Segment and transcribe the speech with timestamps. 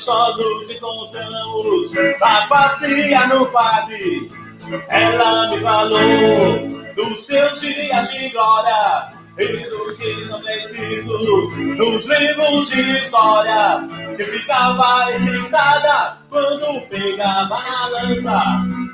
[0.00, 4.30] só nos encontramos pra passear no parque.
[4.88, 6.58] Ela me falou
[6.94, 11.18] dos seus dias de glória e do que não é escrito
[11.76, 13.86] nos livros de história.
[14.16, 18.42] Que ficava excitada quando pegava na lança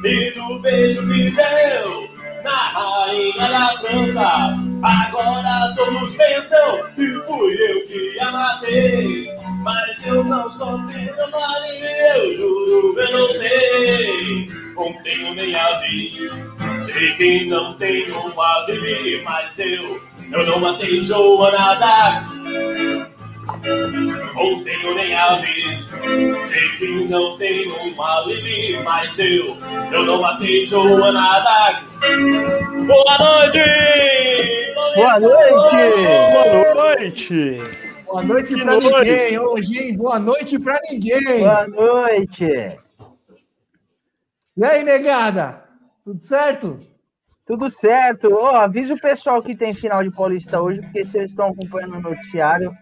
[0.05, 2.09] e do beijo que deu
[2.43, 4.57] na rainha da França.
[4.83, 9.46] Agora todos pensam que fui eu que a matei.
[9.67, 14.49] Mas eu não sou Maria, eu juro, eu não sei.
[14.77, 16.31] Não tenho nem a vi.
[16.85, 22.29] Sei que não tenho uma vivi, mas eu, eu não matei Joana Dark.
[24.37, 25.85] Não tenho nem a ver,
[26.49, 29.57] sei que não tenho um alibi, mas eu,
[29.91, 31.83] eu não matei Joana Dark.
[32.87, 33.65] Boa noite!
[34.95, 35.51] Boa noite!
[35.51, 36.73] Boa noite!
[36.73, 37.86] Boa noite
[38.21, 39.11] Que pra noite.
[39.11, 39.97] ninguém hoje, hein?
[39.97, 41.41] Boa noite pra ninguém.
[41.41, 42.45] Boa noite!
[44.57, 45.65] E aí, negada?
[46.05, 46.79] Tudo certo?
[47.47, 48.29] Tudo certo?
[48.33, 51.97] Ó, avisa o pessoal que tem final de Paulista hoje, porque se eles estão acompanhando
[51.97, 52.73] o noticiário,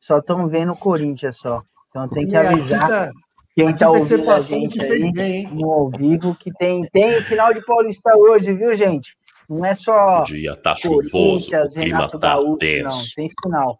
[0.00, 1.60] só estão vendo o Corinthians só.
[1.90, 3.12] Então tem que avisar
[3.54, 5.48] quem a tá tinta que você ouvindo a passou gente te fez aí bem, hein?
[5.52, 9.14] no ao vivo que tem, tem final de Paulista hoje, viu, gente?
[9.48, 12.56] Não é só O dia tá chuvoso, o clima tá Gaúcho, não.
[12.56, 13.14] tenso.
[13.14, 13.78] Tem final.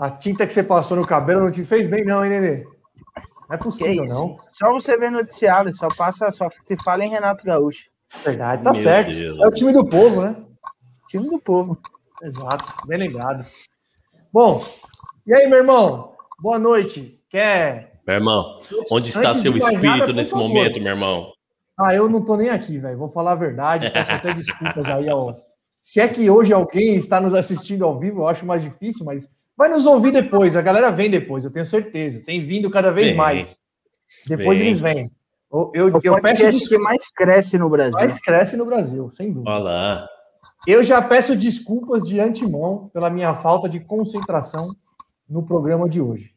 [0.00, 2.64] A tinta que você passou no cabelo não te fez bem, não, hein, Nenê?
[2.64, 4.38] Não é possível, não.
[4.50, 7.84] Só você vê noticiário, só passa, só se fala em Renato Gaúcho.
[8.24, 9.12] Verdade, tá Meu certo.
[9.12, 9.38] Deus.
[9.38, 10.36] É o time do povo, né?
[11.10, 11.76] Time do povo.
[12.22, 13.44] Exato, bem lembrado.
[14.32, 14.64] Bom,
[15.26, 16.14] e aí, meu irmão?
[16.38, 17.22] Boa noite.
[17.28, 18.00] Quer.
[18.06, 18.58] Meu irmão,
[18.90, 20.48] onde está Antes seu espírito nada, nesse favor.
[20.48, 21.30] momento, meu irmão?
[21.78, 22.96] Ah, eu não tô nem aqui, velho.
[22.96, 23.90] Vou falar a verdade.
[23.90, 25.38] Peço até desculpas aí ao.
[25.82, 29.38] Se é que hoje alguém está nos assistindo ao vivo, eu acho mais difícil, mas
[29.60, 30.56] vai nos ouvir depois.
[30.56, 32.22] A galera vem depois, eu tenho certeza.
[32.24, 33.16] Tem vindo cada vez Vem.
[33.16, 33.60] mais.
[34.26, 34.66] Depois Vem.
[34.66, 35.10] eles vêm.
[35.52, 36.84] Eu, eu, O eu peço podcast que desculpas.
[36.84, 37.92] mais cresce no Brasil.
[37.92, 39.50] Mais cresce no Brasil, sem dúvida.
[39.50, 40.08] Olha lá.
[40.66, 44.74] Eu já peço desculpas de antemão pela minha falta de concentração
[45.28, 46.34] no programa de hoje.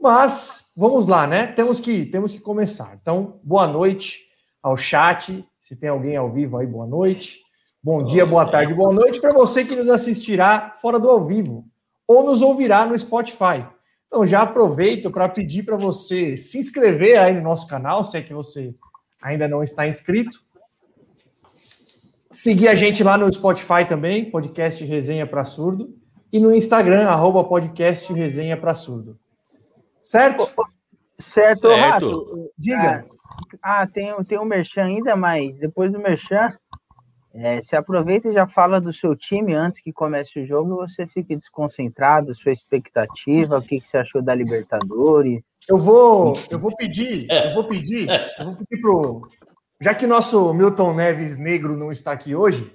[0.00, 1.46] Mas vamos lá, né?
[1.48, 2.96] Temos que temos que começar.
[3.00, 4.22] Então, boa noite
[4.62, 5.44] ao chat.
[5.58, 7.40] Se tem alguém ao vivo aí, boa noite.
[7.82, 11.69] Bom dia, boa tarde, boa noite para você que nos assistirá fora do ao vivo
[12.10, 13.64] ou nos ouvirá no Spotify.
[14.08, 18.20] Então, já aproveito para pedir para você se inscrever aí no nosso canal, se é
[18.20, 18.74] que você
[19.22, 20.40] ainda não está inscrito.
[22.28, 25.96] Seguir a gente lá no Spotify também, podcast Resenha para Surdo,
[26.32, 29.16] e no Instagram, arroba podcast Resenha para Surdo.
[30.02, 30.50] Certo?
[31.16, 31.68] Certo, Certo.
[31.68, 32.50] Rato.
[32.58, 33.06] Diga.
[33.62, 36.52] Ah, tem, tem um merchan ainda, mas depois do merchan,
[37.32, 41.06] é, se aproveita e já fala do seu time antes que comece o jogo, você
[41.06, 45.42] fique desconcentrado, sua expectativa, o que, que você achou da Libertadores.
[45.68, 48.08] Eu vou, eu vou pedir, eu vou pedir,
[48.38, 49.28] eu vou pedir pro.
[49.80, 52.74] Já que nosso Milton Neves negro não está aqui hoje,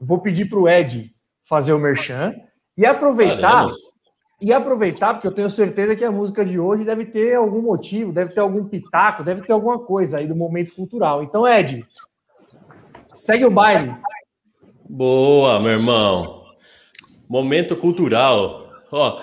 [0.00, 2.34] vou pedir pro Ed fazer o merchan
[2.76, 3.68] e aproveitar.
[4.40, 8.12] E aproveitar, porque eu tenho certeza que a música de hoje deve ter algum motivo,
[8.12, 11.22] deve ter algum pitaco, deve ter alguma coisa aí do momento cultural.
[11.22, 11.78] Então, Ed,
[13.12, 13.94] segue o baile.
[14.88, 16.44] Boa, meu irmão.
[17.28, 18.68] Momento cultural.
[18.90, 19.20] Ó,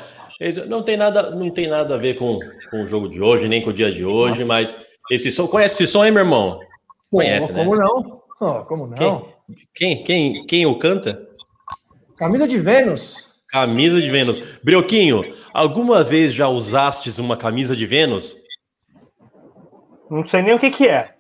[0.68, 2.40] não tem nada, não tem nada a ver com,
[2.70, 4.78] com o jogo de hoje, nem com o dia de hoje, mas
[5.12, 6.60] esse som, conhece esse som, hein, meu irmão?
[7.12, 7.64] Pô, Conhece, né?
[7.64, 8.22] como não?
[8.40, 9.28] Ó, como não?
[9.74, 11.28] Quem, quem, quem o canta?
[12.18, 13.30] Camisa de Vênus.
[13.50, 14.60] Camisa de Vênus.
[14.64, 15.24] Brioquinho,
[15.54, 18.38] alguma vez já usastes uma camisa de Vênus?
[20.10, 21.14] Não sei nem o que que é.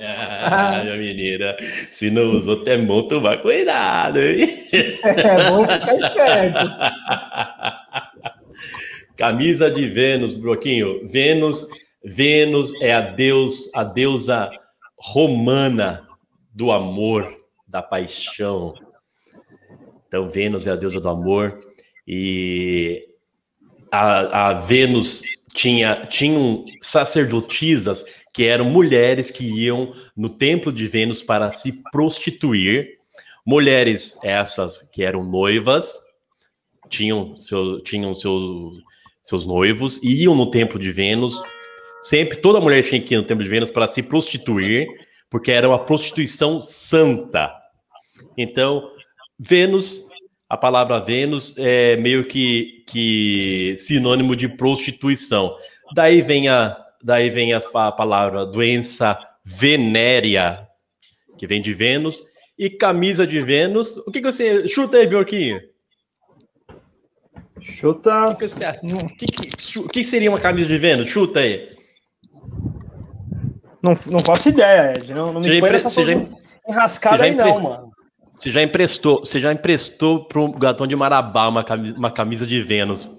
[0.00, 4.48] Ah, minha menina, se não usou, tem bom tomar cuidado, hein?
[5.02, 6.58] É bom ficar esperto.
[9.16, 11.06] Camisa de Vênus, Broquinho.
[11.06, 11.66] Vênus,
[12.04, 14.50] Vênus é a deus, a deusa
[14.96, 16.06] romana
[16.54, 17.36] do amor,
[17.68, 18.74] da paixão.
[20.08, 21.58] Então, Vênus é a deusa do amor
[22.06, 23.00] e
[23.92, 25.22] a, a Vênus
[25.52, 32.98] tinha tinham sacerdotisas que eram mulheres que iam no templo de Vênus para se prostituir.
[33.44, 35.98] Mulheres essas que eram noivas,
[36.88, 38.80] tinham, seu, tinham seus,
[39.22, 41.42] seus noivos, e iam no templo de Vênus.
[42.02, 44.86] Sempre, toda mulher tinha que ir no templo de Vênus para se prostituir,
[45.28, 47.52] porque era uma prostituição santa.
[48.36, 48.90] Então,
[49.38, 50.06] Vênus,
[50.48, 55.56] a palavra Vênus é meio que, que sinônimo de prostituição.
[55.94, 60.66] Daí vem a, daí vem a, a palavra doença venérea,
[61.38, 62.22] que vem de Vênus,
[62.58, 63.96] e camisa de Vênus.
[63.98, 65.60] O que, que você chuta aí, Bjorquinho?
[67.58, 68.28] Chuta.
[68.28, 68.80] O que, você acha?
[69.18, 71.08] que, que, que seria uma camisa de Vênus?
[71.08, 71.76] Chuta aí.
[73.82, 75.12] Não, não faço ideia, Ed.
[75.14, 76.12] Não, não me põe empre- nessa já-
[76.68, 77.90] enrascada aí, não, mano.
[78.38, 82.62] Você já emprestou, você já emprestou pro gatão de Marabá uma camisa, uma camisa de
[82.62, 83.10] Vênus.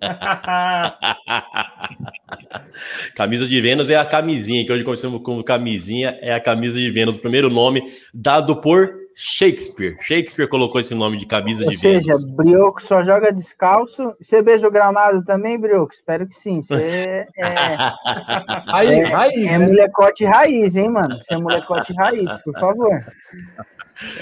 [3.14, 6.90] camisa de Vênus é a camisinha, que hoje conhecemos como camisinha, é a camisa de
[6.90, 7.82] Vênus, o primeiro nome
[8.14, 9.96] dado por Shakespeare.
[10.00, 12.24] Shakespeare colocou esse nome de camisa Ou de seja, Vênus.
[12.24, 14.14] Brioco só joga descalço.
[14.20, 15.92] Você beija o gramado também, Brioco?
[15.92, 16.62] Espero que sim.
[16.62, 17.76] Você é,
[18.72, 19.66] Aí, É, raiz, é né?
[19.66, 21.18] molecote raiz, hein, mano?
[21.20, 22.90] Você é molecote raiz, por favor.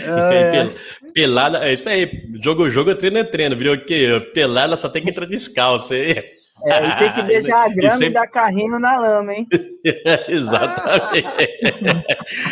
[0.07, 2.11] Pel- Pelada, é isso aí.
[2.43, 3.79] Jogo, jogo, treino é treino, viu?
[3.85, 5.93] Que pelada só tem que entrar descalço.
[5.93, 6.15] aí.
[6.65, 9.47] É, e tem que beijar a E grama e, sempre- dar carrinho na lama, hein?
[10.29, 11.59] Exatamente.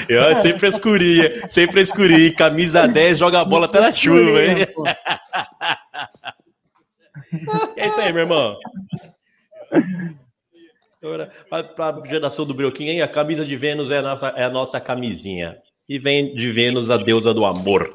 [0.09, 2.33] Eu sem frescurinha, sem frescurinha.
[2.35, 4.67] Camisa 10, joga a bola até na chuva, hein?
[7.77, 8.57] É isso aí, meu irmão.
[11.51, 13.03] Para a geração do Brioquinho, hein?
[13.03, 15.57] A camisa de Vênus é a, nossa, é a nossa camisinha.
[15.89, 17.93] E vem de Vênus a deusa do amor.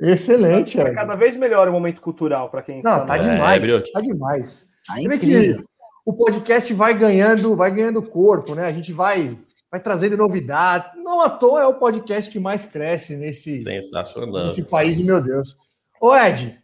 [0.00, 3.60] Excelente, Tá cada vez melhor o momento cultural para quem Não, tá É, demais.
[3.60, 3.90] Brioque.
[3.90, 4.68] Tá demais.
[4.88, 5.62] Tá Você vê que
[6.04, 8.64] o podcast vai ganhando, vai ganhando corpo, né?
[8.64, 9.38] A gente vai,
[9.70, 10.88] vai trazendo novidades.
[10.96, 15.54] Não à toa é o podcast que mais cresce nesse, nesse país, meu Deus.
[16.00, 16.58] Ô, Ed,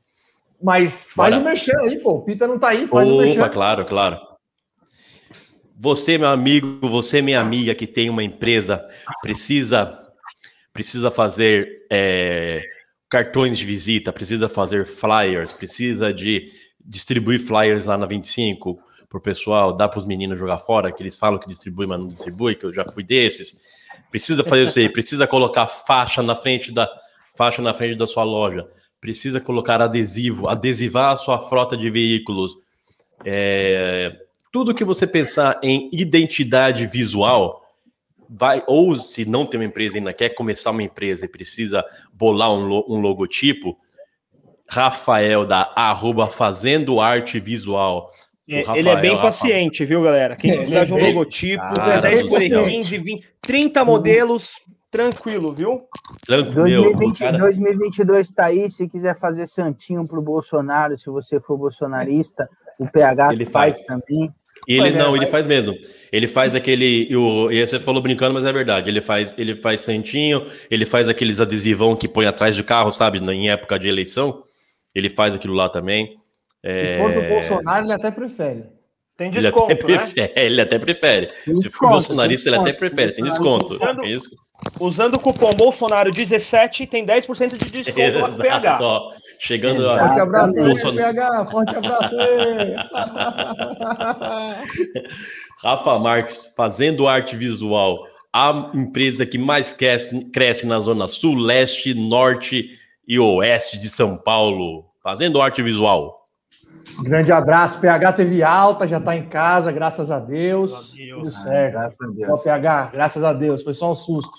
[0.63, 1.43] mas faz Bora.
[1.43, 2.13] o merchan aí, pô.
[2.13, 3.49] O Pita não tá aí, faz o Opa, merchan.
[3.51, 4.19] claro, claro.
[5.79, 8.83] Você, meu amigo, você, minha amiga, que tem uma empresa,
[9.21, 10.01] precisa
[10.73, 12.61] precisa fazer é,
[13.09, 16.51] cartões de visita, precisa fazer flyers, precisa de
[16.85, 18.79] distribuir flyers lá na 25
[19.09, 22.09] pro pessoal, dar para os meninos jogar fora, que eles falam que distribui, mas não
[22.09, 23.61] distribui, que eu já fui desses.
[24.11, 26.89] Precisa fazer isso aí, precisa colocar faixa na frente da
[27.37, 28.65] faixa na frente da sua loja,
[29.01, 32.57] precisa colocar adesivo, adesivar a sua frota de veículos.
[33.25, 34.17] É,
[34.53, 37.65] tudo que você pensar em identidade visual,
[38.31, 42.53] vai, ou se não tem uma empresa ainda, quer começar uma empresa e precisa bolar
[42.53, 43.77] um, lo- um logotipo,
[44.69, 48.11] Rafael da arroba Fazendo Arte Visual.
[48.49, 49.19] O Ele é Rafael, bem Rafael.
[49.21, 50.37] paciente, viu, galera?
[50.37, 52.65] Quem precisar é de um logotipo, Cara 10 do por aí, céu.
[52.65, 54.53] 15, 20, 30 modelos,
[54.91, 55.83] tranquilo, viu?
[56.27, 58.71] Tranquilo, meu, o 2020, cara- 2022 tá aí.
[58.71, 63.87] Se quiser fazer santinho pro Bolsonaro, se você for bolsonarista, o PH Ele faz, faz.
[63.87, 64.31] também.
[64.67, 65.75] E ele não, ele faz mesmo.
[66.11, 67.07] Ele faz aquele.
[67.11, 68.89] E, o, e você falou brincando, mas é verdade.
[68.89, 73.19] Ele faz, ele faz santinho, ele faz aqueles adesivão que põe atrás do carro, sabe?
[73.19, 74.43] Em época de eleição.
[74.95, 76.17] Ele faz aquilo lá também.
[76.65, 78.65] Se for do Bolsonaro, ele até prefere.
[79.17, 79.75] Tem Ele até, desconto, né?
[79.77, 81.31] prefere, ele até prefere.
[81.31, 82.91] Se for desconto, bolsonarista, ele até desconto.
[82.91, 83.13] prefere.
[83.13, 83.75] Tem desconto.
[83.75, 84.31] Usando- Tem isso-
[84.81, 88.59] Usando o cupom Bolsonaro17 tem 10% de desconto lá no PH.
[88.59, 89.13] Exato, ó.
[89.39, 90.03] Chegando a.
[90.05, 90.97] Forte abraço aí, Bolsonaro.
[91.15, 91.45] PH.
[91.47, 92.75] Forte abraço aí.
[95.63, 98.07] Rafa Marques fazendo arte visual.
[98.33, 102.71] A empresa que mais cresce, cresce na Zona Sul, Leste, Norte
[103.07, 104.85] e Oeste de São Paulo.
[105.03, 106.29] Fazendo arte visual.
[107.03, 107.79] Grande abraço.
[107.81, 110.93] PH teve alta, já tá em casa, graças a Deus.
[110.93, 111.73] Tudo certo.
[111.73, 112.43] Graças a Ó, Deus.
[112.43, 114.37] PH, graças a Deus, foi só um susto.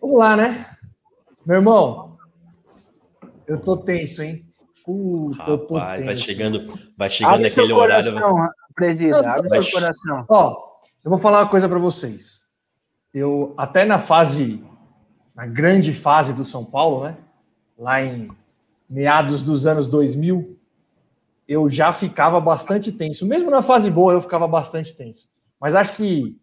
[0.00, 0.66] Vamos lá, né?
[1.44, 2.16] Meu irmão,
[3.46, 4.46] eu tô tenso, hein?
[4.84, 6.26] Puta, eu tô Rapaz, vai tenso.
[6.26, 6.58] chegando,
[6.96, 8.12] vai chegando Abre seu aquele horário.
[8.12, 9.30] coração, presida.
[9.32, 10.26] Abre Vai- seu coração.
[10.30, 10.56] Ó,
[11.04, 12.40] eu vou falar uma coisa para vocês.
[13.12, 14.62] Eu, até na fase,
[15.34, 17.16] na grande fase do São Paulo, né?
[17.78, 18.28] Lá em
[18.88, 20.56] meados dos anos 2000,
[21.48, 23.26] eu já ficava bastante tenso.
[23.26, 25.28] Mesmo na fase boa, eu ficava bastante tenso.
[25.60, 26.36] Mas acho que,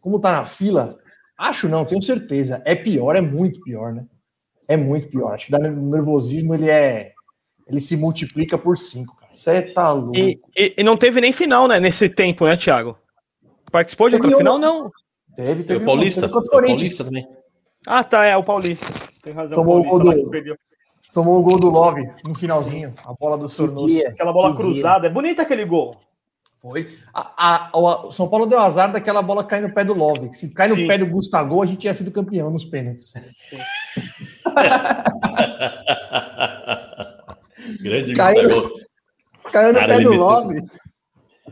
[0.00, 0.98] como tá na fila,
[1.36, 2.60] acho não, tenho certeza.
[2.64, 4.04] É pior, é muito pior, né?
[4.66, 5.32] É muito pior.
[5.34, 5.58] Acho que o
[5.90, 7.12] nervosismo ele é.
[7.66, 9.32] Ele se multiplica por cinco, cara.
[9.32, 10.16] Você tá louco.
[10.18, 12.98] E, e- e não teve nem final, né, nesse tempo, né, Thiago?
[13.70, 14.58] Participou de Teve outra final?
[14.58, 14.90] Não.
[15.36, 16.22] Teve, O teve um- Paulista?
[16.22, 16.48] teve o O.
[16.50, 17.26] Paulista também.
[17.86, 18.86] Ah, tá, é o Paulista.
[19.28, 19.58] Tem razão.
[19.58, 20.56] Tomou o gol do- que perdeu.
[21.12, 23.86] Tomou o gol do Love no finalzinho, a bola do Que Sornoso.
[23.88, 24.08] dia.
[24.08, 25.06] Aquela bola Que cruzada.
[25.06, 25.94] É bonito aquele gol.
[26.60, 26.96] Foi.
[27.14, 30.30] A, a- o São Paulo deu azar daquela bola cair no pé do Love.
[30.30, 30.86] que Se cai no Sim.
[30.86, 33.12] pé do Gustavo, a gente tinha sido campeão nos pênaltis.
[37.80, 38.48] Grande Caiu.
[38.48, 38.72] Gustavo.
[39.52, 40.60] Caiu no Cara, pé do meteu- Love.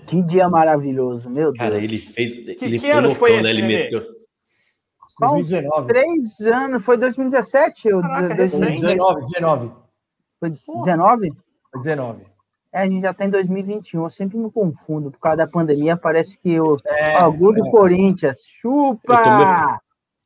[0.07, 1.59] Que dia maravilhoso, meu Deus.
[1.59, 2.37] Cara, ele fez.
[2.37, 3.51] ele que foi que foi né?
[3.51, 4.07] Ele meteu.
[5.19, 5.87] 2019.
[5.87, 7.93] Três anos, foi 2017?
[7.93, 8.81] ou Caraca, 2019?
[8.81, 9.73] 19, 19.
[10.39, 11.33] Foi 19?
[11.71, 12.27] Foi 19.
[12.73, 15.11] É, a gente já tá em 2021, eu sempre me confundo.
[15.11, 16.77] Por causa da pandemia, parece que o.
[16.85, 19.81] É, gol do Corinthians, chupa!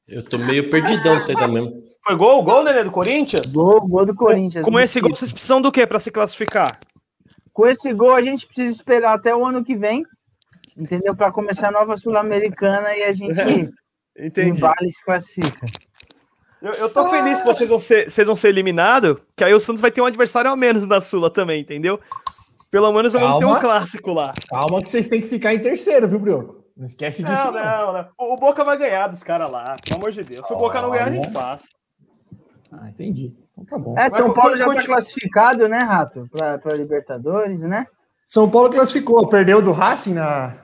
[0.09, 1.73] Eu tô meio perdidão isso aí também.
[2.05, 3.47] Foi gol, gol, Nenê, do Corinthians?
[3.47, 4.65] Gol, gol do Corinthians.
[4.65, 6.81] Com esse gol, vocês precisam do quê para se classificar?
[7.61, 10.03] com esse gol a gente precisa esperar até o ano que vem,
[10.77, 11.15] entendeu?
[11.15, 13.35] Para começar a nova Sul-Americana e a gente
[14.27, 14.61] Entendi.
[14.61, 15.67] vale se classifica.
[16.63, 19.61] Eu, eu tô feliz que vocês vão ser, vocês vão ser eliminados, que aí o
[19.61, 21.99] Santos vai ter um adversário a menos na Sula também, entendeu?
[22.71, 24.35] Pelo menos vamos ter um clássico lá.
[24.49, 26.65] Calma que vocês têm que ficar em terceiro, viu, Brioco?
[26.77, 27.45] Não esquece disso.
[27.47, 28.09] Não, não, não.
[28.19, 30.47] O o Boca vai ganhar dos caras lá, pelo amor de Deus.
[30.47, 31.65] Se o Boca não ganhar, a gente passa.
[32.73, 33.35] Ah, entendi.
[33.53, 33.99] Então tá bom.
[33.99, 36.29] É, São Mas Paulo já continua- classificado, né, Rato?
[36.31, 37.87] Para Libertadores, né?
[38.21, 40.55] São Paulo classificou, perdeu do Racing na,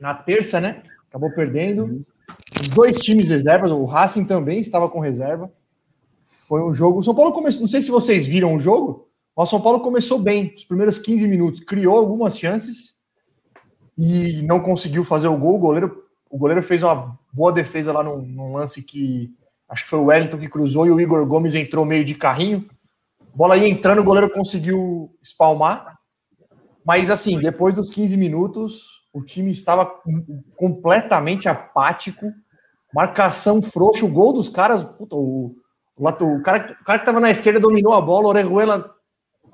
[0.00, 0.82] na terça, né?
[1.08, 2.04] Acabou perdendo.
[2.60, 5.50] Os dois times reservas, o Racing também estava com reserva.
[6.24, 7.00] Foi um jogo.
[7.00, 7.62] O São Paulo começou.
[7.62, 10.54] Não sei se vocês viram o jogo, mas o São Paulo começou bem.
[10.56, 12.96] Os primeiros 15 minutos criou algumas chances
[13.96, 15.56] e não conseguiu fazer o gol.
[15.56, 19.34] O goleiro, o goleiro fez uma boa defesa lá num, num lance que
[19.68, 22.68] acho que foi o Wellington que cruzou e o Igor Gomes entrou meio de carrinho.
[23.34, 25.98] Bola ia entrando, o goleiro conseguiu espalmar.
[26.84, 32.32] Mas assim, depois dos 15 minutos, o time estava com- completamente apático,
[32.94, 35.54] marcação frouxa, o gol dos caras, puta, o,
[35.96, 38.94] o, cara, o cara que estava na esquerda dominou a bola, o Orejuela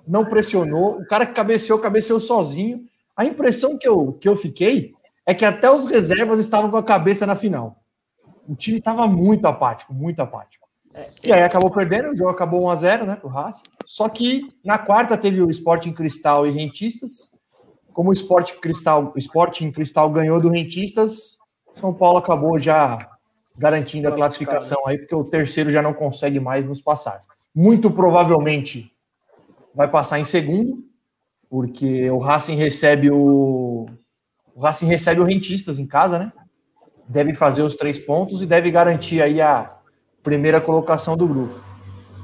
[0.07, 2.85] não pressionou, o cara que cabeceou, cabeceou sozinho.
[3.17, 4.93] A impressão que eu, que eu fiquei
[5.27, 7.83] é que até os reservas estavam com a cabeça na final.
[8.49, 10.67] O time estava muito apático, muito apático.
[11.23, 13.65] E aí acabou perdendo, o jogo acabou 1x0, né, pro Racing.
[13.85, 17.31] Só que na quarta teve o Sporting Cristal e Rentistas.
[17.99, 21.37] Como o Sporting Cristal, o Sporting Cristal ganhou do Rentistas,
[21.75, 23.11] São Paulo acabou já
[23.57, 27.25] garantindo a classificação aí, porque o terceiro já não consegue mais nos passar.
[27.53, 28.93] Muito provavelmente
[29.75, 30.85] vai passar em segundo,
[31.51, 33.87] porque o Racing recebe o
[34.55, 36.33] o Racing recebe o Rentistas em casa, né?
[37.09, 39.77] Deve fazer os três pontos e deve garantir aí a
[40.23, 41.61] primeira colocação do grupo.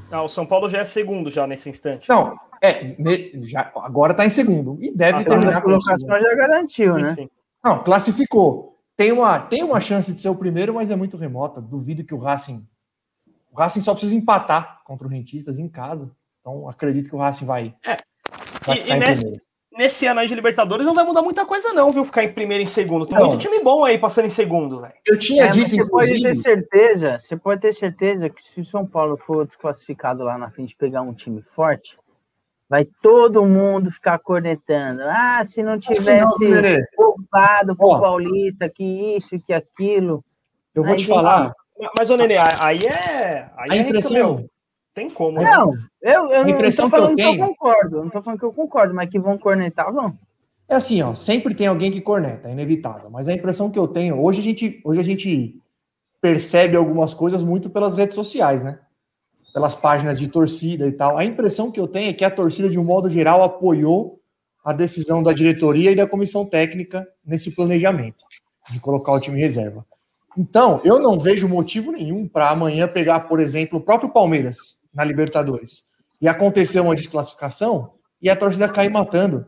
[0.08, 2.08] Ah, o São Paulo já é segundo já nesse instante.
[2.08, 5.98] Não, é, ne- já, agora está em segundo e deve Ah, A terminar como colocação
[5.98, 6.20] segundo.
[6.22, 7.14] já garantiu, né?
[7.14, 7.28] sim.
[7.62, 8.78] Não, classificou.
[8.96, 11.60] Tem uma, tem uma chance de ser o primeiro, mas é muito remota.
[11.60, 12.66] Duvido que o Racing.
[13.50, 16.10] O Racing só precisa empatar contra o Rentistas em casa.
[16.40, 17.96] Então acredito que o Racing vai, É.
[18.66, 19.40] vai E- ficar e em ne- primeiro.
[19.76, 22.04] Nesse ano aí de Libertadores não vai mudar muita coisa, não, viu?
[22.04, 23.06] Ficar em primeiro e em segundo.
[23.06, 23.26] Tem Não.
[23.30, 24.94] muito time bom aí passando em segundo, velho.
[25.04, 26.42] Eu tinha É, dito, você pode ter inclusive.
[26.42, 30.76] certeza, você pode ter certeza que se o São Paulo for desclassificado lá na frente
[30.76, 31.98] pegar um time forte,
[32.74, 35.02] vai todo mundo ficar cornetando.
[35.04, 36.84] Ah, se não tivesse Nenê.
[36.96, 38.00] poupado pro.
[38.00, 38.82] Paulista, que
[39.16, 40.24] isso, que aquilo.
[40.74, 41.52] Eu vou Aí te falar.
[41.78, 43.48] Mas, Mas, ô Nenê, aí é.
[43.56, 44.12] Aí A é impressão.
[44.38, 44.50] meu,
[44.92, 45.48] Tem como, né?
[45.48, 48.10] Não, eu, eu A impressão não tô que eu falando que eu, tenho- concordo, não
[48.10, 50.18] tô falando que eu concordo, mas que vão cornetar, vão.
[50.68, 53.08] É assim, ó, sempre tem alguém que corneta, é inevitável.
[53.08, 55.60] Mas a impressão que eu tenho, hoje a gente, hoje a gente
[56.20, 58.80] percebe algumas coisas muito pelas redes sociais, né?
[59.54, 61.16] Pelas páginas de torcida e tal.
[61.16, 64.20] A impressão que eu tenho é que a torcida, de um modo geral, apoiou
[64.64, 68.24] a decisão da diretoria e da comissão técnica nesse planejamento
[68.70, 69.86] de colocar o time em reserva.
[70.36, 74.56] Então, eu não vejo motivo nenhum para amanhã pegar, por exemplo, o próprio Palmeiras
[74.92, 75.84] na Libertadores
[76.20, 79.46] e acontecer uma desclassificação e a torcida cair matando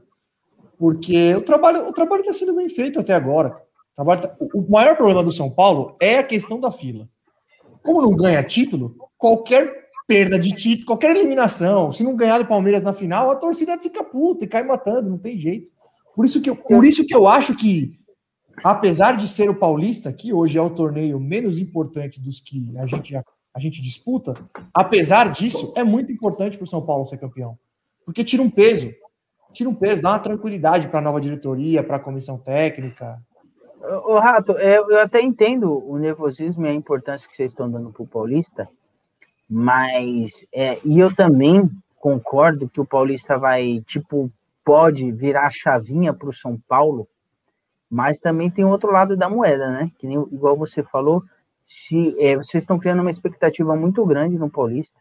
[0.78, 3.56] porque o trabalho o trabalho está sendo bem feito até agora.
[3.96, 7.08] Tá- o- o maior problema do São Paulo é a questão da fila.
[7.82, 12.82] Como não ganha título, qualquer perda de título, qualquer eliminação, se não ganhar do Palmeiras
[12.82, 15.70] na final, a torcida fica puta e cai matando, não tem jeito.
[16.14, 17.98] Por isso que eu, por isso que eu acho que,
[18.62, 22.86] apesar de ser o Paulista, que hoje é o torneio menos importante dos que a
[22.86, 24.34] gente, a gente disputa,
[24.72, 27.58] apesar disso, é muito importante para o São Paulo ser campeão.
[28.04, 28.92] Porque tira um peso
[29.56, 33.18] tira um peso, dá uma tranquilidade para a nova diretoria, para a comissão técnica.
[34.04, 37.90] Ô, Rato, eu, eu até entendo o nervosismo e a importância que vocês estão dando
[37.90, 38.68] para o Paulista,
[39.48, 44.30] mas é, e eu também concordo que o Paulista vai, tipo,
[44.64, 47.08] pode virar a chavinha para o São Paulo,
[47.90, 49.90] mas também tem outro lado da moeda, né?
[49.98, 51.22] Que nem, igual você falou,
[51.66, 54.98] se é, vocês estão criando uma expectativa muito grande no Paulista.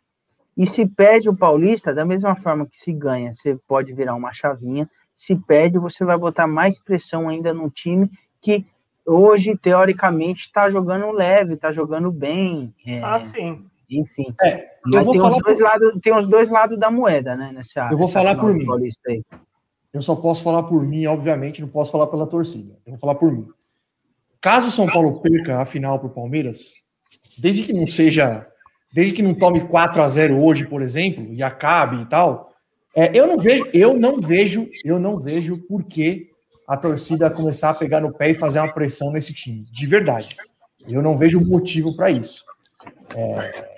[0.57, 4.33] E se perde o Paulista, da mesma forma que se ganha, você pode virar uma
[4.33, 4.89] chavinha.
[5.15, 8.09] Se perde, você vai botar mais pressão ainda no time
[8.41, 8.65] que
[9.05, 12.73] hoje, teoricamente, está jogando leve, está jogando bem.
[12.85, 13.65] é, Ah, sim.
[13.89, 14.33] Enfim.
[14.41, 17.51] É, Mas vou tem, falar os dois lados, tem os dois lados da moeda, né?
[17.53, 18.65] Nessa, Eu vou falar por mim.
[19.93, 22.73] Eu só posso falar por mim, obviamente, não posso falar pela torcida.
[22.85, 23.47] Eu vou falar por mim.
[24.41, 26.83] Caso o São Paulo perca a final para o Palmeiras,
[27.37, 28.45] desde que não seja,
[28.93, 32.53] desde que não tome 4 a 0 hoje, por exemplo, e acabe e tal,
[32.95, 36.29] é, eu não vejo, eu não vejo, eu não vejo por que
[36.67, 40.35] a torcida começar a pegar no pé e fazer uma pressão nesse time, de verdade.
[40.87, 42.43] Eu não vejo motivo para isso.
[43.15, 43.74] É,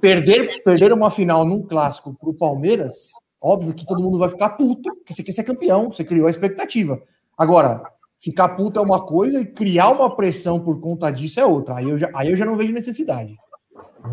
[0.00, 3.12] perder, perder uma final num clássico para o Palmeiras
[3.42, 6.30] Óbvio que todo mundo vai ficar puto, porque você quer ser campeão, você criou a
[6.30, 7.02] expectativa.
[7.36, 7.82] Agora,
[8.20, 11.74] ficar puto é uma coisa e criar uma pressão por conta disso é outra.
[11.74, 13.36] Aí eu já, aí eu já não vejo necessidade.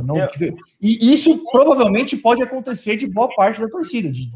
[0.04, 0.16] Não,
[0.82, 4.10] e isso provavelmente pode acontecer de boa parte da torcida.
[4.10, 4.28] De,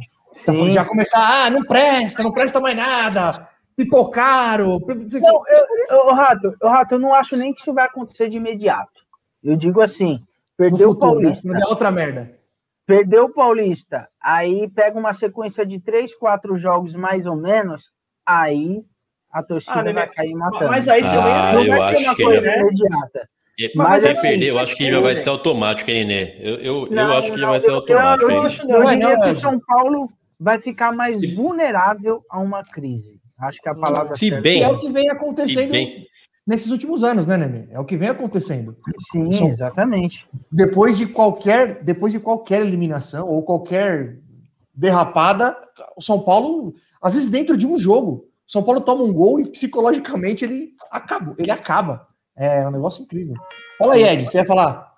[0.45, 4.79] tá já começar, ah, não presta, não presta mais nada, pipocaram.
[4.79, 8.37] Não, eu, eu, Rato, eu, Rato, eu não acho nem que isso vai acontecer de
[8.37, 9.01] imediato.
[9.43, 10.23] Eu digo assim,
[10.57, 11.21] perdeu futuro, o né?
[11.23, 11.49] Paulista.
[11.49, 11.61] Né?
[11.67, 12.39] outra merda.
[12.85, 17.93] Perdeu o Paulista, aí pega uma sequência de três, quatro jogos mais ou menos,
[18.25, 18.83] aí
[19.31, 20.69] a torcida ah, vai cair matando.
[20.69, 22.57] Mas aí também ah, não vai ser uma coisa já...
[22.57, 23.29] imediata.
[23.59, 26.35] Mas, mas se assim, perder, eu acho que já vai ser automático, hein, Nenê?
[26.39, 28.31] Eu, eu, não, eu acho que não, já vai ser automático.
[28.31, 31.35] Eu, eu, acho, eu diria que o São Paulo vai ficar mais se...
[31.35, 33.21] vulnerável a uma crise.
[33.39, 36.05] Acho que a palavra se bem, é o que vem acontecendo bem,
[36.45, 37.67] nesses últimos anos, né, Nenê?
[37.71, 38.75] É o que vem acontecendo.
[39.11, 39.47] Sim, São...
[39.47, 40.27] exatamente.
[40.51, 44.19] Depois de qualquer, depois de qualquer eliminação ou qualquer
[44.73, 45.55] derrapada,
[45.95, 49.39] o São Paulo, às vezes dentro de um jogo, o São Paulo toma um gol
[49.39, 52.07] e psicologicamente ele acaba, ele acaba.
[52.35, 53.35] É um negócio incrível.
[53.77, 54.93] Fala aí, Ed, você ia falar?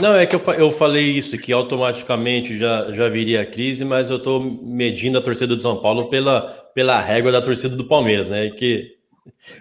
[0.00, 4.10] Não, é que eu, eu falei isso, que automaticamente já, já viria a crise, mas
[4.10, 6.42] eu estou medindo a torcida do São Paulo pela,
[6.74, 8.48] pela régua da torcida do Palmeiras, né?
[8.50, 9.01] Que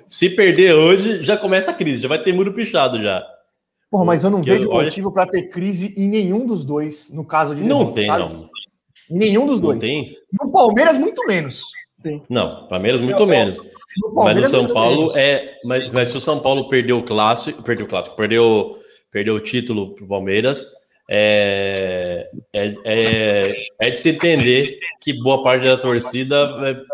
[0.05, 3.25] se perder hoje, já começa a crise, já vai ter muro pichado já.
[3.89, 5.13] Porra, mas eu não vejo eu, motivo olha...
[5.13, 7.63] para ter crise em nenhum dos dois, no caso de.
[7.63, 8.33] Não tem, sabe?
[8.33, 8.49] não.
[9.09, 9.75] Em nenhum dos dois.
[9.75, 10.15] Não tem?
[10.41, 11.65] No Palmeiras, muito menos.
[12.01, 12.21] Sim.
[12.29, 13.57] Não, Palmeiras, muito menos.
[13.97, 15.57] No mas no São Paulo é.
[15.65, 18.77] Mas, mas se o São Paulo perdeu o clássico, perdeu o clássico, perdeu,
[19.11, 20.65] perdeu o título para o Palmeiras,
[21.09, 26.85] é, é, é, é, de se entender que boa parte da torcida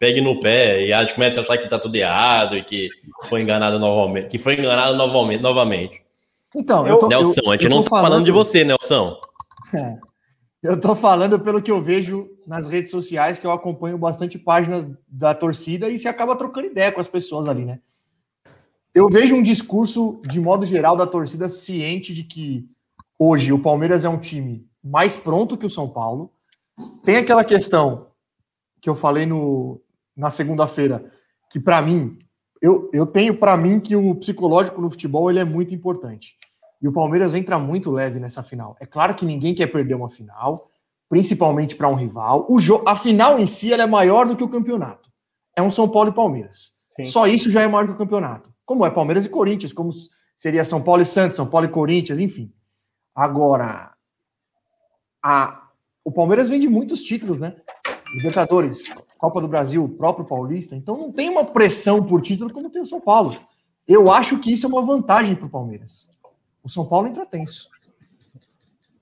[0.00, 2.88] pegue no pé e acha, começa a achar que está tudo errado e que
[3.28, 5.42] foi enganado novamente, que foi enganado novamente.
[5.42, 6.02] novamente.
[6.56, 8.08] Então, eu tô, Nelson, eu, a gente não está falando...
[8.08, 9.20] falando de você, Nelson.
[9.74, 9.98] É.
[10.62, 14.88] Eu estou falando pelo que eu vejo nas redes sociais, que eu acompanho bastante páginas
[15.06, 17.78] da torcida e se acaba trocando ideia com as pessoas ali, né?
[18.94, 22.66] Eu vejo um discurso, de modo geral, da torcida ciente de que
[23.18, 26.32] hoje o Palmeiras é um time mais pronto que o São Paulo.
[27.04, 28.08] Tem aquela questão
[28.80, 29.80] que eu falei no,
[30.20, 31.10] na segunda-feira,
[31.50, 32.18] que para mim,
[32.60, 36.36] eu, eu tenho para mim que o psicológico no futebol ele é muito importante.
[36.80, 38.76] E o Palmeiras entra muito leve nessa final.
[38.78, 40.70] É claro que ninguém quer perder uma final,
[41.08, 42.46] principalmente para um rival.
[42.48, 45.10] O jo a final em si é maior do que o campeonato.
[45.56, 46.72] É um São Paulo e Palmeiras.
[46.94, 47.06] Sim.
[47.06, 48.52] Só isso já é maior que o campeonato.
[48.64, 49.90] Como é Palmeiras e Corinthians, como
[50.36, 52.52] seria São Paulo e Santos, São Paulo e Corinthians, enfim.
[53.14, 53.92] Agora,
[55.22, 55.68] a,
[56.04, 57.56] o Palmeiras vende muitos títulos, né?
[58.14, 58.84] Libertadores,
[59.20, 60.74] Copa do Brasil, próprio Paulista.
[60.74, 63.36] Então não tem uma pressão por título como tem o São Paulo.
[63.86, 66.08] Eu acho que isso é uma vantagem para o Palmeiras.
[66.62, 67.68] O São Paulo entra tenso.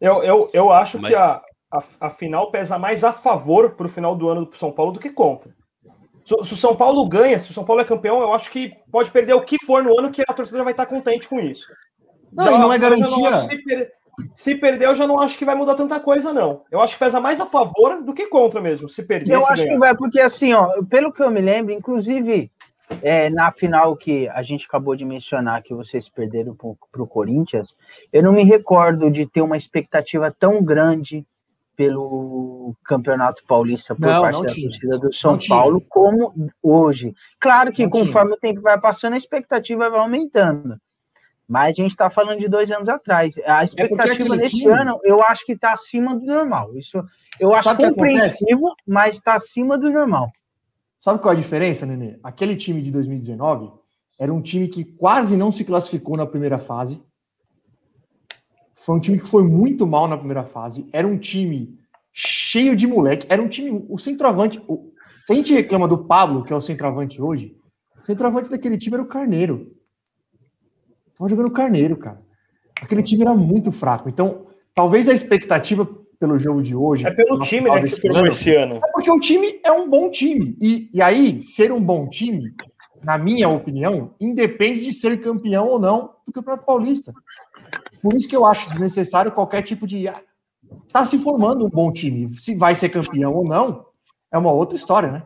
[0.00, 1.10] Eu, eu, eu acho Mas...
[1.10, 4.56] que a, a, a, final pesa mais a favor para o final do ano do
[4.56, 5.54] São Paulo do que contra.
[6.24, 8.72] Se, se, o São Paulo ganha, se o São Paulo é campeão, eu acho que
[8.90, 11.66] pode perder o que for no ano que a torcida vai estar contente com isso.
[12.32, 13.38] Não, já, e não é garantia.
[13.38, 13.92] Se, per,
[14.34, 16.62] se, perder, eu já não acho que vai mudar tanta coisa, não.
[16.70, 19.34] Eu acho que pesa mais a favor do que contra mesmo, se perder.
[19.34, 19.72] Eu se acho ganhar.
[19.72, 22.50] que vai, porque assim, ó, pelo que eu me lembro, inclusive
[23.02, 27.74] é, na final que a gente acabou de mencionar, que vocês perderam para o Corinthians,
[28.12, 31.26] eu não me recordo de ter uma expectativa tão grande
[31.76, 34.68] pelo Campeonato Paulista por não, parte não da tinha.
[34.68, 35.88] torcida do São não Paulo tinha.
[35.88, 37.14] como hoje.
[37.38, 38.36] Claro que conforme tinha.
[38.36, 40.76] o tempo vai passando, a expectativa vai aumentando.
[41.48, 43.34] Mas a gente está falando de dois anos atrás.
[43.46, 44.70] A é expectativa é nesse time...
[44.70, 46.76] ano, eu acho que está acima do normal.
[46.76, 47.02] Isso
[47.40, 50.30] eu acho compreensivo, mas está acima do normal.
[50.98, 52.18] Sabe qual é a diferença, Nenê?
[52.22, 53.72] Aquele time de 2019
[54.20, 57.02] era um time que quase não se classificou na primeira fase.
[58.74, 60.88] Foi um time que foi muito mal na primeira fase.
[60.92, 61.78] Era um time
[62.12, 63.26] cheio de moleque.
[63.30, 63.86] Era um time.
[63.88, 64.60] O centroavante.
[64.68, 64.92] O,
[65.24, 67.56] se a gente reclama do Pablo, que é o centroavante hoje,
[68.02, 69.77] o centroavante daquele time era o Carneiro.
[71.18, 72.22] Tava jogando Carneiro, cara.
[72.80, 74.08] Aquele time era muito fraco.
[74.08, 75.84] Então, talvez a expectativa
[76.18, 77.06] pelo jogo de hoje.
[77.06, 78.76] É pelo time né, que ano, esse ano.
[78.76, 80.56] É porque o time é um bom time.
[80.60, 82.54] E, e aí, ser um bom time,
[83.02, 87.12] na minha opinião, independe de ser campeão ou não do Campeonato Paulista.
[88.02, 90.06] Por isso que eu acho desnecessário qualquer tipo de.
[90.92, 92.32] Tá se formando um bom time.
[92.34, 93.86] Se vai ser campeão ou não,
[94.32, 95.22] é uma outra história, né?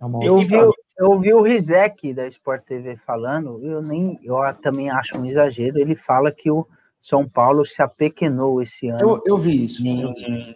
[0.00, 0.54] É uma eu, vi,
[1.00, 5.78] eu ouvi o Rizek da Sport TV falando, eu nem eu também acho um exagero.
[5.78, 6.66] Ele fala que o
[7.00, 9.00] são Paulo se apequenou esse ano.
[9.00, 9.82] Eu, eu vi isso.
[9.82, 10.54] Em,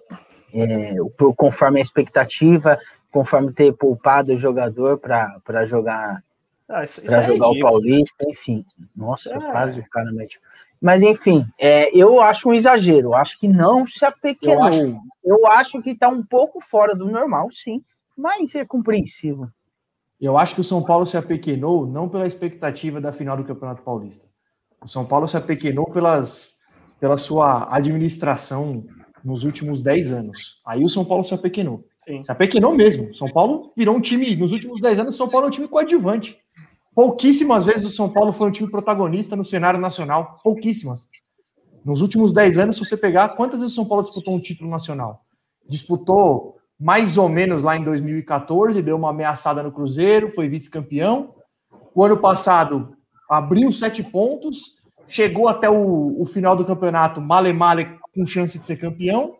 [0.52, 0.94] é,
[1.34, 2.78] conforme a expectativa,
[3.10, 6.22] conforme ter poupado o jogador para jogar
[6.68, 8.66] ah, para é jogar o Paulista, enfim.
[8.94, 9.40] Nossa, é.
[9.50, 10.38] quase o cara mete.
[10.78, 13.08] Mas, enfim, é, eu acho um exagero.
[13.08, 14.56] Eu acho que não se apequenou.
[14.56, 17.82] Eu acho, eu acho que está um pouco fora do normal, sim.
[18.14, 19.48] Mas é compreensível.
[20.20, 23.82] Eu acho que o São Paulo se apequenou não pela expectativa da final do Campeonato
[23.82, 24.26] Paulista.
[24.82, 26.56] O São Paulo se apequenou pelas,
[27.00, 28.82] pela sua administração
[29.24, 30.60] nos últimos 10 anos.
[30.66, 31.84] Aí o São Paulo se apequenou.
[32.06, 32.22] Sim.
[32.22, 33.14] Se apequenou mesmo.
[33.14, 36.36] São Paulo virou um time, nos últimos 10 anos, São Paulo é um time coadjuvante.
[36.94, 40.36] Pouquíssimas vezes o São Paulo foi um time protagonista no cenário nacional.
[40.44, 41.08] Pouquíssimas.
[41.84, 44.70] Nos últimos 10 anos, se você pegar, quantas vezes o São Paulo disputou um título
[44.70, 45.22] nacional?
[45.68, 51.34] Disputou mais ou menos lá em 2014, deu uma ameaçada no Cruzeiro, foi vice-campeão.
[51.94, 52.96] O ano passado
[53.28, 58.66] abriu sete pontos, chegou até o, o final do campeonato male male com chance de
[58.66, 59.34] ser campeão,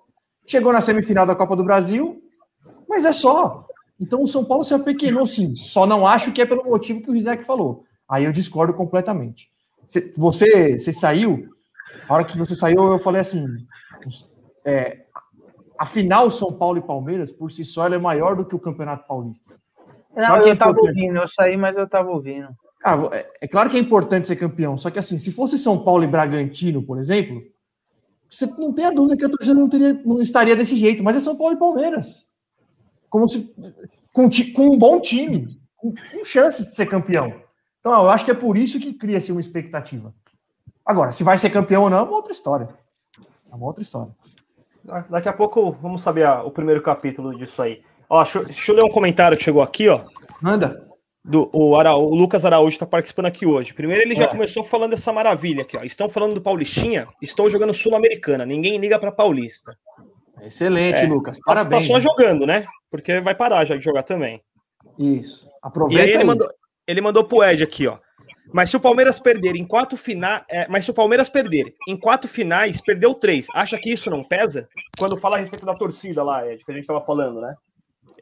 [0.47, 2.23] chegou na semifinal da Copa do Brasil,
[2.89, 3.67] mas é só.
[4.01, 7.11] Então o São Paulo se apequenou sim, só não acho que é pelo motivo que
[7.11, 7.85] o Rizek falou.
[8.09, 9.49] Aí eu discordo completamente.
[9.89, 11.49] Você, você saiu,
[12.09, 13.47] a hora que você saiu, eu falei assim:
[14.65, 15.04] é,
[15.79, 18.61] a final São Paulo e Palmeiras, por si só, ela é maior do que o
[18.61, 19.55] Campeonato Paulista.
[20.15, 22.49] Não, claro eu é tava ouvindo, eu saí, mas eu tava ouvindo.
[22.85, 25.83] Ah, é, é, claro que é importante ser campeão, só que assim, se fosse São
[25.83, 27.43] Paulo e Bragantino, por exemplo,
[28.31, 31.17] você não tem a dúvida que a torcida não, teria, não estaria desse jeito, mas
[31.17, 32.29] é São Paulo e Palmeiras.
[33.09, 33.55] Como se.
[34.13, 37.33] Com, com um bom time, com, com chances de ser campeão.
[37.81, 40.15] Então, eu acho que é por isso que cria-se uma expectativa.
[40.85, 42.69] Agora, se vai ser campeão ou não, é uma outra história.
[43.51, 44.15] É uma outra história.
[45.09, 47.83] Daqui a pouco vamos saber a, o primeiro capítulo disso aí.
[48.09, 50.05] Ó, deixa, deixa, eu ler um comentário que chegou aqui, ó.
[50.43, 50.85] Manda.
[51.25, 53.73] Do, o, Ara, o Lucas Araújo está participando aqui hoje.
[53.73, 54.29] Primeiro, ele já é.
[54.29, 55.83] começou falando dessa maravilha aqui, ó.
[55.83, 58.45] Estão falando do Paulistinha, estão jogando Sul-Americana.
[58.45, 59.75] Ninguém liga para Paulista.
[60.43, 61.07] Excelente, é.
[61.07, 61.39] Lucas.
[61.43, 61.85] Parabéns.
[61.85, 62.67] Está só jogando, né?
[62.91, 64.43] Porque vai parar já de jogar também.
[64.99, 65.49] Isso.
[65.63, 66.03] Aproveita.
[66.03, 66.27] E aí ele aí.
[66.27, 66.49] mandou,
[66.87, 67.99] ele mandou pro Ed aqui, ó.
[68.53, 70.43] Mas se o Palmeiras perder em quatro finais.
[70.49, 73.47] É, mas se o Palmeiras perder em quatro finais, perdeu três.
[73.55, 74.69] Acha que isso não pesa?
[74.99, 77.55] Quando fala a respeito da torcida lá, Ed, que a gente estava falando, né?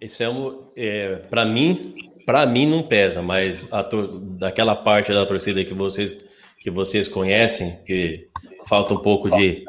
[0.00, 1.94] Isso é, um, é para mim,
[2.26, 4.18] para mim não pesa, mas tor...
[4.20, 6.18] daquela parte da torcida que vocês
[6.62, 8.28] que vocês conhecem, que
[8.68, 9.64] falta um pouco de,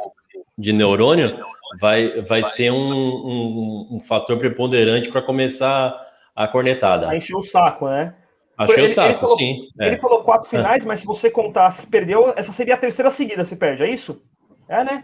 [0.56, 1.40] de neurônio,
[1.80, 6.00] vai, vai ser um, um, um fator preponderante para começar
[6.36, 7.10] a cornetada.
[7.10, 8.14] A encher o saco, né?
[8.58, 9.68] Achei ele, o saco, ele falou, sim.
[9.80, 9.88] É.
[9.88, 13.44] Ele falou quatro finais, mas se você contasse que perdeu, essa seria a terceira seguida,
[13.44, 14.22] se perde, é isso?
[14.70, 15.04] É, né?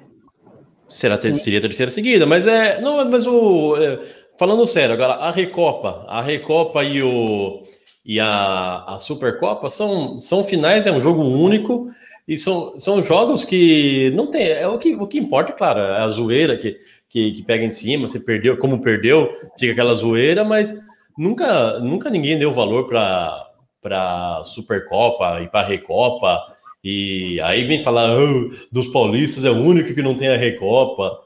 [0.87, 2.81] Será ter, seria a terceira seguida, mas é.
[2.81, 3.75] Não, mas o.
[3.77, 3.99] É,
[4.37, 7.63] falando sério, agora, a Recopa, a Recopa e o.
[8.05, 11.87] E a, a Supercopa são, são finais, é um jogo único,
[12.27, 14.47] e são, são jogos que não tem.
[14.47, 16.75] É o que, o que importa, claro, é a zoeira que,
[17.07, 20.75] que, que pega em cima, você perdeu, como perdeu, fica aquela zoeira, mas
[21.19, 23.45] nunca, nunca ninguém deu valor para
[23.81, 26.37] para Supercopa e para Recopa.
[26.83, 31.19] E aí vem falar oh, dos paulistas é o único que não tem a Recopa.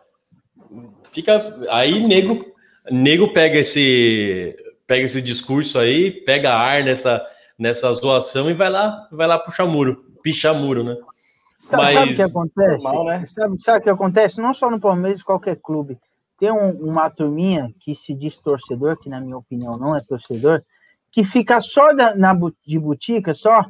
[1.12, 2.40] Fica aí nego
[2.92, 7.26] nego pega esse pega esse discurso aí, pega ar nessa
[7.58, 10.96] nessa zoação e vai lá, vai lá puxar muro, pichar muro, né?
[11.56, 12.12] Sabe, Mas...
[12.12, 12.84] o que acontece?
[12.84, 13.26] Normal, né?
[13.28, 14.42] sabe, sabe o que acontece?
[14.42, 15.98] Não só no Palmeiras, qualquer clube
[16.44, 20.62] tem um, uma turminha que se diz torcedor, que na minha opinião não é torcedor,
[21.10, 23.64] que fica só da, na, de botica, só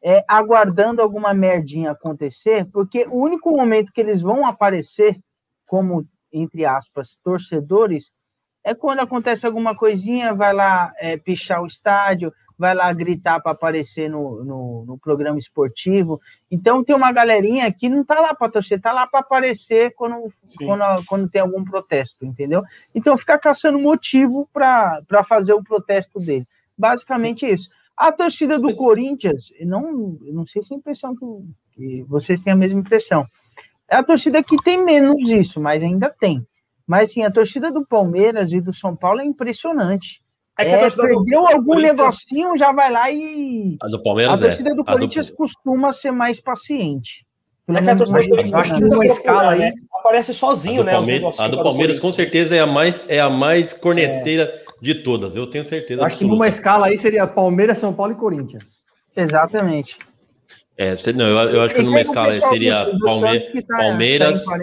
[0.00, 5.18] é, aguardando alguma merdinha acontecer, porque o único momento que eles vão aparecer
[5.66, 8.12] como, entre aspas, torcedores,
[8.62, 13.52] é quando acontece alguma coisinha, vai lá é, pichar o estádio, vai lá gritar para
[13.52, 16.20] aparecer no, no, no, programa esportivo.
[16.50, 20.32] Então tem uma galerinha que não está lá para torcer, está lá para aparecer quando,
[20.58, 22.62] quando, quando, tem algum protesto, entendeu?
[22.92, 26.46] Então fica caçando motivo para fazer o protesto dele.
[26.76, 27.52] Basicamente Sim.
[27.52, 27.68] isso.
[27.96, 28.76] A torcida do Sim.
[28.76, 31.26] Corinthians, não, não sei se é a impressão que,
[31.72, 33.24] que vocês têm a mesma impressão.
[33.88, 36.46] É a torcida que tem menos isso, mas ainda tem.
[36.86, 40.22] Mas sim, a torcida do Palmeiras e do São Paulo é impressionante.
[40.58, 43.76] É que é, perdeu algum negocinho, já vai lá e.
[43.80, 44.74] A do Palmeiras a torcida é.
[44.74, 45.36] do Corinthians do...
[45.36, 47.24] costuma ser mais paciente.
[47.68, 50.92] é que a torcida do Corinthians acho que numa escala aí aparece sozinho, a né?
[50.92, 54.58] Palmeiras, a do Palmeiras com certeza é a mais é a mais corneteira é.
[54.82, 55.36] de todas.
[55.36, 56.04] Eu tenho certeza.
[56.04, 56.24] Acho absoluta.
[56.24, 58.82] que numa escala aí seria Palmeiras, São Paulo e Corinthians.
[59.16, 59.96] Exatamente.
[60.76, 64.56] É, não, eu, eu acho que numa escala seria Palme tá, Palmeiras, tá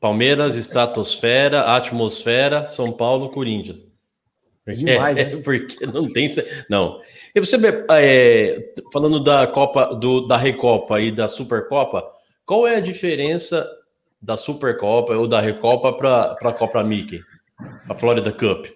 [0.00, 3.87] Palmeiras, Estratosfera, Atmosfera, São Paulo, Corinthians.
[4.68, 5.40] É demais, é, né?
[5.42, 6.28] porque não tem.
[6.68, 7.00] Não.
[7.34, 7.56] E você
[7.90, 12.04] é, falando da Copa, do, da Recopa e da Supercopa,
[12.44, 13.66] qual é a diferença
[14.20, 17.22] da Supercopa ou da Recopa para a Copa Mickey,
[17.88, 18.66] a Florida Cup?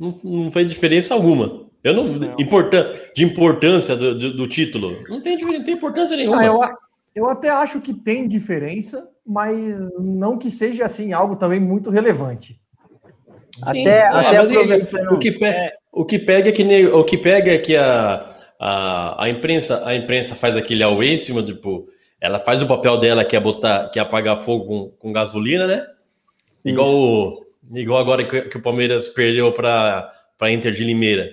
[0.00, 1.66] Não, não fez diferença alguma.
[1.84, 2.34] Eu não, não.
[2.38, 5.04] Importan de importância do, do, do, título.
[5.08, 6.40] Não tem, não tem importância nenhuma.
[6.40, 6.60] Ah, eu,
[7.14, 12.58] eu até acho que tem diferença, mas não que seja assim algo também muito relevante.
[13.64, 15.12] Sim, até, é, até aproveitando...
[15.12, 18.26] o, que pega, o que pega é que o que pega é que a,
[18.60, 21.86] a, a imprensa a imprensa faz aquele away em cima tipo
[22.20, 25.66] ela faz o papel dela que é botar que é apagar fogo com, com gasolina,
[25.66, 25.86] né?
[26.64, 27.34] Igual
[27.74, 31.30] igual agora que, que o Palmeiras perdeu para para Inter de Limeira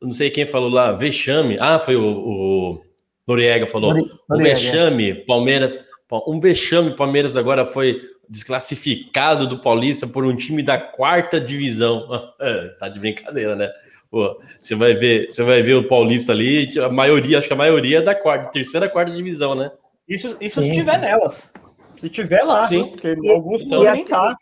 [0.00, 1.56] não sei quem falou lá, vexame.
[1.60, 2.82] Ah, foi o, o
[3.26, 3.92] Noriega falou.
[3.92, 4.18] Noriega.
[4.30, 5.86] Um vexame, Palmeiras.
[6.26, 12.06] Um vexame, Palmeiras agora foi desclassificado do Paulista por um time da quarta divisão.
[12.40, 13.70] É, tá de brincadeira, né?
[14.10, 17.56] Pô, você vai ver, você vai ver o Paulista ali, a maioria, acho que a
[17.56, 19.70] maioria é da quarta, terceira, quarta divisão, né?
[20.08, 21.52] Isso, isso se tiver nelas.
[21.98, 22.88] Se tiver lá, Sim.
[22.88, 24.34] porque alguns então, podem estar.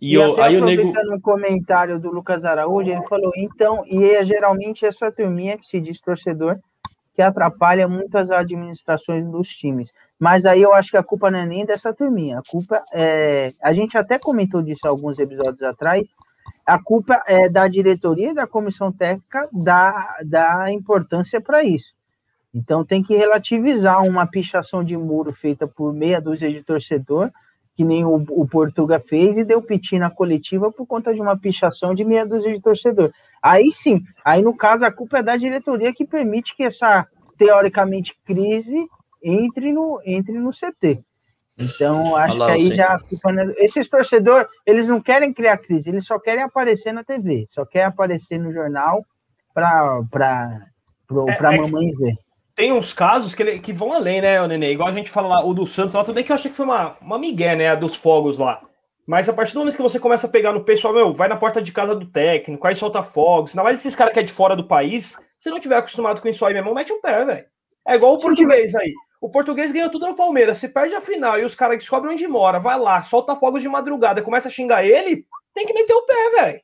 [0.00, 0.92] E, e eu, aí o nego...
[1.04, 5.80] no comentário do Lucas Araújo, ele falou, então, e é geralmente essa turminha que se
[5.80, 6.58] diz torcedor,
[7.14, 9.92] que atrapalha muitas administrações dos times.
[10.18, 12.38] Mas aí eu acho que a culpa não é nem dessa turminha.
[12.38, 13.52] A culpa é.
[13.62, 16.10] A gente até comentou disso alguns episódios atrás.
[16.66, 21.94] A culpa é da diretoria e da comissão técnica da, da importância para isso.
[22.54, 27.30] Então tem que relativizar uma pichação de muro feita por meia dúzia de torcedor
[27.76, 31.36] que nem o, o Portuga fez e deu piti na coletiva por conta de uma
[31.36, 33.12] pichação de meia dúzia de torcedor.
[33.44, 38.16] Aí sim, aí no caso a culpa é da diretoria que permite que essa teoricamente
[38.24, 38.88] crise
[39.22, 41.04] entre no, entre no CT.
[41.58, 42.74] Então, acho Olá, que aí sim.
[42.74, 47.44] já é esses torcedores, eles não querem criar crise, eles só querem aparecer na TV,
[47.50, 49.04] só querem aparecer no jornal
[49.52, 50.66] para para
[51.28, 52.14] é, é mamãe ver
[52.54, 54.72] tem uns casos que, ele, que vão além, né, Nenê?
[54.72, 56.56] Igual a gente fala lá, o do Santos lá, tudo bem que eu achei que
[56.56, 58.62] foi uma, uma migué, né, dos fogos lá.
[59.06, 61.36] Mas a partir do momento que você começa a pegar no pessoal, meu, vai na
[61.36, 64.32] porta de casa do técnico, aí solta fogos, ainda mais esses caras que é de
[64.32, 67.44] fora do país, se não tiver acostumado com isso aí mesmo, mete um pé, velho.
[67.86, 68.94] É igual o português aí.
[69.20, 72.26] O português ganhou tudo no Palmeiras, se perde a final e os caras descobrem onde
[72.26, 76.06] mora, vai lá, solta fogos de madrugada, começa a xingar ele, tem que meter o
[76.06, 76.60] pé, velho.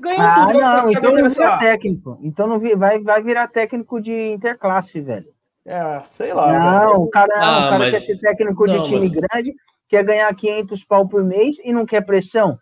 [0.00, 0.60] Ganhou ah, tudo.
[0.60, 2.18] Não, então não vira técnico.
[2.22, 5.32] Então não vai, vai virar técnico de interclasse, velho.
[5.64, 6.52] É, sei lá.
[6.52, 7.00] Não, velho.
[7.02, 7.90] o cara, ah, o cara mas...
[7.90, 9.12] quer ser técnico de não, time mas...
[9.12, 9.54] grande,
[9.94, 12.58] quer ganhar 500 pau por mês e não quer pressão.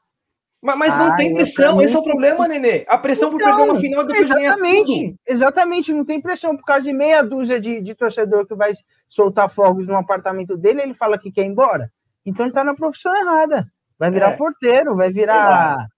[0.60, 2.84] Mas, mas não tem pressão, esse é o problema, Nenê.
[2.86, 5.16] A pressão então, por perder uma final depois exatamente.
[5.26, 8.72] Exatamente, não tem pressão por causa de meia dúzia de, de torcedor que vai
[9.08, 11.90] soltar fogos no apartamento dele, ele fala que quer ir embora.
[12.24, 13.66] Então ele tá na profissão errada.
[13.98, 14.36] Vai virar é.
[14.36, 15.88] porteiro, vai virar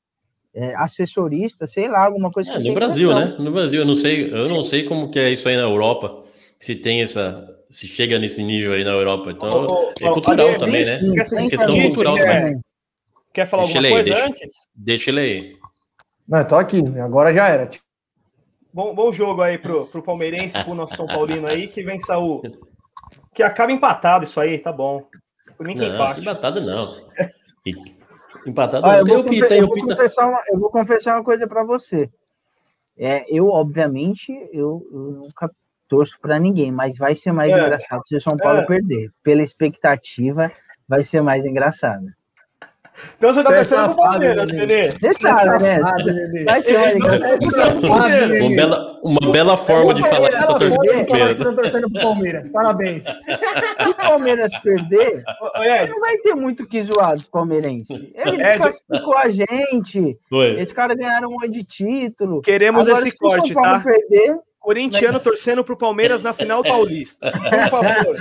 [0.55, 2.53] é, assessorista, sei lá, alguma coisa.
[2.53, 3.31] É, no Brasil, pressão.
[3.31, 3.37] né?
[3.39, 6.25] No Brasil, eu não sei, eu não sei como que é isso aí na Europa
[6.59, 7.51] se tem essa.
[7.75, 9.33] Se chega nesse nível aí na Europa.
[9.33, 11.01] Então, oh, oh, é cultural oh, também, né?
[11.01, 12.61] É questão cultural quer, também.
[13.33, 14.53] Quer falar deixa alguma coisa deixa, antes?
[14.73, 15.57] Deixa ele aí.
[16.29, 17.69] Não, tô aqui, agora já era.
[18.73, 22.43] Bom, bom jogo aí pro, pro Palmeirense, pro nosso São Paulino aí, que vença o.
[23.35, 25.05] Que acaba empatado isso aí, tá bom.
[25.57, 26.21] Por mim que não, empate.
[26.21, 27.05] Empatado não.
[28.47, 31.65] Empatado ah, eu, vou confessar, eu, vou confessar uma, eu vou confessar uma coisa para
[31.65, 32.09] você.
[32.97, 35.51] É, eu, obviamente, eu, eu nunca
[35.95, 37.61] torço para ninguém, mas vai ser mais é.
[37.61, 38.67] engraçado se o São Paulo é.
[38.67, 39.11] perder.
[39.23, 40.51] Pela expectativa,
[40.89, 42.07] vai ser mais engraçado.
[43.17, 44.91] Então você tá torcendo pro Palmeiras, Nenê.
[44.91, 45.81] Você sabe, né?
[46.45, 46.97] Vai ser.
[48.41, 51.39] Uma bela, uma bela forma de falar que você tá torcendo pro Palmeiras.
[51.39, 52.49] Você tá torcendo pro Palmeiras.
[52.51, 53.05] Parabéns.
[53.05, 55.25] Se o Palmeiras perder,
[55.89, 58.01] não vai ter muito que zoar dos palmeirenses.
[58.15, 60.19] Ele desclassificou a gente.
[60.59, 62.43] Esse cara ganharam um monte de título.
[62.43, 63.45] Queremos Agora, esse corte, tá?
[63.45, 63.85] Se o São Paulo tá?
[63.85, 67.31] perder, corintiano torcendo pro Palmeiras na final paulista.
[67.31, 68.17] Por favor.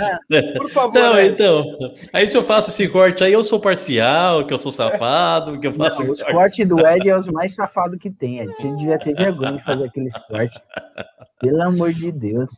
[0.58, 1.00] Por favor.
[1.00, 1.28] Não, né?
[1.28, 1.78] então.
[2.12, 5.68] Aí se eu faço esse corte aí, eu sou parcial, que eu sou safado, que
[5.68, 6.04] eu faço.
[6.04, 8.54] Não, os cortes do Ed é os mais safados que tem, Ed.
[8.54, 10.60] Você devia ter vergonha de fazer aqueles cortes.
[11.40, 12.50] Pelo amor de Deus.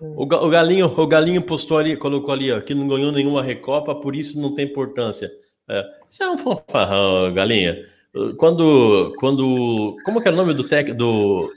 [0.00, 3.92] O, o Galinho, o Galinho postou ali, colocou ali, ó, que não ganhou nenhuma recopa,
[3.94, 5.28] por isso não tem importância.
[5.68, 7.76] É, isso é um fanfarrão, Galinha.
[8.38, 11.52] Quando, quando, como que é o nome do técnico do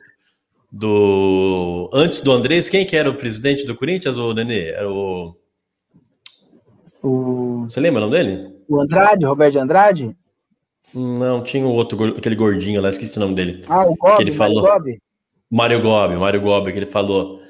[0.71, 4.69] do antes do Andrés, quem que era o presidente do Corinthians, o Nenê?
[4.69, 5.35] Era o
[7.01, 8.53] o Você lembra o nome dele?
[8.67, 10.15] O Andrade, Roberto Andrade?
[10.93, 13.63] Não, tinha o outro, aquele gordinho lá, esqueci o nome dele.
[13.67, 14.67] Ah, o Gobi, que ele falou.
[15.49, 17.41] Mário Gobi, Mário Gobi, que ele falou.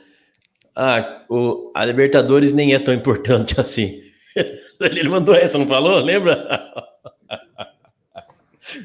[0.76, 4.02] Ah, o, a Libertadores nem é tão importante assim.
[4.80, 6.00] ele mandou essa, não falou?
[6.00, 6.48] Lembra?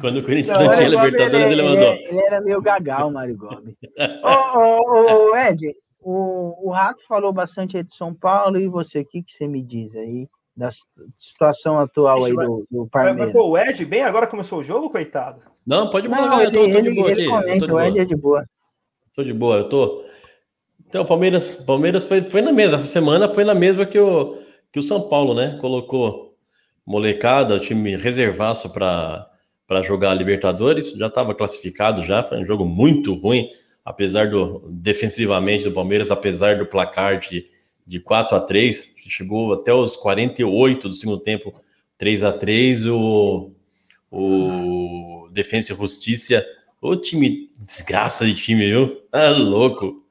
[0.01, 1.93] Quando o Corinthians não, não tinha Libertadores, ele, ele mandou.
[1.93, 3.75] Ele, ele, era meio gagal, Mário Gomes.
[4.23, 9.01] ô, ô, ô, Ed, o, o Rato falou bastante aí de São Paulo, e você,
[9.01, 10.71] o que, que você me diz aí da
[11.19, 13.33] situação atual aí do, do Palmeiras?
[13.35, 15.43] Mas, o Ed, bem agora começou o jogo, coitado?
[15.67, 17.31] Não, pode mandar, eu tô, tô, de boa ele aqui.
[17.31, 18.45] Comenta, o Ed é de boa.
[19.15, 20.05] Tô de boa, eu tô.
[20.87, 22.77] Então, o Palmeiras, Palmeiras foi, foi na mesma.
[22.77, 24.39] Essa semana foi na mesma que o,
[24.71, 25.59] que o São Paulo, né?
[25.61, 26.35] Colocou
[26.87, 29.27] molecada, o time reservaço para
[29.83, 30.91] jogar a Libertadores.
[30.91, 32.23] Já estava classificado, já.
[32.23, 33.49] Foi um jogo muito ruim,
[33.85, 34.65] apesar do.
[34.71, 37.47] defensivamente do Palmeiras, apesar do placar de,
[37.87, 41.53] de 4 a 3 Chegou até os 48 do segundo tempo,
[41.99, 43.53] 3 a 3 O,
[44.11, 46.45] o Defensa e Justiça.
[46.81, 49.01] O time, desgraça de time, viu?
[49.13, 50.03] Ah, louco.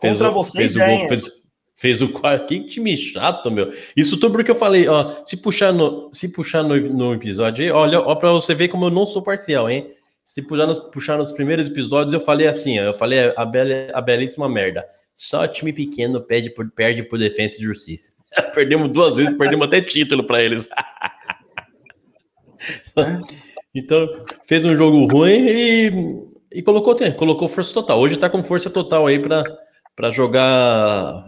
[0.00, 1.37] Fez Contra o, vocês, fez o gol, fez,
[1.78, 2.48] fez o quarto.
[2.48, 3.70] Que time chato, meu.
[3.96, 7.70] Isso tudo porque eu falei, ó, se puxar no, se puxar no, no episódio aí,
[7.70, 9.88] olha, ó, pra você ver como eu não sou parcial, hein?
[10.24, 13.72] Se puxar nos, puxar nos primeiros episódios, eu falei assim, ó, eu falei a, bela,
[13.94, 14.84] a belíssima merda.
[15.14, 18.12] Só time pequeno perde por, perde por defesa e justiça.
[18.52, 20.68] perdemos duas vezes, perdemos até título para eles.
[23.74, 24.06] então,
[24.46, 25.92] fez um jogo ruim e,
[26.52, 28.00] e colocou, colocou força total.
[28.00, 31.24] Hoje está com força total aí para jogar,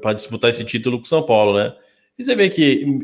[0.00, 1.74] para disputar esse título com o São Paulo, né?
[2.18, 3.00] E você vê que,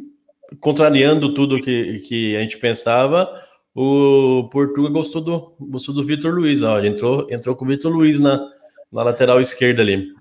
[0.60, 3.30] contrariando tudo que, que a gente pensava,
[3.74, 6.62] o Portugal gostou do, gostou do Vitor Luiz.
[6.62, 8.46] Ó, entrou, entrou com o Vitor Luiz na,
[8.90, 10.12] na lateral esquerda ali.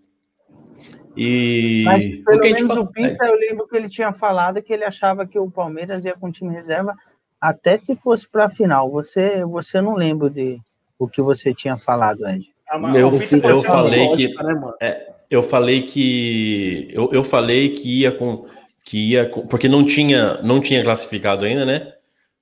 [1.15, 4.85] E Mas pelo o menos o Pinta, eu lembro que ele tinha falado que ele
[4.85, 6.95] achava que o Palmeiras ia com o time reserva
[7.39, 8.89] até se fosse para a final.
[8.91, 10.59] Você, você não lembra de
[10.97, 12.49] o que você tinha falado, Ed?
[12.69, 13.11] Ah, eu,
[13.43, 18.45] eu falei que né, é, eu falei que eu, eu falei que ia com
[18.83, 21.93] que ia com, porque não tinha não tinha classificado ainda, né?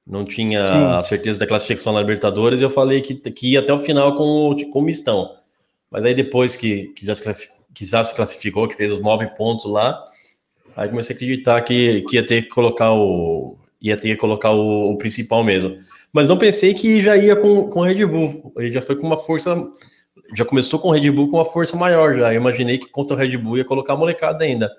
[0.05, 0.85] Não tinha Sim.
[0.97, 2.59] a certeza da classificação na Libertadores.
[2.59, 5.31] Eu falei que, que ia até o final com o, com o mistão.
[5.91, 7.23] Mas aí depois que, que já se
[7.73, 10.03] que já se classificou, que fez os nove pontos lá.
[10.75, 13.55] Aí comecei a acreditar que, que ia ter que colocar o.
[13.81, 15.75] ia ter que colocar o, o principal mesmo.
[16.11, 18.51] Mas não pensei que já ia com, com Red Bull.
[18.57, 19.55] Ele já foi com uma força.
[20.35, 22.33] Já começou com o Red Bull com uma força maior já.
[22.33, 24.71] Eu imaginei que contra o Red Bull ia colocar a molecada ainda.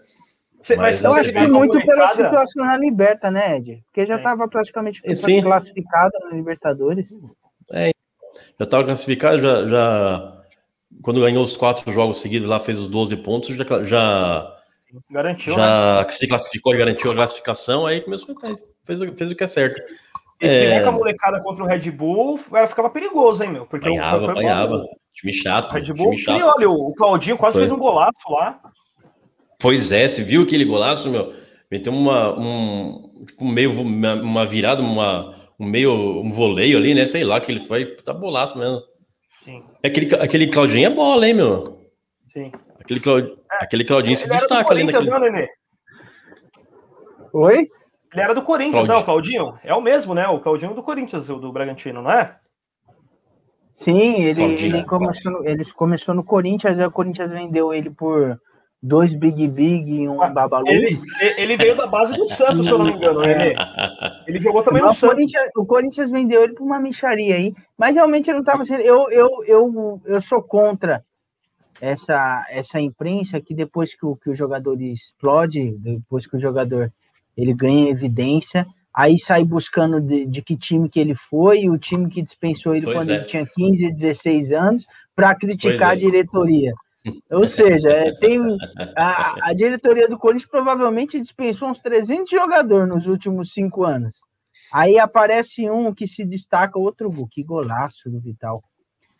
[0.68, 3.82] Mas, mas eu acho que muito pela situação na Liberta, né, Ed?
[3.86, 4.48] Porque já estava é.
[4.48, 5.42] praticamente Sim.
[5.42, 7.10] classificado na Libertadores.
[7.72, 7.92] É,
[8.58, 10.40] já estava classificado, já, já
[11.02, 14.56] quando ganhou os quatro jogos seguidos lá, fez os 12 pontos, já, já
[15.10, 16.08] garantiu, já né?
[16.08, 19.80] se classificou e garantiu a classificação, aí começou fez, fez, fez o que é certo.
[20.40, 20.84] E se é...
[20.84, 23.66] a molecada contra o Red Bull, ela ficava perigoso, hein, meu?
[23.66, 24.78] Porque apanhava, foi apanhava.
[24.78, 25.72] Bom, time chato.
[25.72, 26.38] Red Bull, time chato.
[26.38, 27.62] E olha, o Claudinho quase foi.
[27.62, 28.60] fez um golaço lá.
[29.58, 31.32] Pois é, você viu aquele golaço, meu?
[31.70, 37.04] Meteu uma, um, tipo, meio, uma virada, uma, um meio, um voleio ali, né?
[37.04, 38.80] Sei lá, que ele foi, tá bolaço mesmo.
[39.44, 39.62] Sim.
[39.84, 41.78] Aquele, aquele Claudinho é bola, hein, meu?
[42.32, 42.50] Sim.
[42.78, 43.28] Aquele, Claud...
[43.52, 45.10] é, aquele Claudinho se destaca ali naquele.
[45.10, 45.48] Não, Nenê?
[47.32, 47.68] Oi?
[48.12, 48.94] Ele era do Corinthians, Claudinho.
[48.94, 49.58] não, o Claudinho?
[49.62, 50.26] É o mesmo, né?
[50.26, 52.36] O Claudinho do Corinthians, o do Bragantino, não é?
[53.80, 58.38] Sim, ele, ele, começou no, ele começou no Corinthians, aí o Corinthians vendeu ele por
[58.82, 60.68] dois Big Big e um ah, Babalu.
[60.68, 61.00] Ele,
[61.38, 63.54] ele veio da base do Santos, se eu não me engano, né?
[64.26, 65.14] Ele jogou também no o Santos.
[65.14, 68.82] Corinthians, o Corinthians vendeu ele para uma micharia aí, mas realmente não estava sendo.
[68.82, 71.02] Eu, eu, eu, eu sou contra
[71.80, 76.92] essa, essa imprensa que depois que o, que o jogador explode, depois que o jogador
[77.34, 82.08] ele ganha evidência, aí sai buscando de, de que time que ele foi, o time
[82.08, 83.14] que dispensou ele pois quando é.
[83.14, 85.92] ele tinha 15, 16 anos, para criticar é.
[85.92, 86.72] a diretoria.
[87.30, 88.38] Ou seja, é, tem
[88.96, 94.16] a, a, diretoria do Corinthians provavelmente dispensou uns 300 jogadores nos últimos cinco anos.
[94.72, 98.60] Aí aparece um que se destaca, outro que golaço do Vital.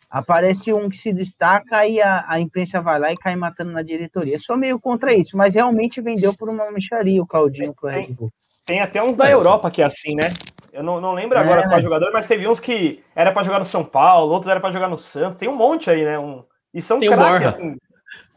[0.09, 3.81] Aparece um que se destaca e a, a imprensa vai lá e cai matando na
[3.81, 4.37] diretoria.
[4.39, 8.31] Sou meio contra isso, mas realmente vendeu por uma micharia o Claudinho pro Red Bull.
[8.65, 10.31] Tem até uns da Europa que é assim, né?
[10.71, 11.67] Eu não, não lembro agora é.
[11.67, 14.71] qual jogador, mas teve uns que era para jogar no São Paulo, outros era para
[14.71, 15.37] jogar no Santos.
[15.37, 16.17] Tem um monte aí, né?
[16.17, 16.43] Um,
[16.73, 17.49] e são Tem o Borja.
[17.49, 17.77] Assim.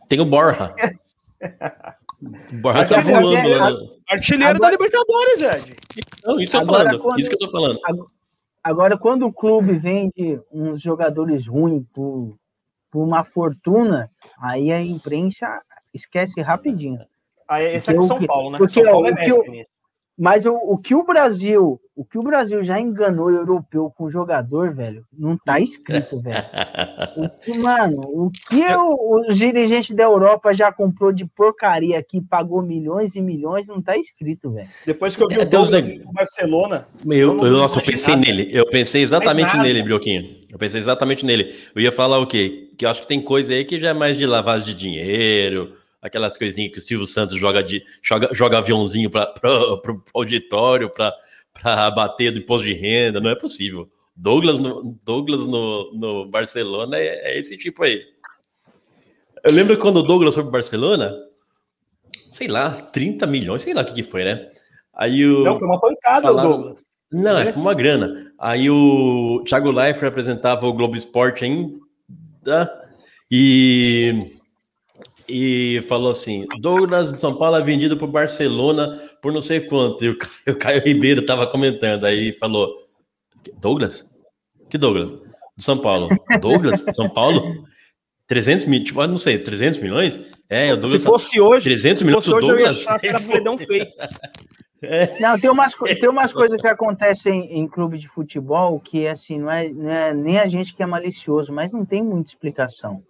[0.09, 0.75] Tem o Borja.
[2.53, 3.71] o Borja tá voando lá.
[4.11, 5.77] Artilheiro da Libertadores, Ed.
[6.25, 7.81] Não, isso, agora, falando, quando, isso que eu tô falando.
[8.63, 12.37] Agora, quando o clube vende uns jogadores ruins por,
[12.91, 15.61] por uma fortuna, aí a imprensa
[15.93, 17.01] esquece rapidinho.
[17.47, 18.59] Aí, esse é com São Paulo, né?
[18.59, 19.65] Porque, São Paulo é o, que o,
[20.17, 24.05] mas o, o que o Brasil, o que o Brasil já enganou o europeu com
[24.05, 26.37] o jogador, velho, não tá escrito, velho.
[27.17, 32.21] O que, mano, o que o, o dirigente da Europa já comprou de porcaria aqui,
[32.21, 34.67] pagou milhões e milhões, não tá escrito, velho.
[34.85, 36.89] Depois que eu vi o Douglas no Barcelona.
[37.05, 38.49] Meu, eu, nossa, eu pensei nele.
[38.51, 40.25] Eu pensei exatamente nele, Brioquinho.
[40.51, 41.55] Eu pensei exatamente nele.
[41.75, 42.69] Eu ia falar o quê?
[42.77, 45.73] Que eu acho que tem coisa aí que já é mais de lavagem de dinheiro
[46.05, 51.91] aquelas coisinhas que o Silvio Santos joga de joga, joga aviãozinho para o auditório para
[51.91, 53.91] bater do imposto de renda, não é possível.
[54.15, 58.03] Douglas no, Douglas no, no Barcelona é, é esse tipo aí.
[59.43, 61.15] Eu lembro quando o Douglas foi para Barcelona,
[62.31, 64.51] sei lá, 30 milhões, sei lá o que, que foi, né?
[64.93, 65.43] Aí o.
[65.43, 66.51] Não, foi uma pancada, falaram...
[66.51, 66.83] Douglas.
[67.11, 68.33] Não, é, foi uma grana.
[68.39, 72.85] Aí o Thiago Leifert apresentava o Globo Esporte ainda
[73.31, 74.33] e,
[75.29, 79.61] e falou assim: Douglas de São Paulo é vendido para o Barcelona por não sei
[79.61, 80.05] quanto.
[80.05, 80.17] E o,
[80.49, 82.05] o Caio Ribeiro estava comentando.
[82.05, 82.77] Aí falou:
[83.59, 84.15] Douglas?
[84.69, 85.13] Que Douglas?
[85.13, 86.09] De São Paulo.
[86.41, 86.85] Douglas?
[86.85, 87.65] De São Paulo?
[88.27, 90.19] 300 mil, tipo, não sei, 300 milhões?
[90.49, 91.03] É, o Douglas.
[91.03, 92.87] Se fosse hoje, 300 milhões do Douglas.
[93.03, 93.97] Eu feito.
[94.83, 95.19] É.
[95.21, 99.39] Não, tem umas, tem umas coisas que acontecem em, em, clube de futebol que, assim,
[99.39, 103.03] não é, não é, nem a gente que é malicioso, mas não tem muita explicação.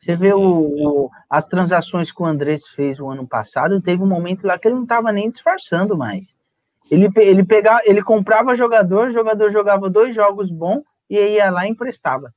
[0.00, 4.06] Você vê o, o, as transações que o Andrés fez o ano passado, teve um
[4.06, 6.26] momento lá que ele não estava nem disfarçando mais.
[6.90, 11.66] Ele, ele, pegava, ele comprava jogador, o jogador jogava dois jogos bons e ia lá
[11.66, 12.32] e emprestava.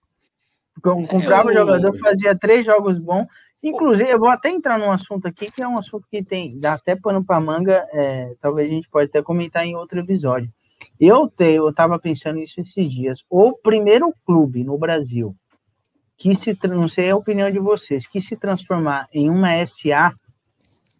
[0.82, 3.28] Comprava o jogador, fazia três jogos bons,
[3.64, 6.74] Inclusive, eu vou até entrar num assunto aqui que é um assunto que tem, dá
[6.74, 10.52] até pano para manga, é, talvez a gente pode até comentar em outro episódio.
[11.00, 13.24] Eu te, eu estava pensando nisso esses dias.
[13.30, 15.34] O primeiro clube no Brasil
[16.18, 20.14] que se, não sei a opinião de vocês, que se transformar em uma SA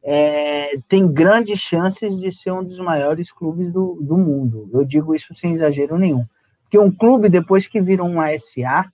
[0.04, 4.70] é, tem grandes chances de ser um dos maiores clubes do, do mundo.
[4.74, 6.26] Eu digo isso sem exagero nenhum.
[6.64, 8.92] Porque um clube, depois que vira uma SA,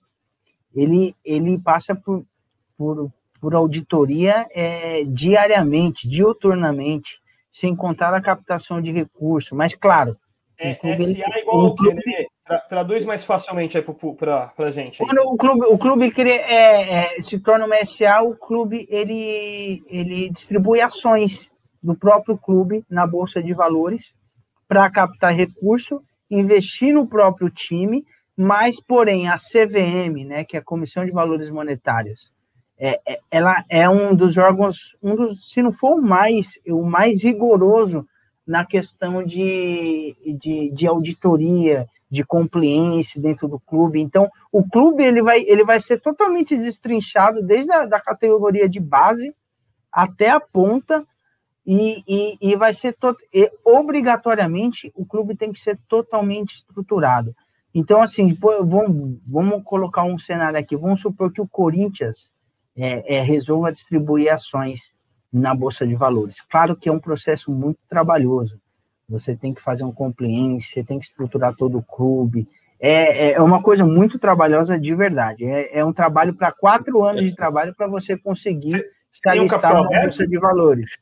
[0.74, 2.24] ele, ele passa por,
[2.78, 3.10] por,
[3.40, 7.18] por auditoria é, diariamente, diuturnamente,
[7.50, 9.50] sem contar a captação de recursos.
[9.50, 10.16] Mas, claro.
[10.60, 12.60] É, SA igual ao clube, quê, né?
[12.68, 15.02] Traduz mais facilmente aí para a gente.
[15.02, 15.08] Aí.
[15.08, 20.28] Quando o clube, o clube é, é, se torna uma SA, o clube ele, ele
[20.28, 21.50] distribui ações
[21.82, 24.12] do próprio clube na Bolsa de Valores
[24.68, 28.04] para captar recurso, investir no próprio time,
[28.36, 32.30] mas, porém, a CVM, né, que é a Comissão de Valores Monetários,
[32.78, 36.82] é, é, ela é um dos órgãos, um dos, se não for o mais, o
[36.82, 38.06] mais rigoroso
[38.46, 44.00] na questão de, de, de auditoria, de compliance dentro do clube.
[44.00, 48.80] Então, o clube ele vai, ele vai ser totalmente destrinchado desde a da categoria de
[48.80, 49.34] base
[49.92, 51.06] até a ponta
[51.64, 57.34] e, e, e vai ser to, e, obrigatoriamente o clube tem que ser totalmente estruturado.
[57.72, 60.76] Então, assim, vamos, vamos colocar um cenário aqui.
[60.76, 62.28] Vamos supor que o Corinthians
[62.76, 64.92] é, é, resolva distribuir ações
[65.32, 66.40] na Bolsa de Valores.
[66.50, 68.60] Claro que é um processo muito trabalhoso.
[69.08, 72.48] Você tem que fazer um compliance, você tem que estruturar todo o clube.
[72.78, 75.44] É, é, é uma coisa muito trabalhosa de verdade.
[75.44, 80.02] É, é um trabalho para quatro anos de trabalho para você conseguir estar listado na
[80.02, 80.98] Bolsa de Valores.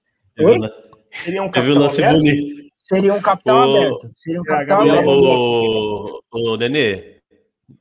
[1.11, 2.39] Seria um capital aberto?
[2.79, 3.77] Seria um capital o...
[3.77, 4.11] aberto.
[4.17, 5.09] Seria um capital aberto.
[5.09, 7.19] O, o Nenê,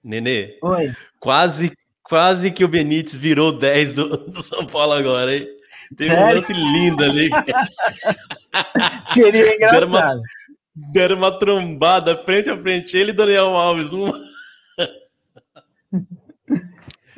[0.04, 0.92] Nenê, Oi.
[1.20, 1.72] quase
[2.08, 5.46] Quase que o Benítez virou 10 do, do São Paulo agora, hein?
[5.96, 7.30] Teve um lance lindo ali.
[9.14, 9.80] Seria engraçado.
[9.80, 10.22] Deram uma,
[10.76, 13.94] deram uma trombada frente a frente, ele e Daniel Alves.
[13.94, 14.14] Uma...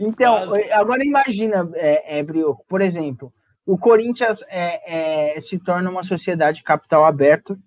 [0.01, 0.71] Então, Quase.
[0.71, 3.33] agora imagina, é, é, Brioco, por exemplo,
[3.65, 7.57] o Corinthians é, é, se torna uma sociedade capital aberto.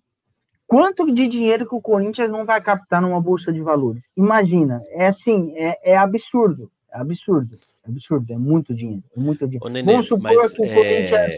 [0.67, 4.09] Quanto de dinheiro que o Corinthians não vai captar numa bolsa de valores?
[4.17, 6.73] Imagina, é assim, é, é absurdo.
[6.91, 7.59] É absurdo.
[7.85, 9.03] É absurdo, é muito dinheiro.
[9.17, 9.67] É muito dinheiro.
[9.67, 11.33] Ô, Nenê, Vamos supor que o é, Corinthians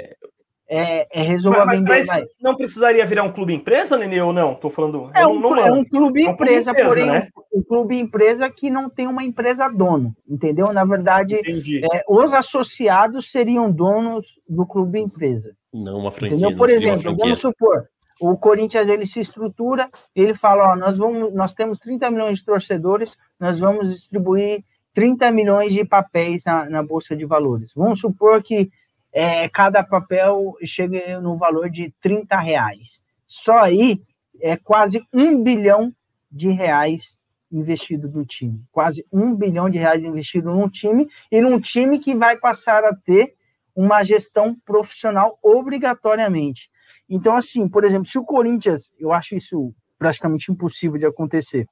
[0.68, 4.53] é, é resolva mas, mas vender Não precisaria virar um clube empresa, Nenê, ou não?
[4.53, 5.11] Estou falando.
[5.14, 7.28] É, um, não, é um clube empresa, é um clube porém né?
[7.53, 10.72] um, um, clube empresa que não tem uma empresa dono, entendeu?
[10.72, 15.55] Na verdade, é, os associados seriam donos do clube empresa.
[15.72, 16.36] Não uma franquia.
[16.36, 16.57] Entendeu?
[16.57, 17.88] Por exemplo, vamos supor,
[18.20, 22.45] o Corinthians ele se estrutura, ele fala, ó, nós vamos, nós temos 30 milhões de
[22.45, 24.64] torcedores, nós vamos distribuir
[24.95, 27.72] 30 milhões de papéis na, na Bolsa de Valores.
[27.74, 28.70] Vamos supor que
[29.12, 33.01] é, cada papel chegue no valor de 30 reais.
[33.26, 34.01] Só aí
[34.40, 35.95] é quase um bilhão
[36.30, 37.16] de reais
[37.51, 38.62] investido no time.
[38.72, 42.95] Quase um bilhão de reais investido num time e num time que vai passar a
[42.95, 43.34] ter
[43.74, 46.70] uma gestão profissional obrigatoriamente.
[47.09, 51.66] Então, assim, por exemplo, se o Corinthians, eu acho isso praticamente impossível de acontecer,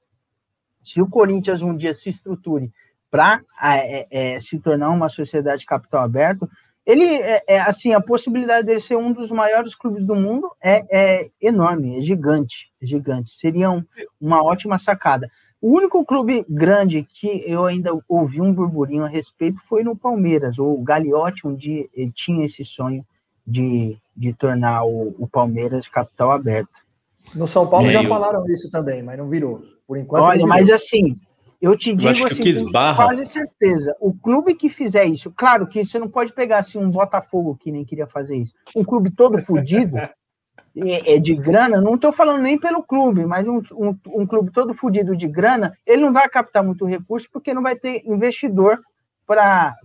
[0.82, 2.72] se o Corinthians um dia se estruture
[3.12, 6.48] para é, é, se tornar uma sociedade de capital aberto,
[6.84, 10.82] ele é, é, assim a possibilidade dele ser um dos maiores clubes do mundo é,
[10.90, 13.36] é enorme, é gigante, é gigante.
[13.36, 13.84] Seria um,
[14.18, 15.30] uma ótima sacada.
[15.60, 20.58] O único clube grande que eu ainda ouvi um burburinho a respeito foi no Palmeiras.
[20.58, 23.04] O Gagliotti um dia tinha esse sonho
[23.46, 26.82] de, de tornar o, o Palmeiras capital aberto.
[27.34, 29.62] No São Paulo já falaram isso também, mas não virou.
[29.86, 30.24] Por enquanto.
[30.24, 31.16] Olha, mas assim,
[31.62, 35.84] Eu te digo eu assim, com quase certeza, o clube que fizer isso, claro que
[35.84, 39.38] você não pode pegar assim um Botafogo que nem queria fazer isso, um clube todo
[39.44, 39.96] fodido,
[40.76, 44.50] é, é, de grana, não estou falando nem pelo clube, mas um, um, um clube
[44.50, 48.80] todo fodido de grana, ele não vai captar muito recurso porque não vai ter investidor
[49.24, 49.76] para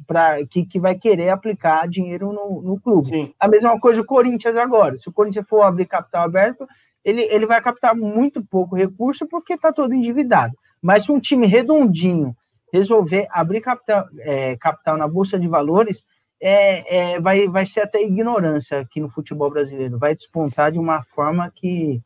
[0.50, 3.08] que, que vai querer aplicar dinheiro no, no clube.
[3.08, 3.34] Sim.
[3.40, 4.98] A mesma coisa o Corinthians agora.
[4.98, 6.68] Se o Corinthians for abrir capital aberto,
[7.06, 10.54] ele, ele vai captar muito pouco recurso porque está todo endividado.
[10.82, 12.36] Mas se um time redondinho
[12.72, 16.04] resolver abrir capital, é, capital na Bolsa de Valores,
[16.40, 19.98] é, é, vai, vai ser até ignorância aqui no futebol brasileiro.
[19.98, 22.02] Vai despontar de uma forma que,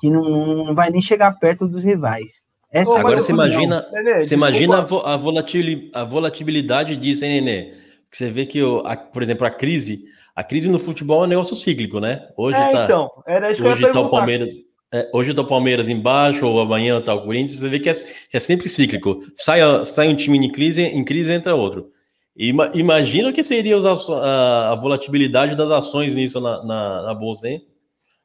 [0.00, 2.42] que não, não vai nem chegar perto dos rivais.
[2.70, 7.72] Essa Agora você imagina, Nenê, você imagina a, volatil, a volatilidade disso, hein, Nenê?
[8.10, 10.00] Que você vê que, a, por exemplo, a crise,
[10.34, 12.28] a crise no futebol é um negócio cíclico, né?
[12.36, 14.54] Hoje é, tá, então, era isso hoje que eu ia tá o Palmeiras,
[14.94, 17.94] é, hoje está o Palmeiras embaixo, ou amanhã está o Corinthians, você vê que é,
[17.94, 19.24] que é sempre cíclico.
[19.34, 21.90] Sai, sai um time em crise, em crise entra outro.
[22.36, 27.48] Ima, imagina o que seria a, a, volatilidade das ações nisso na, na, na bolsa,
[27.48, 27.66] hein?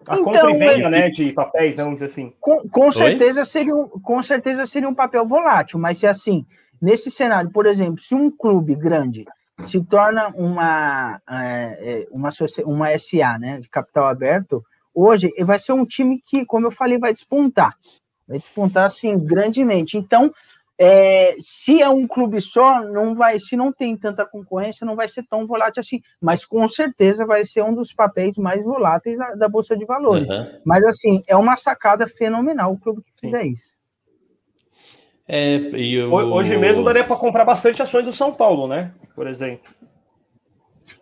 [0.07, 2.33] A então, compra e venda, né, de papéis, vamos dizer assim.
[2.39, 6.45] Com, com certeza seria um, com certeza seria um papel volátil, mas se assim,
[6.79, 9.25] nesse cenário, por exemplo, se um clube grande
[9.65, 12.29] se torna uma, é, é uma,
[12.65, 14.63] uma SA, né, de capital aberto,
[14.93, 17.75] hoje vai ser um time que, como eu falei, vai despontar.
[18.27, 19.97] Vai despontar, assim, grandemente.
[19.97, 20.31] Então,
[20.81, 25.09] é, se é um clube só, não vai, se não tem tanta concorrência, não vai
[25.09, 26.01] ser tão volátil assim.
[26.21, 30.29] Mas com certeza vai ser um dos papéis mais voláteis da, da Bolsa de Valores.
[30.29, 30.47] Uhum.
[30.63, 33.49] Mas assim, é uma sacada fenomenal o clube que fizer Sim.
[33.49, 33.73] isso.
[35.27, 36.11] É, eu...
[36.11, 38.93] Hoje mesmo daria para comprar bastante ações do São Paulo, né?
[39.13, 39.69] Por exemplo.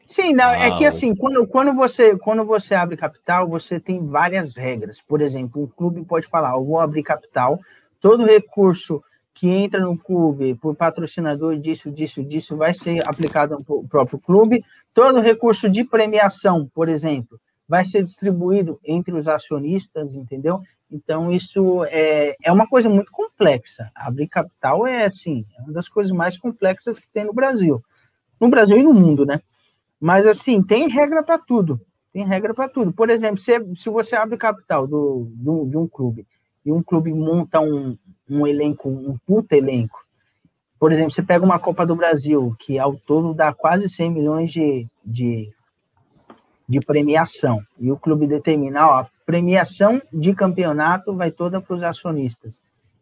[0.07, 4.55] Sim, não, é que assim, quando, quando, você, quando você abre capital, você tem várias
[4.55, 5.01] regras.
[5.01, 7.59] Por exemplo, um clube pode falar, eu vou abrir capital,
[7.99, 9.03] todo recurso
[9.33, 14.63] que entra no clube por patrocinador disso, disso, disso, vai ser aplicado no próprio clube.
[14.93, 20.61] Todo recurso de premiação, por exemplo, vai ser distribuído entre os acionistas, entendeu?
[20.89, 23.91] Então, isso é, é uma coisa muito complexa.
[23.93, 27.83] Abrir capital é, assim, é uma das coisas mais complexas que tem no Brasil.
[28.39, 29.41] No Brasil e no mundo, né?
[29.99, 31.79] Mas, assim, tem regra para tudo.
[32.13, 32.91] Tem regra para tudo.
[32.91, 36.25] Por exemplo, se, se você abre capital do, do, de um clube
[36.65, 37.97] e um clube monta um,
[38.29, 40.05] um elenco, um puta elenco.
[40.79, 44.51] Por exemplo, você pega uma Copa do Brasil, que ao todo dá quase 100 milhões
[44.51, 45.51] de, de,
[46.67, 51.83] de premiação, e o clube determina, ó, a premiação de campeonato vai toda para os
[51.83, 52.53] acionistas,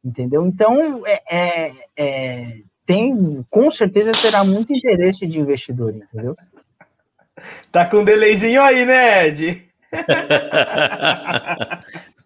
[0.04, 0.46] entendeu?
[0.46, 6.36] Então, é, é, é, tem, com certeza terá muito interesse de investidor, entendeu?
[7.71, 9.67] Tá com um delayzinho aí, né, Ed?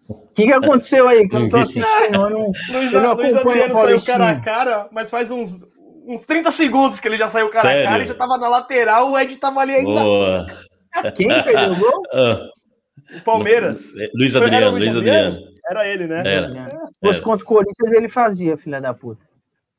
[0.08, 1.28] O que, que aconteceu aí?
[1.28, 1.86] Que eu não tô assistindo.
[2.12, 5.66] Eu não, Luiz, eu não Luiz Adriano saiu cara a cara, mas faz uns,
[6.06, 7.86] uns 30 segundos que ele já saiu cara Sério?
[7.86, 10.00] a cara e já tava na lateral, o Ed tava ali ainda.
[10.00, 10.46] Boa.
[11.16, 12.02] Quem perdeu o gol?
[12.12, 13.16] Ah.
[13.16, 13.96] O Palmeiras.
[13.96, 15.40] É, Luiz Adriano, Luiz Adriano.
[15.68, 16.22] Era ele, né?
[16.24, 16.50] Era.
[17.02, 19.24] Fosse contra o Corinthians, ele fazia, filha da puta.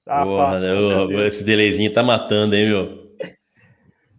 [0.05, 1.27] Ah, Porra, fácil, né?
[1.27, 3.00] esse delayzinho tá matando, hein, meu?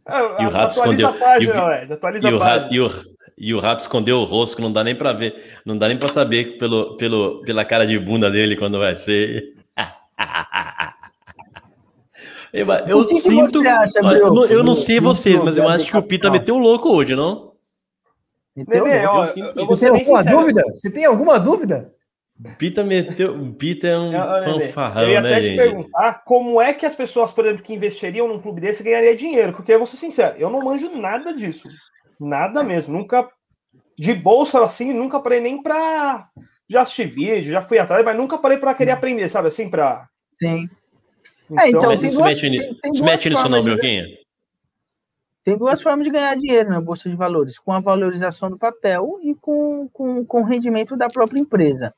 [0.06, 1.08] É, e o rato escondeu.
[1.08, 2.68] A página, e o, atualiza e o, página.
[2.72, 2.90] E o,
[3.38, 5.34] e o rato escondeu o rosto, que não dá nem para ver,
[5.64, 9.54] não dá nem para saber pelo, pelo, pela cara de bunda dele quando vai ser.
[12.52, 13.60] eu, eu que sinto.
[13.60, 16.58] Que acha, eu, não, eu não sei vocês, mas eu acho que o Pita meteu
[16.58, 17.52] louco hoje, não?
[18.54, 20.38] Meteu ó, eu, eu, Você tem alguma sincero.
[20.38, 20.62] dúvida?
[20.74, 21.94] Você tem alguma dúvida?
[22.58, 23.54] Pita meteu.
[23.54, 25.56] Pita é um fanfarrão, eu ia até né, te gente?
[25.56, 29.52] perguntar como é que as pessoas, por exemplo, que investiriam num clube desse ganhariam dinheiro.
[29.52, 31.68] Porque eu vou ser sincero, eu não manjo nada disso.
[32.18, 32.96] Nada mesmo.
[32.96, 33.28] Nunca.
[33.98, 36.28] De bolsa assim, nunca parei nem pra.
[36.68, 39.48] Já assisti vídeo, já fui atrás, mas nunca parei para querer aprender, sabe?
[39.48, 40.08] Assim, pra.
[40.40, 40.68] Sim.
[41.50, 44.06] Então, é, então tem se duas, mete, tem, tem se mete nisso não, Brioquinha.
[45.44, 49.18] Tem duas formas de ganhar dinheiro na Bolsa de Valores, com a valorização do papel
[49.22, 51.92] e com, com, com o rendimento da própria empresa.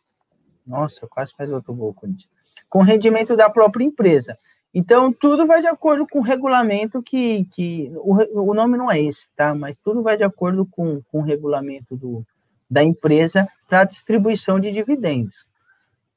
[0.66, 2.28] Nossa, quase faz outro gol, Corinthians.
[2.68, 4.38] Com o rendimento da própria empresa.
[4.72, 7.44] Então, tudo vai de acordo com o regulamento que.
[7.52, 9.54] que o, o nome não é esse, tá?
[9.54, 12.26] Mas tudo vai de acordo com, com o regulamento do,
[12.68, 15.46] da empresa para distribuição de dividendos.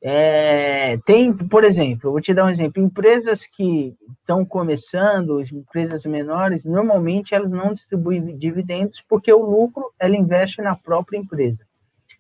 [0.02, 6.06] É, tem, por exemplo, eu vou te dar um exemplo: empresas que estão começando, empresas
[6.06, 11.60] menores, normalmente elas não distribuem dividendos porque o lucro ela investe na própria empresa.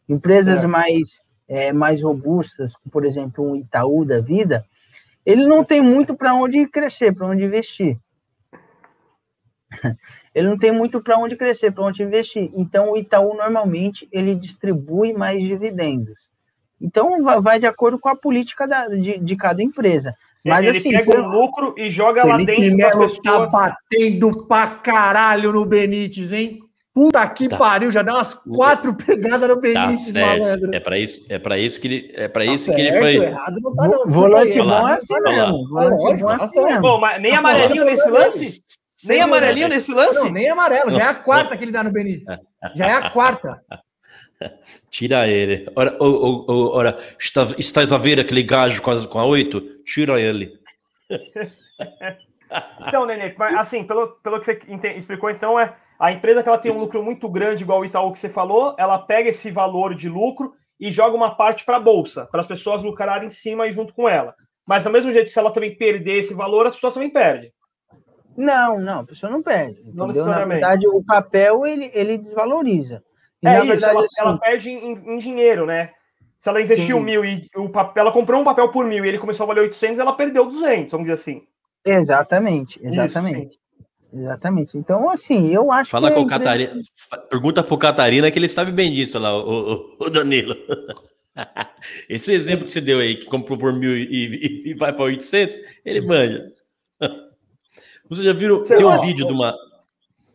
[0.09, 0.67] Empresas é.
[0.67, 4.65] mais, é, mais robustas, por exemplo, um Itaú da vida,
[5.25, 7.97] ele não tem muito para onde crescer, para onde investir.
[10.33, 12.51] Ele não tem muito para onde crescer, para onde investir.
[12.53, 16.29] Então, o Itaú normalmente ele distribui mais dividendos.
[16.79, 20.13] Então vai de acordo com a política da, de, de cada empresa.
[20.45, 23.51] Mas ele assim, pega o lucro e joga lá dentro Melo das tá pessoas.
[23.51, 26.61] tá batendo pra caralho no Benítez, hein?
[26.97, 27.57] Puta que tá.
[27.57, 30.73] pariu, já dá umas quatro pegadas no tá Benítez, tá malandro.
[30.73, 32.97] É para isso, é para isso que ele, é para tá isso certo, que ele
[32.97, 33.15] foi.
[33.17, 34.09] Errado não tá não.
[34.09, 35.69] Volante bom é assim mesmo.
[35.69, 36.81] Volante bom é assim mesmo.
[36.81, 38.61] Bom, mas nem amarelinho nesse lance?
[39.07, 40.15] Nem amarelinho nesse lance?
[40.15, 42.35] Não, nem amarelo, já é a quarta que ele dá no Benítez.
[42.75, 43.61] Já é a quarta.
[44.89, 45.67] Tira ele.
[45.75, 49.61] Ora, ora, ora está, estás a ver aquele gajo com a, com a 8?
[49.83, 50.51] Tira ele.
[52.87, 56.71] então, Nenê, assim, pelo, pelo que você explicou, então, é a empresa que ela tem
[56.71, 60.07] um lucro muito grande, igual o Itaú que você falou, ela pega esse valor de
[60.07, 63.71] lucro e joga uma parte para a bolsa, para as pessoas lucrarem em cima e
[63.71, 64.35] junto com ela.
[64.65, 67.51] Mas, do mesmo jeito, se ela também perder esse valor, as pessoas também perdem.
[68.35, 69.81] Não, não, a pessoa não perde.
[69.93, 73.01] Não Na verdade, o papel ele, ele desvaloriza.
[73.41, 75.91] E, é isso, verdade, ela, assim, ela, perde em, em, dinheiro, né?
[76.39, 77.03] Se ela investiu sim.
[77.03, 79.61] mil e o papel, ela comprou um papel por mil e ele começou a valer
[79.61, 81.41] 800, ela perdeu 200, vamos dizer assim.
[81.83, 83.55] Exatamente, exatamente.
[83.55, 83.59] Isso,
[84.19, 84.77] exatamente.
[84.77, 86.15] Então, assim, eu acho Fala que.
[86.15, 86.73] Fala com Catarina.
[87.29, 90.55] Pergunta pro Catarina que ele sabe bem disso lá, o, o, o Danilo.
[92.09, 95.05] Esse exemplo que você deu aí, que comprou por mil e, e, e vai para
[95.05, 96.51] 800, ele manja.
[98.09, 98.59] Você já viram?
[98.59, 99.53] Você tem um vídeo de uma.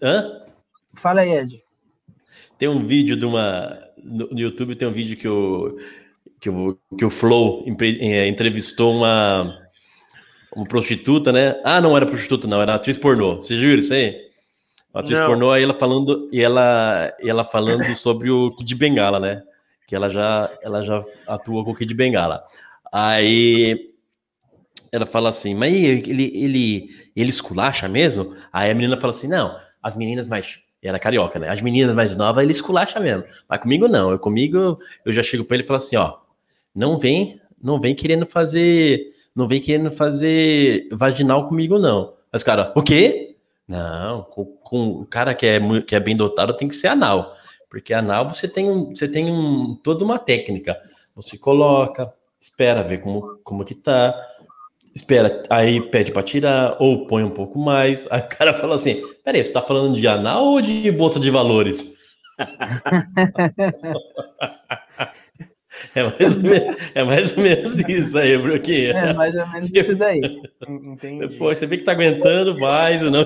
[0.03, 0.43] Hã?
[0.95, 1.63] Fala aí, Ed.
[2.59, 3.83] Tem um vídeo de uma.
[3.97, 5.79] No, YouTube tem um vídeo que o,
[6.39, 9.62] que o, que o Flow é, entrevistou uma,
[10.55, 11.61] uma prostituta, né?
[11.65, 13.37] Ah, não era prostituta, não, era atriz pornô.
[13.37, 14.31] Vocês viram isso aí?
[14.93, 15.27] Uma atriz não.
[15.27, 19.43] pornô, aí ela falando, e ela, e ela falando sobre o Kid Bengala, né?
[19.87, 22.45] Que ela já, ela já atuou com o Kid Bengala.
[22.93, 23.93] Aí
[24.93, 28.35] ela fala assim, mas ele, ele, ele esculacha mesmo?
[28.53, 31.49] Aí a menina fala assim, não, as meninas mais era carioca, né?
[31.49, 33.25] As meninas mais novas, ele esculacha mesmo.
[33.49, 34.11] Mas comigo não.
[34.11, 36.19] Eu comigo, eu já chego para ele e falo assim, ó,
[36.75, 42.15] não vem, não vem querendo fazer, não vem querendo fazer vaginal comigo não.
[42.33, 43.37] Mas cara, o quê?
[43.67, 47.35] Não, com, com o cara que é que é bem dotado tem que ser anal,
[47.71, 50.79] porque anal você tem um, você tem um toda uma técnica.
[51.15, 54.15] Você coloca, espera ver como como que tá,
[54.95, 58.07] espera, aí pede para tirar, ou põe um pouco mais.
[58.11, 61.31] Aí o cara fala assim: peraí, você tá falando de anal ou de bolsa de
[61.31, 61.97] valores?
[65.95, 68.91] É mais, menos, é mais ou menos isso aí, Bruquinha.
[68.93, 70.21] É mais ou menos isso daí.
[70.69, 71.29] Entendi.
[71.29, 73.25] Depois você vê que tá aguentando mais, não.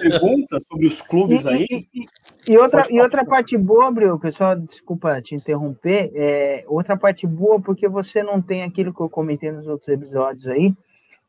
[0.00, 1.66] Pergunta sobre os clubes e, aí.
[1.70, 6.10] E, e, e outra, e outra parte boa, Bril, pessoal, desculpa te interromper.
[6.14, 10.46] É, outra parte boa, porque você não tem aquilo que eu comentei nos outros episódios
[10.46, 10.72] aí,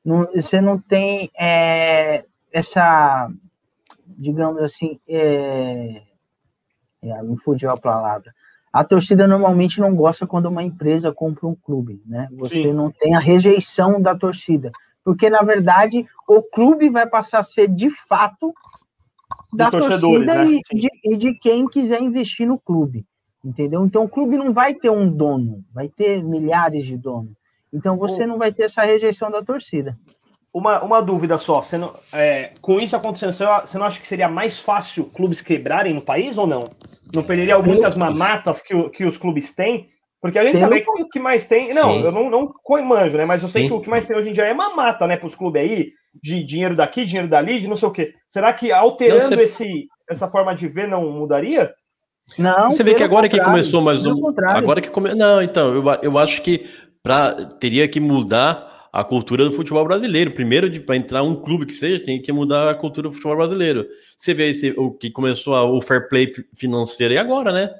[0.03, 3.29] não, você não tem é, essa,
[4.07, 6.01] digamos assim, é,
[7.01, 8.33] é, me fugiu a palavra.
[8.71, 12.27] A torcida normalmente não gosta quando uma empresa compra um clube, né?
[12.33, 12.73] Você Sim.
[12.73, 14.71] não tem a rejeição da torcida,
[15.03, 18.53] porque na verdade o clube vai passar a ser de fato
[19.53, 20.45] da torcida né?
[20.45, 23.05] e, de, e de quem quiser investir no clube,
[23.43, 23.85] entendeu?
[23.85, 27.31] Então o clube não vai ter um dono, vai ter milhares de donos.
[27.71, 29.97] Então você não vai ter essa rejeição da torcida.
[30.57, 34.27] Uma, uma dúvida só, você não, é, com isso acontecendo, você não acha que seria
[34.27, 36.71] mais fácil clubes quebrarem no país ou não?
[37.13, 39.87] Não perderia muitas mamatas que, que os clubes têm?
[40.19, 41.63] Porque a gente sabe que o que mais tem.
[41.63, 41.75] Sim.
[41.75, 42.51] Não, eu não, não
[42.83, 43.25] manjo, né?
[43.27, 43.53] Mas eu Sim.
[43.53, 45.15] sei que o que mais tem hoje em dia é mamata, né?
[45.15, 45.89] Para os clubes aí,
[46.23, 48.15] de dinheiro daqui, dinheiro dali, de não sei o quê.
[48.27, 49.43] Será que alterando não, você...
[49.43, 51.71] esse, essa forma de ver não mudaria?
[52.35, 52.71] Não.
[52.71, 54.15] Você vê que agora que começou mais um.
[54.47, 55.13] Agora que come...
[55.13, 56.65] Não, então, eu, eu acho que
[57.03, 60.31] pra, teria que mudar a cultura do futebol brasileiro.
[60.31, 63.87] Primeiro, para entrar um clube que seja, tem que mudar a cultura do futebol brasileiro.
[64.15, 67.73] Você vê esse, o que começou a, o fair play financeiro e agora, né?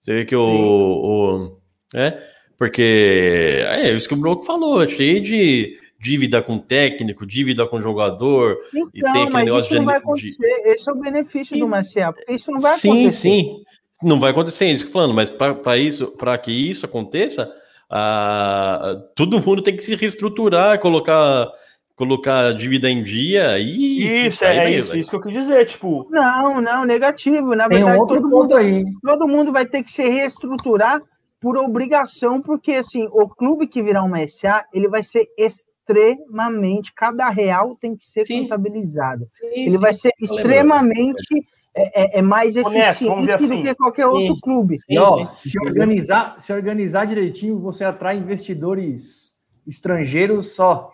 [0.00, 1.58] Você vê que o, o.
[1.94, 2.18] é,
[2.58, 8.58] porque é isso que o Broco falou, cheio de dívida com técnico, dívida com jogador.
[8.68, 11.68] Então, e tem aquele negócio de, de, Esse é o benefício e, do
[12.12, 13.12] porque isso não vai sim, acontecer.
[13.12, 13.64] Sim, sim.
[14.02, 17.50] Não vai acontecer, é isso que falando, mas para isso, para que isso aconteça,
[17.90, 21.50] ah, todo mundo tem que se reestruturar, colocar
[21.96, 26.08] colocar dívida em dia e isso é, é isso, isso que eu quis dizer, tipo
[26.10, 28.84] não, não negativo, na verdade outro todo mundo aí.
[29.00, 31.00] todo mundo vai ter que se reestruturar
[31.40, 37.28] por obrigação, porque assim o clube que virar uma SA ele vai ser extremamente cada
[37.28, 38.42] real tem que ser sim.
[38.42, 39.80] contabilizado, sim, ele sim.
[39.80, 43.56] vai ser extremamente é, é, é mais eficiente Honesto, assim.
[43.56, 44.78] do que qualquer outro sim, clube.
[44.78, 49.34] Sim, ó, se, organizar, se organizar direitinho, você atrai investidores
[49.66, 50.92] estrangeiros só.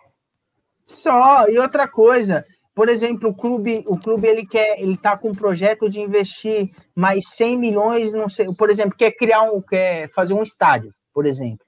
[0.87, 1.47] Só.
[1.49, 5.35] E outra coisa, por exemplo, o clube, o clube ele quer, ele tá com um
[5.35, 10.33] projeto de investir mais 100 milhões, não sei, por exemplo, quer criar um, quer fazer
[10.33, 11.67] um estádio, por exemplo.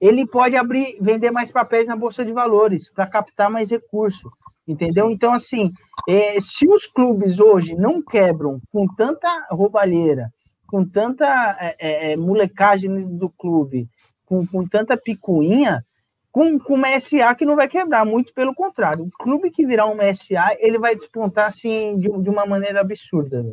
[0.00, 4.30] ele pode abrir, vender mais papéis na bolsa de valores para captar mais recurso,
[4.66, 5.10] entendeu?
[5.10, 5.72] Então, assim,
[6.08, 10.30] é, se os clubes hoje não quebram com tanta roubalheira,
[10.66, 13.88] com tanta é, é, é molecagem do clube,
[14.24, 15.84] com, com tanta picuinha,
[16.32, 19.04] com, com uma SA que não vai quebrar, muito pelo contrário.
[19.04, 23.44] O clube que virar uma SA, ele vai despontar assim de, de uma maneira absurda.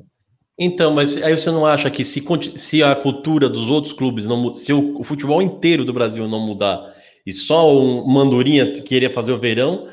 [0.57, 2.23] Então, mas aí você não acha que se,
[2.55, 6.39] se a cultura dos outros clubes não se o, o, futebol inteiro do Brasil não
[6.39, 6.83] mudar
[7.25, 9.85] e só um Mandurinha querer fazer o verão,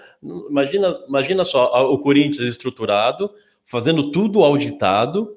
[0.50, 3.30] imagina, imagina só o Corinthians estruturado,
[3.64, 5.36] fazendo tudo auditado,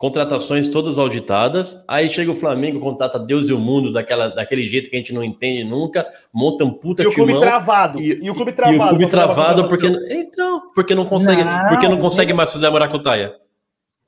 [0.00, 4.88] contratações todas auditadas, aí chega o Flamengo, contrata Deus e o mundo daquela, daquele jeito
[4.88, 8.30] que a gente não entende nunca, monta um puta e o clube travado e, e,
[8.30, 11.98] o clube travado, e o clube travado porque então, porque não consegue, não, porque não
[11.98, 13.36] consegue mais fazer a maracutaia.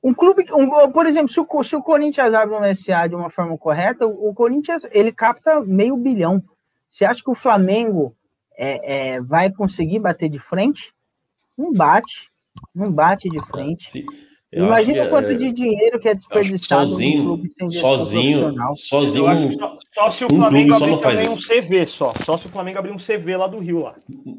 [0.03, 3.29] Um clube, um, por exemplo, se o, se o Corinthians abre uma SA de uma
[3.29, 6.43] forma correta, o, o, Corinthians ele capta meio bilhão.
[6.89, 8.15] Você acha que o Flamengo
[8.57, 10.93] é, é, vai conseguir bater de frente?
[11.57, 12.29] Não bate,
[12.73, 14.05] não bate de frente.
[14.55, 19.51] Imagina o quanto é, de dinheiro que é desperdiçado sozinho, sozinho, sozinho.
[19.53, 22.77] Só, só, se o um Flamengo abrir também um CV só, só se o Flamengo
[22.77, 23.95] abrir um CV lá do Rio lá.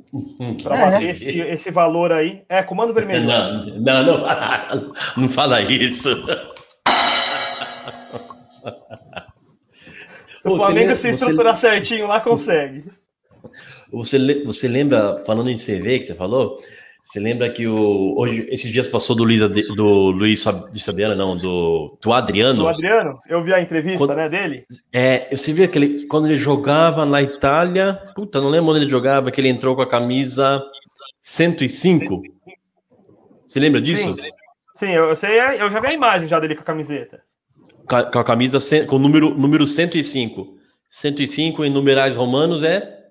[0.63, 1.11] Para é.
[1.11, 3.25] esse, esse valor aí, é comando vermelho.
[3.25, 6.11] Não, não, não, não fala isso.
[10.45, 11.69] o Flamengo se estruturar você...
[11.69, 12.85] certinho lá consegue.
[13.95, 16.57] Você, você lembra, falando em CV que você falou,
[17.05, 21.99] você lembra que o, hoje, esses dias passou do Luiz, do Luiz Fabiano, não, do,
[22.01, 22.61] do Adriano.
[22.61, 23.19] Do Adriano?
[23.29, 24.65] Eu vi a entrevista quando, né, dele.
[24.91, 29.31] É, você viu aquele, quando ele jogava na Itália, puta, não lembro onde ele jogava,
[29.31, 30.63] que ele entrou com a camisa
[31.21, 32.23] 105.
[33.45, 34.15] Você lembra disso?
[34.15, 34.31] Sim,
[34.75, 37.21] Sim eu, sei, eu já vi a imagem já dele com a camiseta.
[37.87, 40.57] Com a, com a camisa, com o número, número 105.
[40.89, 43.04] 105 em numerais romanos é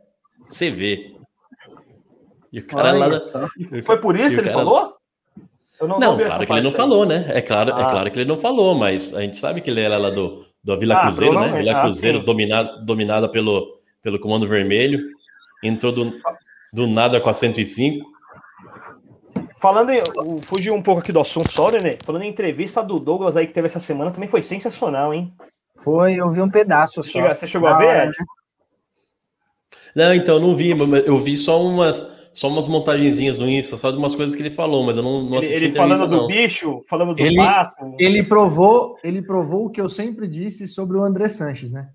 [0.45, 1.15] CV.
[2.51, 3.19] E o cara Olha lá.
[3.19, 3.49] Da...
[3.83, 4.63] Foi por isso que ele cara...
[4.63, 4.95] falou?
[5.81, 6.75] não, não claro que ele não aí.
[6.75, 7.25] falou, né?
[7.29, 7.81] É claro, é ah.
[7.81, 10.45] é claro que ele não falou, mas a gente sabe que ele era lá do,
[10.63, 11.57] do Vila ah, Cruzeiro, né?
[11.57, 14.99] Vila ah, Cruzeiro dominado, dominada pelo, pelo Comando Vermelho.
[15.63, 16.13] Entrou do,
[16.71, 18.13] do nada com a 105.
[19.59, 20.41] Falando em.
[20.41, 21.97] Fugir um pouco aqui do assunto só, né?
[22.03, 25.33] Falando em entrevista do Douglas aí que teve essa semana, também foi sensacional, hein?
[25.83, 27.01] Foi, eu vi um pedaço.
[27.01, 28.13] Você, chegou, você chegou a ver, Ed?
[29.95, 30.71] Não, então, não vi,
[31.05, 34.49] eu vi só umas só umas montagenzinhas no Insta, só de umas coisas que ele
[34.49, 37.95] falou, mas eu não, não assisti Ele, ele falando do bicho, falando do ele, pato.
[37.99, 41.89] Ele provou, ele provou o que eu sempre disse sobre o André Sanches, né?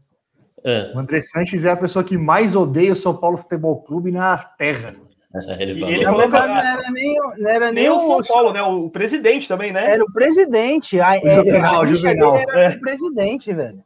[0.65, 0.93] É.
[0.95, 4.37] O André Sanches é a pessoa que mais odeia o São Paulo Futebol Clube na
[4.39, 4.95] terra.
[5.59, 8.53] ele falou, ele falou que não era nem, não era nem, nem o São Paulo,
[8.53, 8.63] né?
[8.63, 9.93] O presidente também, né?
[9.95, 11.01] Era o presidente.
[11.01, 12.37] A, o Juvenal, o Juvenal.
[12.37, 12.69] Era é.
[12.77, 13.83] o presidente, velho.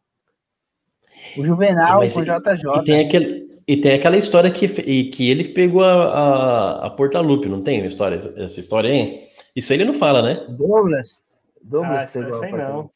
[1.38, 2.80] O Juvenal, Mas, o JJ.
[2.80, 4.68] E tem aquele, e tem aquela história que,
[5.04, 9.20] que ele pegou a, a, a Portalupe, não tem história, essa história aí?
[9.54, 10.46] Isso ele não fala, né?
[10.48, 11.18] Douglas.
[11.62, 12.90] Douglas ah, pegou sei não.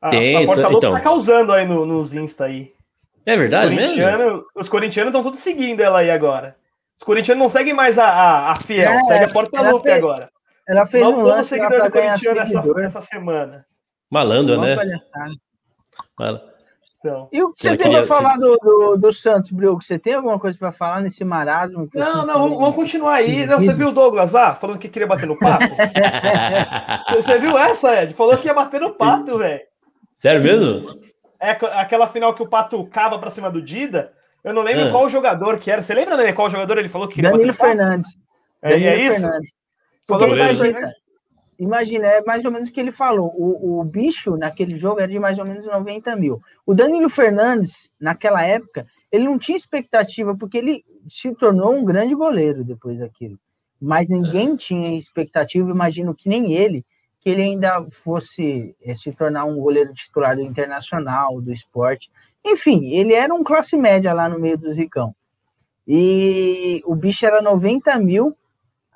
[0.00, 0.92] A, tem, a Portalupe então.
[0.94, 2.72] tá causando aí no, nos Insta aí.
[3.24, 4.02] É verdade mesmo?
[4.56, 6.56] Os corintianos estão todos seguindo ela aí agora.
[6.96, 10.30] Os corintianos não seguem mais a, a, a Fiel, é, segue a Portalupe agora.
[10.66, 13.66] Ela fez um lance seguidor do corintiano essa, essa semana.
[14.10, 14.76] Malandra, né?
[16.18, 16.51] Malandra.
[17.04, 19.82] Então, e o que você tem para falar do, do, do, Santos, Brioco?
[19.82, 21.90] Você tem alguma coisa para falar nesse marasmo?
[21.92, 23.44] não, não, vamos, vamos, continuar aí.
[23.44, 25.64] Não, você viu o Douglas lá, falando que queria bater no pato?
[27.12, 28.14] você viu essa, Ed?
[28.14, 29.62] Falou que ia bater no pato, velho.
[30.12, 31.00] Sério mesmo?
[31.40, 34.12] É aquela final que o pato cava para cima do Dida.
[34.44, 34.90] Eu não lembro ah.
[34.92, 35.82] qual jogador que era.
[35.82, 37.78] Você lembra, né, qual jogador ele falou que queria Danilo bater no pato?
[37.78, 38.16] Fernandes.
[38.62, 39.20] É, Danilo é isso?
[39.20, 39.52] Fernandes.
[40.06, 41.01] Falou que Fernandes.
[41.62, 43.32] Imagina, é mais ou menos o que ele falou.
[43.36, 46.42] O, o bicho naquele jogo era de mais ou menos 90 mil.
[46.66, 52.16] O Danilo Fernandes, naquela época, ele não tinha expectativa, porque ele se tornou um grande
[52.16, 53.38] goleiro depois daquilo.
[53.80, 54.56] Mas ninguém é.
[54.56, 56.84] tinha expectativa, imagino que nem ele,
[57.20, 62.10] que ele ainda fosse é, se tornar um goleiro titular do internacional, do esporte.
[62.44, 65.14] Enfim, ele era um classe média lá no meio do Zicão.
[65.86, 68.36] E o bicho era 90 mil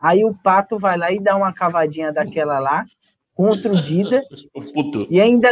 [0.07, 2.85] Aí o Pato vai lá e dá uma cavadinha daquela lá,
[3.35, 4.23] contra o Dida.
[5.11, 5.51] E ainda,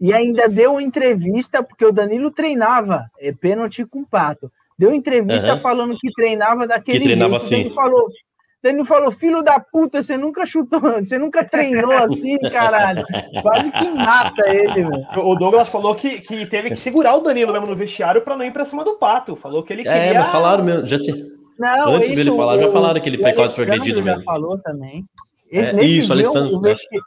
[0.00, 4.52] e ainda deu entrevista, porque o Danilo treinava é, pênalti com o Pato.
[4.78, 5.60] Deu entrevista uhum.
[5.60, 7.66] falando que treinava daquele que treinava jeito.
[7.66, 7.74] Assim.
[7.74, 8.02] falou,
[8.62, 13.04] Danilo falou, filho da puta, você nunca chutou, você nunca treinou assim, caralho.
[13.42, 15.06] Quase que mata ele, velho.
[15.16, 18.44] O Douglas falou que, que teve que segurar o Danilo mesmo no vestiário para não
[18.44, 19.34] ir para cima do Pato.
[19.34, 19.96] Falou que ele queria...
[19.96, 21.37] É, mas falaram mesmo, já tinha...
[21.58, 24.22] Não, Antes isso, dele falar, já falaram que ele foi quase perdido mesmo.
[24.22, 25.04] falou também.
[25.50, 26.56] É, isso, Alessandro.
[26.56, 26.98] O, vesti...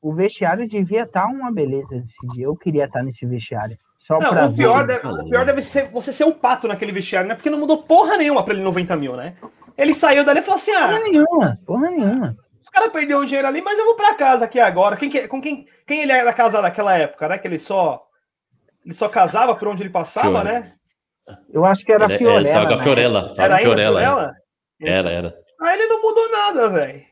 [0.00, 2.46] o vestiário devia estar tá uma beleza nesse dia.
[2.46, 3.76] Eu queria estar tá nesse vestiário.
[3.98, 7.28] Só não, o, pior deve, o pior deve ser você ser o pato naquele vestiário,
[7.28, 7.34] né?
[7.34, 9.34] Porque não mudou porra nenhuma pra ele 90 mil, né?
[9.76, 10.88] Ele saiu dali e falou assim: ah.
[10.88, 12.36] Porra nenhuma, porra nenhuma.
[12.62, 14.96] Os caras perderam o dinheiro ali, mas eu vou pra casa aqui agora.
[14.96, 17.38] Quem, com quem, quem ele era casado naquela época, né?
[17.38, 18.02] Que ele só.
[18.84, 20.72] Ele só casava por onde ele passava, né?
[21.52, 22.40] Eu acho que era ele, Fiorella.
[22.40, 23.34] Ele tava com a Fiorella.
[23.34, 24.00] Tava era Fiorella.
[24.00, 24.32] Fiorella?
[24.82, 25.34] Era, era.
[25.60, 27.02] Aí ele não mudou nada, velho.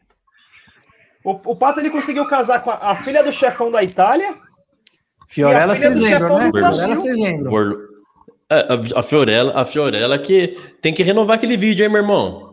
[1.25, 4.35] O, o Pato ele conseguiu casar com a, a filha do chefão da Itália.
[5.29, 6.51] Fiorella vocês lembram, né?
[6.51, 7.77] Fiorella vocês lembram.
[8.51, 12.49] É, a, a, Fiorella, a Fiorella que tem que renovar aquele vídeo, hein, meu irmão?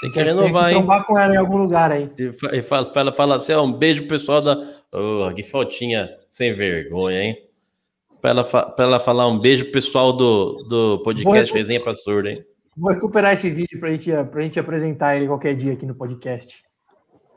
[0.00, 1.04] Tem que renovar, tem que hein?
[1.06, 2.08] com ela em algum lugar aí.
[2.52, 4.58] E fala, fala, fala assim, ó, um beijo pro pessoal da.
[4.92, 7.36] Oh, que faltinha sem vergonha, hein?
[8.24, 11.94] Pra ela, pra ela falar um beijo pro pessoal do, do podcast Vou Resenha pra
[11.94, 12.42] Surdo, hein?
[12.74, 16.64] Vou recuperar esse vídeo pra gente, pra gente apresentar ele qualquer dia aqui no podcast.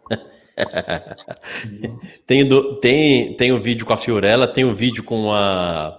[2.26, 5.94] tem, do, tem, tem o vídeo com a Fiorella, tem o vídeo com a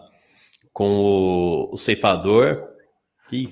[0.73, 2.67] com o, o ceifador.
[3.31, 3.47] E,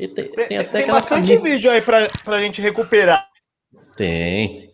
[0.00, 3.28] e tem, tem, até tem bastante vídeo aí pra, pra gente recuperar.
[3.94, 4.72] Tem.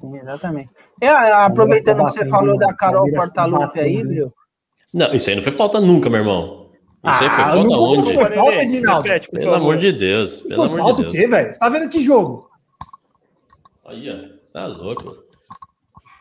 [0.00, 0.70] Sim, exatamente.
[1.00, 4.32] É, aproveitando que você falou da Carol Portalupe aí, viu?
[4.92, 6.70] Não, isso aí não foi falta nunca, meu irmão.
[7.04, 8.14] Isso aí foi ah, falta onde?
[8.14, 9.08] Foi falta, Edinaldo.
[9.32, 10.40] Pelo amor de Deus.
[10.42, 11.14] Pelo amor falta de Deus.
[11.14, 11.52] o quê, velho?
[11.52, 12.48] Você tá vendo que jogo?
[13.86, 14.38] Aí, ó.
[14.52, 15.28] Tá louco.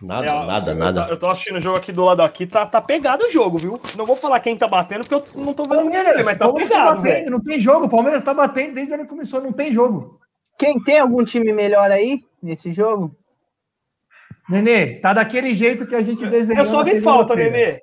[0.01, 1.07] Nada, é, nada, eu, nada.
[1.09, 3.81] Eu tô assistindo o jogo aqui do lado aqui, tá, tá pegado o jogo, viu?
[3.97, 6.71] Não vou falar quem tá batendo, porque eu não tô vendo Palmeiras, mas tá pegado,
[6.71, 10.19] tá batendo, Não tem jogo, o Palmeiras tá batendo desde que começou, não tem jogo.
[10.59, 13.15] Quem tem algum time melhor aí nesse jogo?
[14.49, 16.63] Nenê, tá daquele jeito que a gente desenhou.
[16.65, 17.81] Eu só vi falta, Nenê.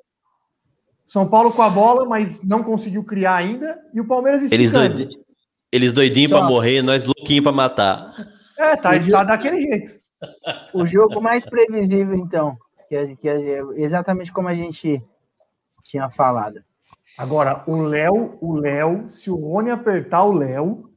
[1.06, 3.78] São Paulo com a bola, mas não conseguiu criar ainda.
[3.92, 5.08] E o Palmeiras Eles, doid...
[5.70, 8.14] Eles doidinhos para morrer, nós louquinhos para matar.
[8.58, 10.00] É, tá, tá daquele jeito.
[10.72, 12.56] O jogo mais previsível, então.
[12.88, 13.28] Que, que
[13.76, 15.02] exatamente como a gente
[15.84, 16.62] tinha falado.
[17.18, 20.90] Agora, o Léo, o Léo, se o Rony apertar o Léo.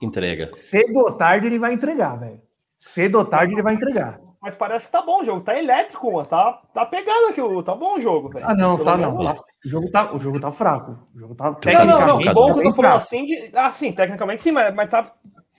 [0.00, 0.50] Entrega.
[0.52, 2.40] Cedo ou tarde ele vai entregar, velho.
[2.78, 4.20] Cedo ou tarde ele vai entregar.
[4.44, 6.26] Mas parece que tá bom o jogo, tá elétrico, mano.
[6.26, 8.44] Tá, tá pegando aqui, tá bom o jogo, velho.
[8.46, 9.16] Ah, não, tá não.
[9.24, 10.98] Tá, o, jogo tá, o jogo tá fraco.
[11.16, 11.56] O jogo tá.
[11.64, 12.34] Não, não, não.
[12.34, 13.50] Bom que eu tô falando assim de.
[13.54, 15.10] Ah, sim, tecnicamente sim, mas, mas tá.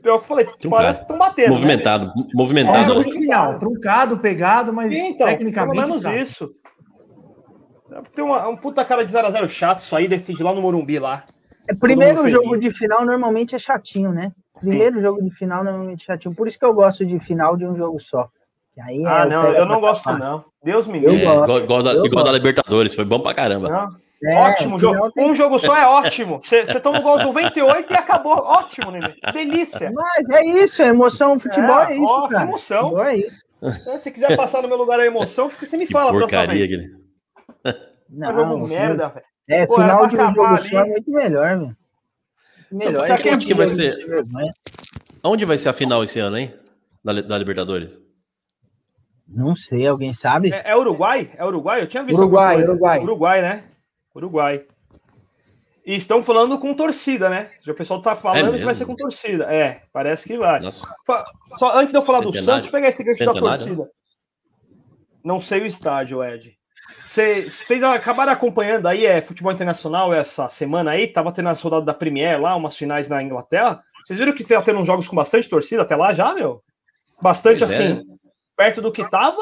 [0.03, 0.69] Pior que eu falei, truncado.
[0.69, 1.45] parece que estão batendo.
[1.45, 1.55] Né?
[1.55, 2.13] Movimentado, né?
[2.35, 2.77] movimentado.
[2.77, 5.75] É um jogo final, truncado, pegado, mas sim, então, tecnicamente.
[5.75, 6.15] Pelo menos tá.
[6.15, 6.51] isso.
[8.13, 11.23] Tem uma, um puta cara de 0x0 chato, isso aí decide lá no Morumbi lá.
[11.67, 14.31] É, primeiro jogo de final normalmente é chatinho, né?
[14.59, 15.01] Primeiro sim.
[15.01, 16.35] jogo de final normalmente é chatinho.
[16.35, 18.29] Por isso que eu gosto de final de um jogo só.
[18.81, 20.45] Aí é ah, não, eu não gosto, não.
[20.63, 21.15] Deus me livre.
[21.15, 23.89] É, igual, igual, da, igual da, Libertadores, foi bom pra caramba.
[24.23, 25.11] É, ótimo jogo.
[25.17, 26.39] Um jogo só é ótimo.
[26.41, 28.33] Você toma um gol aos 98 e acabou.
[28.33, 29.13] Ótimo, Nenê.
[29.33, 29.91] Delícia.
[29.93, 32.05] Mas é isso, a emoção, futebol é, é isso.
[32.05, 33.03] Ó, que emoção.
[33.03, 33.45] é isso.
[33.61, 36.11] Se você quiser passar no meu lugar a emoção, você me fala.
[36.11, 36.95] Porcaria, aquele.
[38.09, 39.25] Não, é jogo merda, velho.
[39.47, 40.69] É, Pô, final de um jogo ali.
[40.69, 41.77] só é muito melhor, velho.
[42.71, 43.07] Melhor.
[43.07, 43.95] Sabe onde que vai ser?
[45.23, 46.53] Onde vai ser a final esse ano, hein?
[47.03, 48.01] Da, da Libertadores?
[49.27, 50.51] Não sei, alguém sabe?
[50.53, 51.31] É, é, Uruguai?
[51.35, 51.81] É Uruguai?
[51.81, 52.19] Eu tinha visto.
[52.19, 52.99] Uruguai, Uruguai.
[52.99, 53.63] Uruguai, né?
[54.13, 54.65] Uruguai.
[55.85, 57.51] E estão falando com torcida, né?
[57.67, 59.45] O pessoal tá falando é que vai ser com torcida.
[59.45, 60.59] É, parece que vai.
[60.59, 60.81] Nossa.
[61.57, 63.87] Só antes de eu falar do Santos, pegar esse gancho da torcida.
[65.23, 66.55] Não sei o estádio, Ed.
[67.07, 71.07] Vocês acabaram acompanhando aí, é futebol internacional essa semana aí?
[71.07, 73.79] Tava tendo as rodadas da Premier lá, umas finais na Inglaterra.
[74.03, 76.63] Vocês viram que tá tendo uns jogos com bastante torcida até lá já, meu?
[77.21, 77.75] Bastante pois é.
[77.75, 77.99] assim.
[77.99, 78.24] É
[78.55, 79.41] perto do que tava,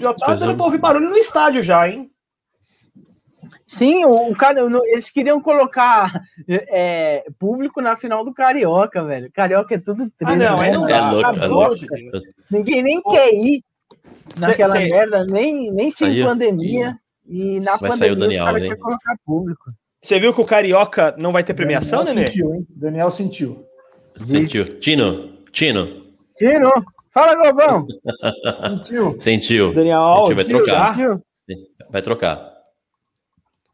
[0.00, 2.10] já tava dando pra ouvir barulho no estádio já, hein?
[3.66, 6.12] Sim, o cara, eles queriam colocar
[6.48, 9.30] é, público na final do Carioca, velho.
[9.32, 10.32] Carioca é tudo triste.
[10.32, 10.70] Ah, não, né?
[10.70, 10.88] não.
[10.88, 11.76] É louco, é louco.
[12.50, 13.64] Ninguém nem Pô, quer ir
[14.38, 16.98] naquela cê, merda, nem, nem sem saiu, pandemia.
[17.26, 19.64] E na vai pandemia, o Daniel, os caras colocar público.
[20.02, 22.66] Você viu que o Carioca não vai ter premiação, Daniel Sentiu, hein?
[22.68, 23.64] Daniel sentiu.
[24.18, 24.64] Sentiu.
[24.64, 26.04] Tino, Tino.
[26.36, 26.70] Tino.
[27.14, 27.86] Fala, Galvão!
[28.82, 29.20] Sentiu.
[29.20, 29.72] Sentiu.
[29.72, 30.96] Daniel Sentiu, vai trocar.
[31.88, 32.54] Vai trocar.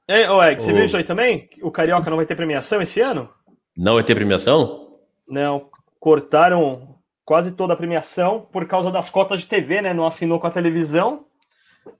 [0.07, 1.49] É, ô, Egg, você viu isso aí também?
[1.63, 3.31] O Carioca não vai ter premiação esse ano?
[3.75, 4.99] Não vai ter premiação?
[5.27, 5.71] Não.
[5.99, 6.89] Cortaram
[7.25, 9.95] quase toda a premiação por causa das cotas de TV, né?
[9.95, 11.25] Não assinou com a televisão.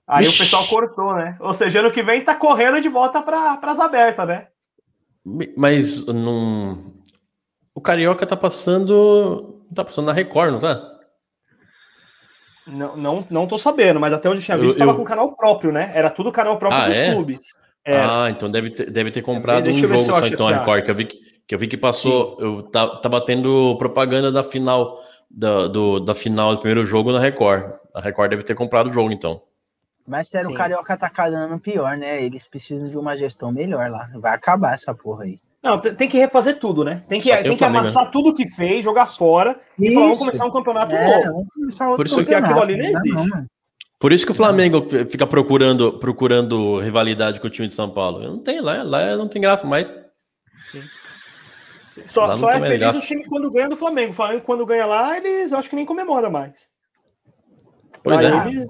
[0.05, 0.35] Aí Ixi.
[0.35, 1.37] o pessoal cortou, né?
[1.39, 4.47] Ou seja, ano que vem tá correndo de volta para as abertas, né?
[5.57, 6.93] Mas não.
[7.73, 9.63] O Carioca tá passando.
[9.73, 10.90] Tá passando na Record, não tá?
[12.67, 15.71] Não, não, não tô sabendo, mas até onde eu tinha visto, estava com canal próprio,
[15.71, 15.91] né?
[15.95, 17.13] Era tudo canal próprio ah, dos é?
[17.13, 17.41] clubes.
[17.83, 18.23] Era.
[18.23, 21.05] Ah, então deve ter, deve ter comprado um jogo só então Record, que eu vi
[21.05, 22.37] que, que, eu vi que passou.
[22.37, 22.45] Sim.
[22.45, 24.99] Eu tava tendo propaganda da final
[25.29, 27.73] da, do, da final do primeiro jogo na Record.
[27.93, 29.41] A Record deve ter comprado o jogo, então.
[30.07, 32.23] Mas sério, o Carioca tá cada pior, né?
[32.23, 34.09] Eles precisam de uma gestão melhor lá.
[34.15, 35.39] Vai acabar essa porra aí.
[35.63, 37.03] Não, tem que refazer tudo, né?
[37.07, 38.09] Tem que, tem que amassar né?
[38.11, 39.91] tudo que fez, jogar fora isso.
[39.91, 41.47] e falar, vamos começar um campeonato é, novo.
[41.95, 43.29] Por isso que aquilo ali não existe.
[43.29, 43.45] Não,
[43.99, 48.19] Por isso que o Flamengo fica procurando, procurando rivalidade com o time de São Paulo.
[48.19, 49.93] Não tem lá, lá não tem graça mais.
[52.07, 52.99] Só, só é feliz graça.
[52.99, 54.11] o time quando ganha do Flamengo.
[54.11, 56.67] O Flamengo, quando ganha lá, eles eu acho que nem comemora mais.
[58.03, 58.47] Pois é.
[58.47, 58.65] Eles,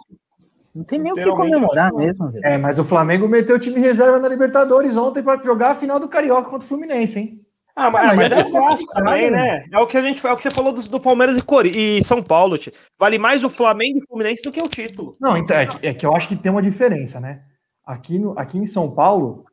[0.74, 2.32] não tem nem o que comemorar mesmo.
[2.44, 6.00] É, mas o Flamengo meteu o time reserva na Libertadores ontem para jogar a final
[6.00, 7.42] do Carioca contra o Fluminense, hein?
[7.76, 9.66] Ah, mas, mas é, é clássico também, né?
[9.72, 11.70] É o que a gente é o que você falou do, do Palmeiras e, Cori
[11.70, 12.58] e São Paulo.
[12.58, 12.74] Tio.
[13.00, 15.16] Vale mais o Flamengo e o Fluminense do que o título.
[15.20, 17.42] Não, então é que, é que eu acho que tem uma diferença, né?
[17.86, 19.46] Aqui, no, aqui em São Paulo,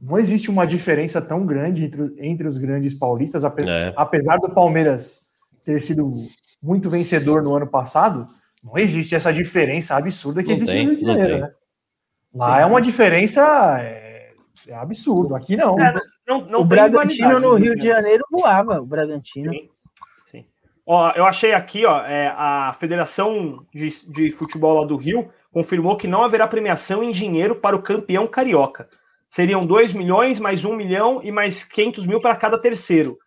[0.00, 3.92] não existe uma diferença tão grande entre, entre os grandes paulistas, ape, é.
[3.96, 5.32] apesar do Palmeiras
[5.64, 6.14] ter sido
[6.62, 8.26] muito vencedor no ano passado
[8.62, 11.50] não existe essa diferença absurda que não existe tem, no Rio de Janeiro, né?
[12.34, 14.32] Lá é uma diferença é,
[14.66, 15.34] é absurdo.
[15.34, 15.78] Aqui não.
[15.78, 15.94] É,
[16.26, 19.52] não, não o Bragantino no Rio de Janeiro voava, o Bragantino.
[19.52, 19.68] Sim,
[20.30, 20.46] sim.
[20.86, 25.96] Ó, eu achei aqui, ó, é, a Federação de, de Futebol lá do Rio confirmou
[25.96, 28.88] que não haverá premiação em dinheiro para o campeão carioca.
[29.28, 33.18] Seriam 2 milhões, mais 1 milhão e mais 500 mil para cada terceiro.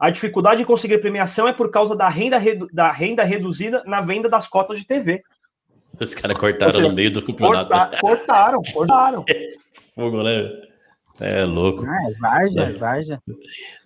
[0.00, 2.38] A dificuldade de conseguir premiação é por causa da renda,
[2.72, 5.22] da renda reduzida na venda das cotas de TV.
[6.00, 7.68] Os caras cortaram seja, no meio do campeonato.
[7.68, 9.24] Corta, cortaram, cortaram.
[9.94, 10.50] Fogo, né?
[11.20, 11.84] É louco.
[11.86, 12.72] Ah, é Varja, é.
[12.72, 13.22] Varja.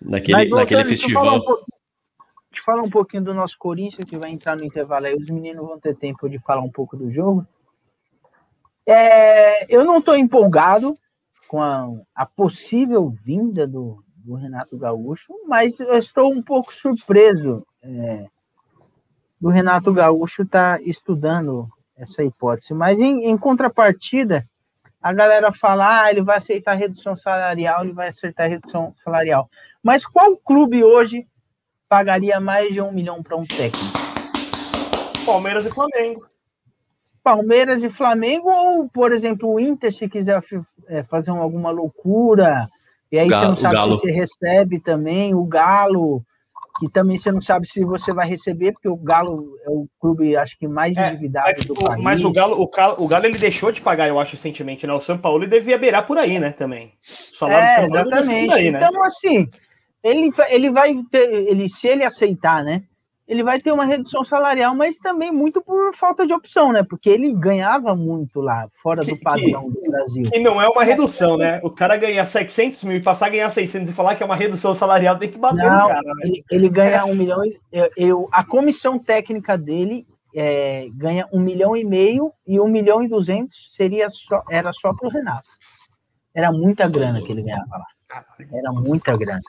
[0.01, 1.39] Naquele, naquele festival.
[1.41, 1.43] Deixa
[2.53, 5.15] eu, falar um pouquinho do nosso Corinthians, que vai entrar no intervalo aí.
[5.15, 7.45] Os meninos vão ter tempo de falar um pouco do jogo.
[8.87, 10.97] É, eu não estou empolgado
[11.49, 17.65] com a, a possível vinda do, do Renato Gaúcho, mas eu estou um pouco surpreso
[17.83, 18.25] é,
[19.39, 22.73] do Renato Gaúcho estar tá estudando essa hipótese.
[22.73, 24.43] Mas em, em, contrapartida,
[25.01, 29.47] a galera fala: ah, ele vai aceitar redução salarial, ele vai aceitar redução salarial.
[29.83, 31.27] Mas qual clube hoje
[31.87, 33.93] pagaria mais de um milhão para um técnico?
[35.23, 36.27] Palmeiras e Flamengo.
[37.23, 40.41] Palmeiras e Flamengo, ou, por exemplo, o Inter, se quiser
[40.87, 42.69] é, fazer alguma loucura,
[43.11, 46.23] e aí Galo, você não sabe se você recebe também, o Galo,
[46.79, 50.35] que também você não sabe se você vai receber, porque o Galo é o clube,
[50.35, 52.03] acho que, mais endividado é, é, do país.
[52.03, 54.93] Mas o Galo, o, Galo, o Galo ele deixou de pagar, eu acho, recentemente, né?
[54.93, 56.93] O São Paulo devia beirar por aí, né, também.
[57.41, 58.53] O é, exatamente.
[58.53, 58.79] Aí, né?
[58.79, 59.47] Então, assim,
[60.03, 62.83] ele, ele vai ter, ele, se ele aceitar, né?
[63.27, 66.83] Ele vai ter uma redução salarial, mas também muito por falta de opção, né?
[66.83, 70.23] Porque ele ganhava muito lá, fora do padrão que, do Brasil.
[70.31, 71.59] E não é uma redução, né?
[71.63, 74.35] O cara ganhar 700 mil e passar a ganhar 600 e falar que é uma
[74.35, 76.01] redução salarial, tem que bater não, no cara.
[76.01, 76.21] Né?
[76.23, 80.05] Ele, ele ganha um milhão, eu, eu, a comissão técnica dele
[80.35, 84.93] é, ganha um milhão e meio e um milhão e duzentos seria só, era só
[84.93, 85.49] para o Renato.
[86.33, 88.25] Era muita grana que ele ganhava lá.
[88.53, 89.41] Era muita grana.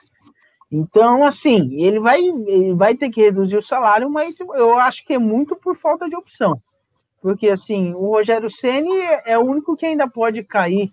[0.71, 5.13] Então, assim, ele vai, ele vai ter que reduzir o salário, mas eu acho que
[5.13, 6.61] é muito por falta de opção.
[7.21, 8.91] Porque, assim, o Rogério Ceni
[9.25, 10.91] é o único que ainda pode cair.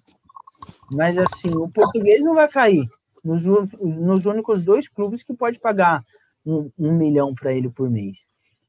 [0.91, 2.89] Mas, assim, o português não vai cair.
[3.23, 3.43] Nos,
[3.81, 6.03] nos únicos dois clubes que pode pagar
[6.45, 8.19] um, um milhão para ele por mês.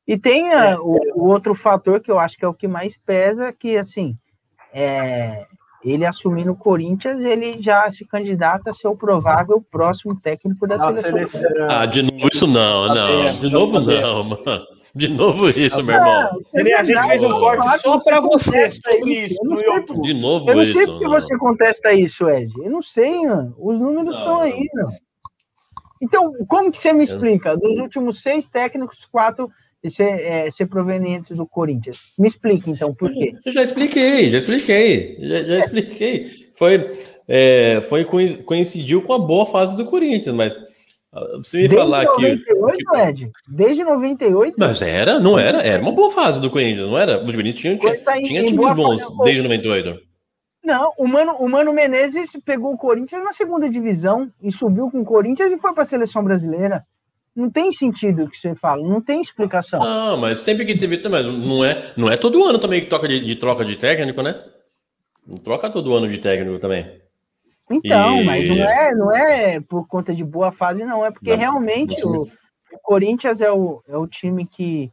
[0.08, 0.78] E tem a, é.
[0.78, 4.18] o, o, outro fator que eu acho que é o que mais pesa, que, assim,
[4.74, 5.46] é,
[5.86, 10.80] ele assumindo o Corinthians, ele já se candidata a ser o provável próximo técnico da
[10.80, 11.42] seleção.
[11.42, 11.68] seleção.
[11.70, 13.26] Ah, de novo isso não, não.
[13.26, 14.68] De novo não, mano.
[14.96, 16.30] De novo isso, meu irmão.
[16.54, 20.02] Ele, a gente fez um corte só para você sobre isso no YouTube.
[20.02, 22.52] De novo eu não sei porque você contesta isso, Ed.
[22.58, 23.54] Eu não sei, mano.
[23.60, 24.94] Os números estão aí, mano.
[26.02, 27.58] Então, como que você me explica?
[27.58, 29.50] Dos últimos seis técnicos, quatro
[29.90, 31.98] ser, é, ser provenientes do Corinthians.
[32.18, 33.34] Me explique, então, por quê?
[33.46, 36.26] Eu já expliquei, já expliquei, já, já expliquei.
[36.54, 36.92] Foi,
[37.28, 38.06] é, foi
[38.46, 40.56] coincidiu com a boa fase do Corinthians, mas
[41.16, 42.98] ah, você me Desde falar 98, que.
[42.98, 43.32] Ed?
[43.48, 44.56] Desde 98?
[44.58, 47.22] Mas era, não era, era uma boa fase do Corinthians, não era?
[47.22, 49.98] O Corinthians tinha, tinha, tá tinha times bons desde 98.
[50.62, 55.02] Não, o Mano, o Mano Menezes pegou o Corinthians na segunda divisão e subiu com
[55.02, 56.84] o Corinthians e foi para a seleção brasileira.
[57.36, 59.82] Não tem sentido o que você fala, não tem explicação.
[59.82, 63.08] Não, mas sempre que teve também, não é, não é todo ano também que toca
[63.08, 64.42] de, de troca de técnico, né?
[65.28, 67.02] Não troca todo ano de técnico também.
[67.70, 68.24] Então, e...
[68.24, 71.06] mas não é, não é por conta de boa fase, não.
[71.06, 72.28] É porque não, realmente o, o,
[72.82, 74.92] Corinthians é o, é o time que.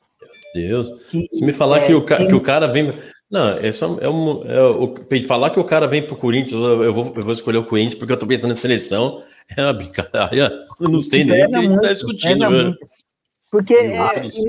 [0.55, 0.90] Deus.
[1.11, 2.93] Que, Se me falar é, que, o, que o cara vem.
[3.33, 3.97] Não, é só.
[3.99, 4.95] É um, é, o,
[5.26, 8.12] falar que o cara vem pro Corinthians, eu vou, eu vou escolher o Corinthians porque
[8.12, 9.22] eu tô pensando em seleção.
[9.57, 10.66] É uma brincadeira.
[10.80, 12.76] Eu não sei nem o que a gente tá discutindo, velho.
[13.51, 13.99] Porque, é,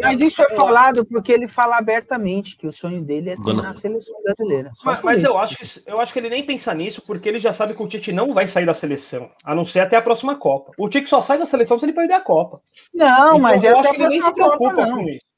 [0.02, 3.74] mas isso é falado porque ele fala abertamente que o sonho dele é treinar a
[3.74, 4.72] seleção brasileira.
[4.84, 7.52] Mas, mas eu, acho que, eu acho que ele nem pensa nisso porque ele já
[7.52, 10.36] sabe que o Tite não vai sair da seleção, a não ser até a próxima
[10.36, 10.72] Copa.
[10.78, 12.62] O Tite só sai da seleção se ele perder a Copa.
[12.94, 15.33] Não, então, mas eu acho que ele nem se preocupa Copa, com isso.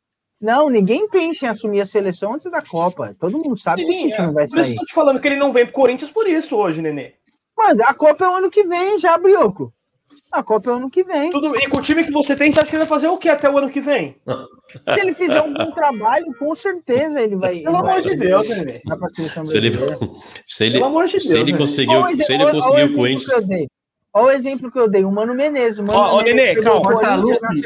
[0.45, 3.15] Não, ninguém pensa em assumir a seleção antes da Copa.
[3.19, 4.25] Todo mundo sabe Sim, que o Tite é.
[4.27, 4.53] não vai sair.
[4.53, 6.55] Por isso que eu tô te falando que ele não vem pro Corinthians por isso
[6.55, 7.13] hoje, Nenê.
[7.57, 9.73] Mas a Copa é o ano que vem já, Brioco.
[10.31, 11.31] A Copa é o ano que vem.
[11.31, 13.17] Tudo, e com o time que você tem, você acha que ele vai fazer o
[13.17, 14.17] que até o ano que vem?
[14.93, 17.61] Se ele fizer um bom trabalho, com certeza ele vai.
[17.61, 18.55] Pelo amor de Deus, né?
[19.45, 19.71] Se ele,
[20.43, 23.45] se ele, Pelo amor de Deus, se ele conseguiu, olha, se ele conseguiu o Corinthians.
[24.17, 25.77] Olha o exemplo que eu dei, o Mano Menezes.
[25.77, 26.89] O Mano ó, Menezes, Nenê, calma.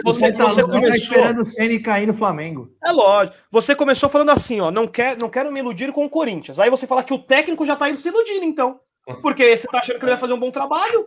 [0.03, 0.81] você, você começou...
[0.81, 2.75] tá esperando o Ceni cair no Flamengo.
[2.83, 3.37] É lógico.
[3.51, 6.57] Você começou falando assim, ó, não, quer, não quero me iludir com o Corinthians.
[6.57, 8.79] Aí você fala que o técnico já tá indo se iludindo, então.
[9.21, 11.05] Porque você tá achando que ele vai fazer um bom trabalho?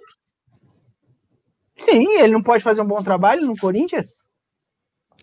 [1.76, 4.14] Sim, ele não pode fazer um bom trabalho no Corinthians?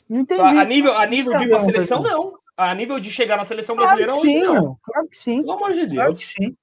[0.09, 0.41] Não entendi.
[0.41, 2.33] A nível, a nível de ir pra seleção, não.
[2.57, 4.77] A nível de chegar na seleção brasileira, claro sim, não.
[4.83, 5.41] Claro que sim.
[5.43, 5.95] Pelo amor de Deus.
[5.95, 6.57] Claro que sim.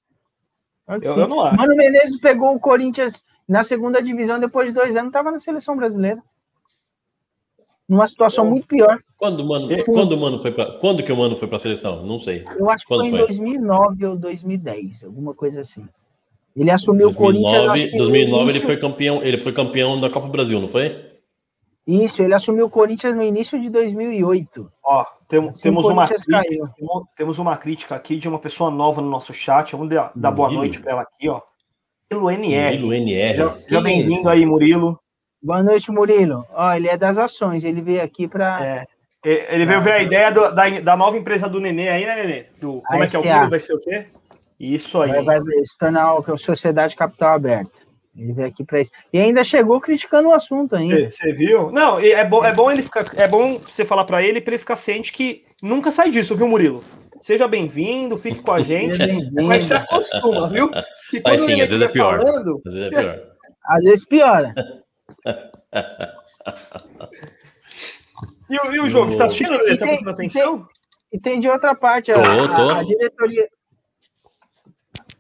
[0.85, 1.21] Claro que eu, sim.
[1.21, 1.57] eu não acho.
[1.57, 5.76] Mano Menezes pegou o Corinthians na segunda divisão depois de dois anos, estava na seleção
[5.76, 6.22] brasileira.
[7.88, 8.51] Numa situação eu...
[8.51, 8.99] muito pior.
[9.16, 11.61] Quando o Mano, quando o Mano foi para quando que o Mano foi para a
[11.61, 12.05] seleção?
[12.05, 12.44] Não sei.
[12.59, 15.86] Eu acho quando que foi em 2009 ou 2010, alguma coisa assim.
[16.57, 17.99] Ele assumiu 2009, o Corinthians.
[17.99, 21.16] 2009 ele foi campeão, ele foi campeão da Copa do Brasil, não foi?
[21.86, 24.72] Isso, ele assumiu o Corinthians no início de 2008.
[24.82, 26.42] Ó, tem, assim, temos uma crítica,
[27.14, 29.70] temos uma crítica aqui de uma pessoa nova no nosso chat.
[29.72, 31.40] Vamos dar, dar boa noite para ela aqui, ó.
[32.13, 32.79] Murilo NR.
[32.79, 33.55] Murilo NR.
[33.69, 34.99] Já, bem-vindo aí, Murilo.
[35.43, 36.47] Boa noite, Murilo.
[36.53, 38.65] Ó, ele é das ações, ele veio aqui para.
[38.65, 38.87] É.
[39.25, 42.47] Ele veio ver a ideia do, da, da nova empresa do Nenê aí, né, Nenê?
[42.61, 43.51] Do, como é que é o Murilo?
[43.51, 44.07] Vai ser o quê?
[44.59, 45.11] Isso aí.
[45.25, 47.73] Vai, vai se tornar a Sociedade Capital Aberta.
[48.17, 48.93] Ele veio aqui para isso.
[49.13, 51.11] E ainda chegou criticando o assunto ainda.
[51.11, 51.73] Você viu?
[51.73, 53.05] Não, é bom, é bom ele ficar.
[53.17, 56.49] É bom você falar para ele para ele ficar ciente que nunca sai disso, viu,
[56.49, 56.85] Murilo?
[57.21, 58.99] Seja bem-vindo, fique com a gente.
[59.43, 60.71] Mas se acostuma, viu?
[61.11, 62.21] Que Mas sim, às vezes é pior.
[62.21, 62.62] Falando...
[62.67, 63.23] Às vezes é pior.
[63.67, 64.55] às vezes piora.
[68.49, 69.11] e, o, e o jogo?
[69.11, 69.59] Você está assistindo?
[69.59, 70.69] Tá prestando atenção?
[71.12, 72.12] E tem de outra parte.
[72.12, 72.71] Tô, a, tô.
[72.71, 73.49] a diretoria,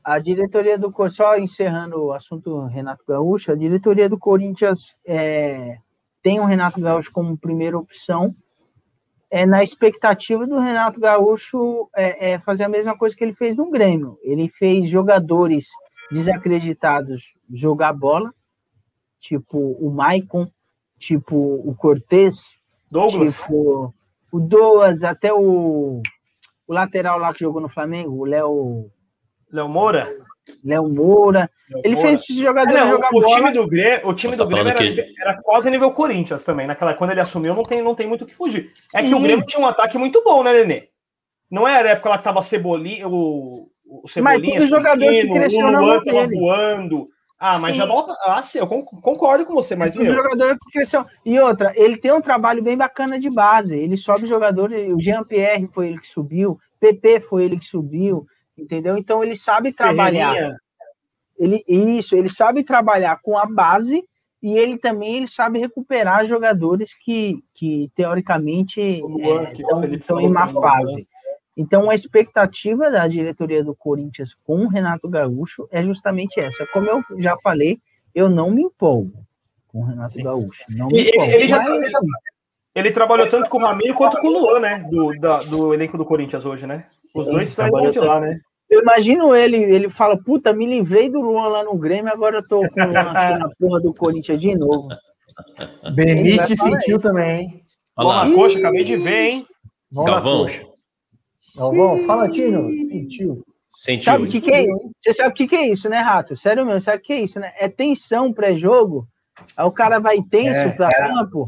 [0.04, 5.78] a diretoria do só encerrando o assunto Renato Gaúcho, a diretoria do Corinthians é,
[6.22, 8.34] tem o Renato Gaúcho como primeira opção,
[9.30, 13.56] é na expectativa do Renato Gaúcho é, é fazer a mesma coisa que ele fez
[13.56, 14.18] no Grêmio.
[14.22, 15.66] Ele fez jogadores
[16.10, 18.32] desacreditados jogar bola,
[19.18, 20.48] tipo o Maicon,
[20.98, 22.58] tipo o Cortez,
[22.90, 23.40] Douglas.
[23.40, 23.94] tipo
[24.32, 26.02] o Douglas, até o,
[26.66, 28.90] o lateral lá que jogou no Flamengo, o Léo
[29.50, 30.26] Léo Moura?
[30.64, 31.50] Léo Moura.
[31.70, 32.08] Léo ele Moura.
[32.08, 33.36] fez esses jogadores é, jogar o, bola.
[33.36, 35.14] Time do Grêmio, o time do Grêmio era, que...
[35.20, 36.66] era, quase nível Corinthians também.
[36.66, 38.72] Naquela, quando ele assumiu, não tem, não tem muito o que fugir.
[38.94, 39.08] É Sim.
[39.08, 40.88] que o Grêmio tinha um ataque muito bom, né, Nenê?
[41.50, 45.66] Não era a época lá que tava Cebolinha, o, o Cebolinha, mas jogador que cresceu
[45.66, 47.08] o Luan tava voando.
[47.38, 47.82] Ah, mas Sim.
[47.82, 48.16] já volta.
[48.24, 49.94] Ah, sim, eu concordo com você, mas.
[49.94, 51.04] O jogador que cresceu.
[51.24, 53.76] E outra, ele tem um trabalho bem bacana de base.
[53.76, 54.70] Ele sobe jogador.
[54.72, 58.26] O Jean Pierre foi ele que subiu, PP foi ele que subiu
[58.56, 58.96] entendeu?
[58.96, 60.56] Então ele sabe trabalhar.
[61.38, 64.02] Ele, isso, ele sabe trabalhar com a base
[64.42, 69.52] e ele também ele sabe recuperar jogadores que, que teoricamente é,
[69.92, 71.06] estão em má fase.
[71.56, 76.66] Então a expectativa da diretoria do Corinthians com o Renato Gaúcho é justamente essa.
[76.66, 77.80] Como eu já falei,
[78.14, 79.26] eu não me empolgo
[79.68, 80.22] com o Renato Sim.
[80.22, 80.64] Gaúcho.
[80.70, 81.24] Não me empolgo.
[81.24, 82.00] Ele, ele, já, ele, já,
[82.76, 84.86] ele trabalhou tanto com o Ramiro quanto com o Luan, né?
[84.90, 86.84] Do, da, do elenco do Corinthians hoje, né?
[87.14, 88.38] Os dois saíram de lá, né?
[88.68, 92.46] Eu imagino ele, ele fala, puta, me livrei do Luan lá no Grêmio, agora eu
[92.46, 94.88] tô com o Luan na porra do Corinthians de novo.
[95.94, 97.62] Benite sentiu também, hein?
[97.96, 99.46] Olha na coxa, acabei de ver, hein?
[99.90, 100.46] Galvão.
[101.56, 102.68] Galvão, fala, Tino.
[102.90, 103.42] Sentiu.
[103.70, 104.04] Sentiu.
[104.04, 104.66] Sabe o que, que é?
[105.00, 106.36] Você sabe o que, que é isso, né, Rato?
[106.36, 107.52] Sério mesmo, sabe o que é isso, né?
[107.58, 109.08] É tensão pré-jogo
[109.56, 111.08] Aí o cara vai tenso é, pra é.
[111.08, 111.44] campo.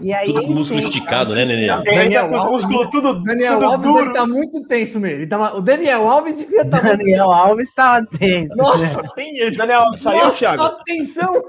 [0.00, 1.66] E aí, tudo com músculo sim, esticado, né, Nenê?
[1.66, 4.12] Daniel tá Alves, músculo tudo, Daniel tudo Alves duro.
[4.12, 5.18] tá muito tenso mesmo.
[5.18, 6.80] Ele tá, o Daniel Alves devia estar.
[6.80, 7.38] Tá Daniel muito...
[7.38, 8.56] Alves tá tenso.
[8.56, 9.08] Nossa, né?
[9.14, 10.62] tem Daniel Alves saiu, Nossa, Thiago.
[10.62, 11.42] atenção!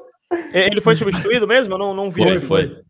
[0.54, 1.74] Ele foi substituído mesmo?
[1.74, 2.24] Eu não, não vi.
[2.24, 2.86] Foi, foi.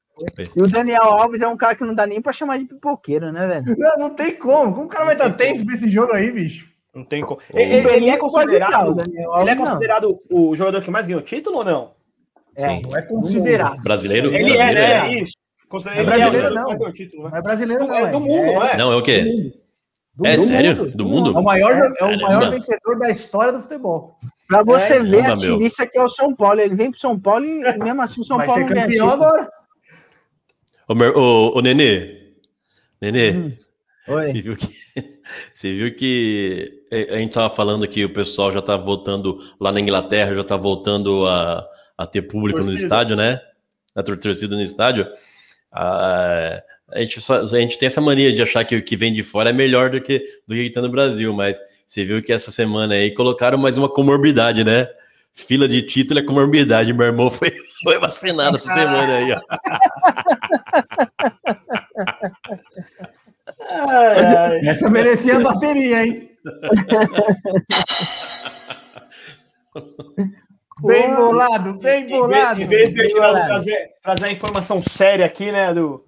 [0.56, 3.32] E o Daniel Alves é um cara que não dá nem pra chamar de pipoqueiro,
[3.32, 3.78] né, velho?
[3.78, 4.74] Não, não tem como.
[4.74, 6.68] Como o cara vai estar tá tenso pra esse jogo aí, bicho?
[6.94, 7.42] Não tem como.
[7.54, 9.02] Ele, ele, é considerado,
[9.42, 11.95] ele é considerado o jogador que mais ganhou título ou não?
[12.58, 13.82] É, não é considerado.
[13.82, 14.34] Brasileiro?
[14.34, 15.14] Ele brasileiro é, né?
[15.14, 15.34] Isso.
[15.88, 16.72] É brasileiro, não.
[16.72, 17.30] É, título, né?
[17.30, 17.98] não é brasileiro, não.
[17.98, 18.78] É do mundo, não é?
[18.78, 19.54] Não, é o quê?
[20.16, 20.78] Do é sério?
[20.78, 20.92] Mundo.
[20.96, 21.36] Do mundo?
[21.36, 24.18] É o maior, é o maior vencedor da história do futebol.
[24.48, 26.62] Pra você é, ver, a tirista que é o São Paulo.
[26.62, 29.50] Ele vem pro São Paulo e mesmo assim o São Vai Paulo ser campeão agora.
[30.88, 32.34] Ô, ô, ô Nenê,
[33.02, 33.48] Nenê, hum.
[34.08, 34.70] você viu que
[35.52, 39.82] você viu que a gente tava falando que o pessoal já tá voltando lá na
[39.82, 41.68] Inglaterra, já tá voltando a,
[41.98, 42.80] a ter público torcida.
[42.80, 43.40] no estádio, né?
[43.96, 45.08] A torcida no estádio.
[45.72, 46.62] A,
[46.92, 49.24] a, gente só, a gente tem essa mania de achar que o que vem de
[49.24, 52.52] fora é melhor do que do que tá no Brasil, mas você viu que essa
[52.52, 54.88] semana aí colocaram mais uma comorbidade, né?
[55.34, 56.94] Fila de título é comorbidade.
[56.94, 57.52] Meu irmão foi,
[57.84, 59.42] foi vacinado essa semana aí, ó.
[63.68, 64.60] Ai, ai.
[64.68, 66.32] Essa merecia a bateria, hein?
[70.82, 72.62] bem bolado, bem bolado.
[72.62, 76.04] Em vez, em vez de trazer, trazer a informação séria aqui, né, do,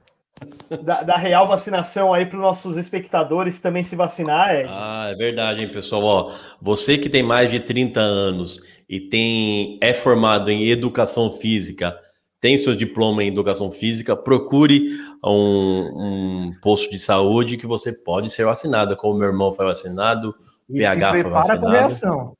[0.83, 4.55] da, da, real vacinação aí para os nossos espectadores também se vacinar.
[4.55, 4.69] Ed.
[4.69, 6.03] Ah, é verdade, hein, pessoal.
[6.03, 6.31] Ó,
[6.61, 11.97] você que tem mais de 30 anos e tem é formado em educação física,
[12.39, 14.89] tem seu diploma em educação física, procure
[15.23, 20.35] um, um posto de saúde que você pode ser vacinado, como meu irmão foi vacinado,
[20.69, 22.37] o PH foi vacinado.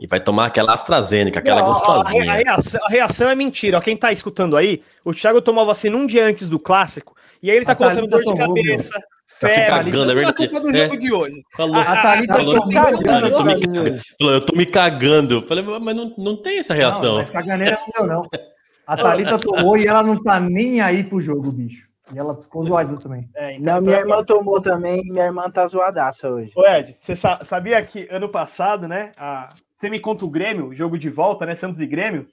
[0.00, 2.32] E vai tomar aquela AstraZeneca, aquela Não, gostosinha.
[2.32, 3.76] A, reação, a, reação, é mentira.
[3.76, 7.50] Ó, quem tá escutando aí, o Thiago tomou vacina um dia antes do clássico, e
[7.50, 9.20] aí ele tá a colocando dor de cabeça, meu.
[9.40, 10.36] Tá se cagando, é verdade.
[10.36, 10.84] culpa do é.
[10.84, 11.42] jogo de hoje.
[11.56, 13.88] Falou, a, a Thalita falou, eu, tô me cagando, eu, tô me cagando,
[14.20, 15.42] eu tô me cagando.
[15.42, 17.12] Falei, mas não, não tem essa reação.
[17.12, 18.28] Não, mas caganeira não deu, não.
[18.86, 21.88] A Thalita tomou e ela não tá nem aí pro jogo, bicho.
[22.12, 23.28] E ela ficou zoada também.
[23.34, 26.52] É, então, não, minha então, irmã tomou também minha irmã tá zoadaça hoje.
[26.54, 29.12] Ô, Ed, você sabia que ano passado, né?
[29.16, 29.50] A...
[29.80, 31.54] Você me conta o Grêmio, jogo de volta, né?
[31.54, 32.28] Santos e Grêmio.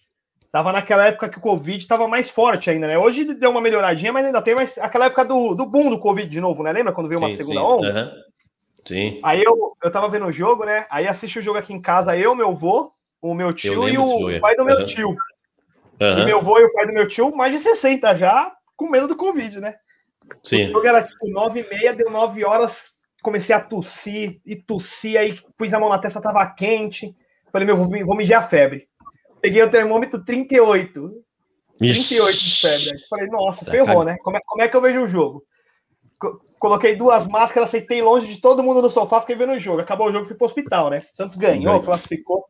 [0.52, 2.98] Tava naquela época que o Covid tava mais forte ainda, né?
[2.98, 6.28] Hoje deu uma melhoradinha, mas ainda tem mais aquela época do, do boom do Covid
[6.28, 6.74] de novo, né?
[6.74, 7.66] Lembra quando veio uma sim, segunda sim.
[7.66, 7.88] onda?
[7.88, 8.12] Uhum.
[8.86, 9.20] Sim.
[9.24, 10.86] Aí eu, eu tava vendo o jogo, né?
[10.90, 12.92] Aí assisti o jogo aqui em casa, eu, meu avô,
[13.22, 14.84] o meu tio e o pai do meu uhum.
[14.84, 15.10] tio.
[16.02, 16.20] Uhum.
[16.20, 19.08] E meu avô e o pai do meu tio, mais de 60 já, com medo
[19.08, 19.76] do Covid, né?
[20.44, 20.66] Sim.
[20.66, 22.92] O jogo era tipo 9 e meia, deu 9 horas,
[23.22, 27.16] comecei a tossir e tossir, aí pus a mão na testa, tava quente.
[27.52, 28.88] Falei, meu, vou, vou medir a febre.
[29.42, 31.12] Peguei o termômetro 38.
[31.82, 32.16] Ixi.
[32.16, 33.08] 38 de febre.
[33.10, 34.18] Falei, nossa, tá ferrou, né?
[34.24, 35.44] Como é, como é que eu vejo o jogo?
[36.60, 39.82] Coloquei duas máscaras, aceitei longe de todo mundo no sofá, fiquei vendo o jogo.
[39.82, 41.04] Acabou o jogo, fui pro hospital, né?
[41.14, 42.46] Santos ganhou, classificou.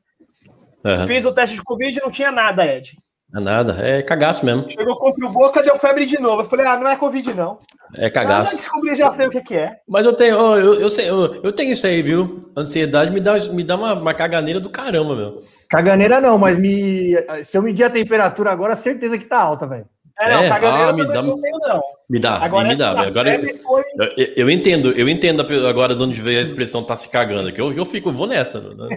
[0.83, 1.07] Uhum.
[1.07, 2.97] Fiz o teste de Covid e não tinha nada, Ed.
[3.35, 4.69] É nada, é cagaço mesmo.
[4.69, 6.43] Chegou contra o Boca, deu febre de novo.
[6.43, 7.59] Eu falei, ah, não é Covid, não.
[7.95, 8.53] É cagaço.
[8.53, 9.79] Ah, descobri, já sei o que, que é.
[9.87, 12.51] Mas eu tenho, eu, eu, sei, eu, eu, tenho isso aí, viu?
[12.55, 15.43] Ansiedade me dá, me dá uma, uma caganeira do caramba, meu.
[15.69, 19.85] Caganeira não, mas me, se eu medir a temperatura agora, certeza que tá alta, velho.
[20.19, 21.81] É, não, é, caganeira ah, me dá, não tenho, não.
[22.09, 23.01] Me dá, agora, me dá.
[23.01, 23.83] Agora eu, foi...
[24.17, 27.61] eu, eu, entendo, eu entendo agora de onde veio a expressão tá se cagando, que
[27.61, 28.59] eu, eu fico, vou nessa.
[28.59, 28.89] Né?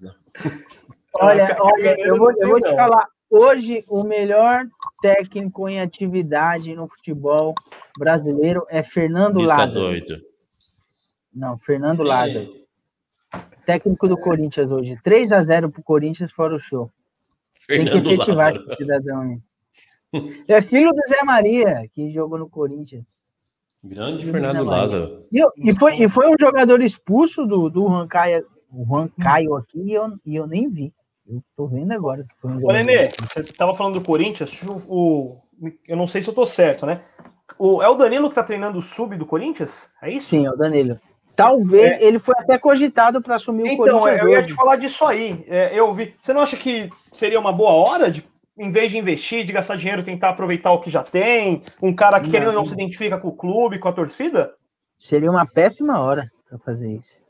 [1.14, 4.64] olha, olha, eu vou, eu vou te falar, Hoje, o melhor
[5.00, 7.54] técnico em atividade no futebol
[7.98, 9.72] brasileiro é Fernando Bisca Lázaro.
[9.72, 10.20] doido.
[11.32, 12.48] Não, Fernando Lázaro.
[13.64, 14.98] Técnico do Corinthians hoje.
[15.02, 16.90] 3 a 0 pro Corinthians fora o show.
[17.54, 19.40] Fernando Tem que efetivar esse cidadão
[20.48, 23.04] É filho do Zé Maria, que jogou no Corinthians.
[23.82, 25.24] Grande Fernando Lázaro.
[25.32, 30.12] E, e, foi, e foi um jogador expulso do, do o Caio aqui e eu,
[30.24, 30.92] e eu nem vi.
[31.30, 32.24] Eu tô vendo agora.
[32.24, 35.38] Que foi um Ô, Nenê, você tava falando do Corinthians, o,
[35.86, 37.00] eu não sei se eu tô certo, né?
[37.58, 39.88] O, é o Danilo que tá treinando o sub do Corinthians?
[40.02, 40.28] É isso?
[40.28, 40.98] Sim, é o Danilo.
[41.36, 42.02] Talvez é.
[42.02, 44.14] ele foi até cogitado para assumir então, o Corinthians.
[44.16, 45.44] Então, eu ia te falar disso aí.
[45.48, 46.14] É, eu vi.
[46.18, 48.24] Você não acha que seria uma boa hora de,
[48.58, 51.62] em vez de investir, de gastar dinheiro, tentar aproveitar o que já tem?
[51.80, 52.32] Um cara que não.
[52.32, 54.52] querendo não se identifica com o clube, com a torcida?
[54.98, 57.24] Seria uma péssima hora para fazer isso.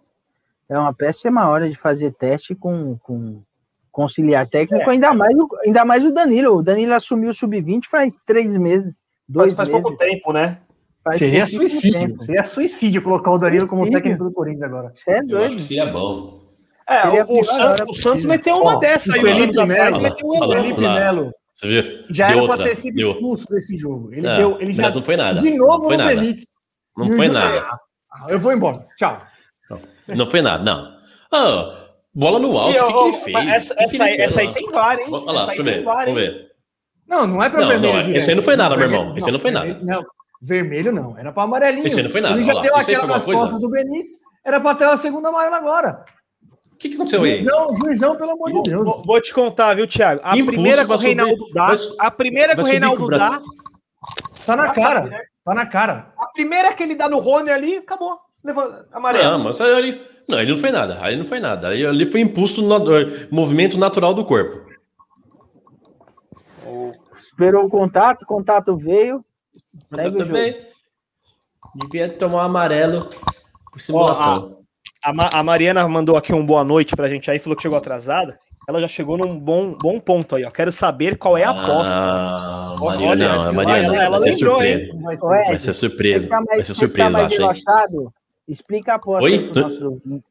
[0.68, 3.42] É uma péssima hora de fazer teste com, com
[3.90, 4.92] conciliar técnico, é.
[4.92, 5.34] ainda, mais,
[5.64, 6.56] ainda mais o Danilo.
[6.58, 8.94] O Danilo assumiu o sub-20 faz três meses.
[9.28, 10.58] Dois faz, faz pouco tempo, né?
[11.02, 12.00] Faz seria suicídio.
[12.00, 12.24] Tempo.
[12.24, 13.84] Seria suicídio colocar o Danilo suicídio.
[13.84, 14.92] como técnico do Corinthians agora.
[15.06, 15.32] É doido.
[15.32, 16.40] Eu acho que seria bom.
[16.88, 20.00] É, seria o, o, Santos, o Santos meteu uma dessa aí, Felipe Melo.
[20.02, 21.30] Meteu um Felipe Melo.
[21.54, 22.04] Você viu?
[22.10, 24.12] Já era para ter sido expulso desse jogo.
[24.12, 24.84] Ele, deu, ele já.
[24.84, 25.40] Mas não foi nada.
[25.40, 26.16] De novo foi no nada.
[26.16, 26.46] Benítez.
[26.96, 27.60] Não foi nada.
[28.12, 28.86] Ah, eu vou embora.
[28.96, 29.22] Tchau.
[29.68, 29.80] Não,
[30.16, 31.00] não foi nada, não.
[31.32, 31.79] Ah,
[32.14, 33.48] Bola no alto, o que, que, ele fez?
[33.48, 35.06] Essa, que essa, que aí, essa aí tem VAR, hein?
[35.10, 35.84] Olha lá, deixa eu ver.
[35.84, 36.50] Vamos ver.
[37.06, 38.08] Não, não é para vermelho.
[38.08, 39.16] Não, esse aí não foi nada, meu irmão.
[39.16, 39.78] Esse aí não foi nada.
[39.82, 40.04] Não,
[40.42, 41.16] vermelho não.
[41.16, 41.86] Era para amarelinho.
[41.86, 42.34] Esse aí não foi nada.
[42.34, 44.12] Ele já deu aquela nas costas do Benítez.
[44.44, 46.04] Era para ter a segunda amarela agora.
[46.72, 47.32] O que, que aconteceu aí?
[47.32, 48.84] Juizão, juizão, pelo amor de Deus.
[48.84, 50.20] Vou, vou, te contar, viu, Thiago?
[50.24, 51.66] A Impulso primeira que o Reinaldo dá.
[51.66, 53.40] Mas, a primeira que o Reinaldo dá.
[54.46, 55.26] Tá na cara.
[55.44, 56.12] Tá na cara.
[56.18, 58.18] A primeira que ele dá no Rony ali, acabou.
[58.42, 59.30] Levanta, amarelo.
[59.30, 60.00] Não, mas ali.
[60.30, 60.98] Não, ele não foi nada.
[61.00, 61.68] Aí não foi nada.
[61.68, 62.78] Aí ali foi impulso no
[63.30, 64.70] movimento natural do corpo.
[67.18, 69.24] Esperou o contato, o contato veio.
[69.94, 70.56] Segue também.
[71.74, 73.10] Devia tomar um amarelo
[73.70, 74.58] por simulação.
[75.04, 77.62] Ó, a, a, a, Mariana mandou aqui um boa noite pra gente aí, falou que
[77.62, 78.38] chegou atrasada.
[78.68, 80.50] Ela já chegou num bom, bom ponto aí, ó.
[80.50, 81.94] Quero saber qual é a aposta.
[81.94, 85.46] Ah, Mariana, Olha, não, a Mariana, ela, ela vai, lembrou, ser surpresa.
[85.46, 86.28] vai ser surpresa.
[86.28, 87.36] Vai ser surpresa, tá acho.
[87.36, 88.14] Relaxado,
[88.50, 89.50] explica a aposta Oi?
[89.54, 90.22] Não...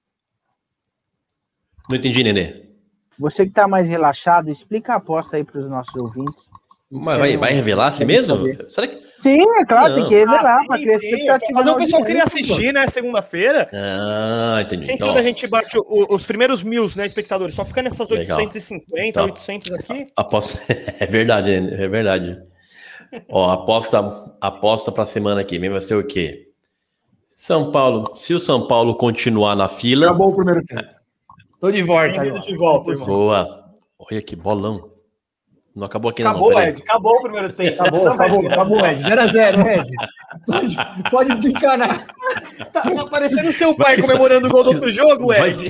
[1.89, 2.69] não entendi, Nenê.
[3.17, 6.49] Você que tá mais relaxado, explica a aposta aí para os nossos ouvintes.
[6.91, 8.35] Mas vai, vai revelar assim mesmo?
[8.67, 8.99] Será que...
[9.15, 9.95] Sim, é claro, não.
[9.99, 10.61] tem que revelar.
[10.71, 11.53] Ah, sim, sim.
[11.53, 12.87] Fazer o pessoal queria assistir, né?
[12.87, 13.69] Segunda-feira.
[13.71, 14.85] Ah, entendi.
[14.85, 15.09] Quem então...
[15.09, 17.53] sabe a gente bate o, os primeiros mil, né, espectadores?
[17.53, 18.39] Só fica nessas Legal.
[18.39, 20.07] 850, então, 800 aqui.
[20.15, 20.59] Aposta...
[20.99, 22.41] É verdade, é verdade.
[23.29, 23.99] Ó, aposta,
[24.41, 25.59] aposta para a semana aqui.
[25.59, 26.48] Vai ser o quê?
[27.39, 28.11] São Paulo.
[28.17, 30.07] Se o São Paulo continuar na fila.
[30.07, 30.89] Acabou o primeiro tempo.
[31.61, 32.41] Tô de volta.
[32.41, 33.63] De volta, Boa.
[33.97, 34.91] Olha que bolão.
[35.73, 36.61] Não acabou aqui, acabou, não.
[36.61, 36.81] Ed.
[36.81, 37.81] Acabou o primeiro tempo.
[37.81, 39.01] Acabou, acabou, acabou, Ed.
[39.01, 39.89] 0x0, Ed.
[40.45, 40.75] Pode,
[41.09, 42.07] pode desencanar.
[42.73, 45.69] Tá, tá parecendo seu pai Vai, comemorando o gol do outro jogo, Ed.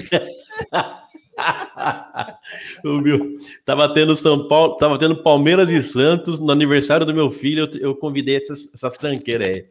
[2.83, 3.31] o meu,
[3.63, 7.69] tava tendo São Paulo, tava tendo Palmeiras e Santos no aniversário do meu filho.
[7.75, 9.67] Eu, eu convidei essas, essas tranqueiras aí.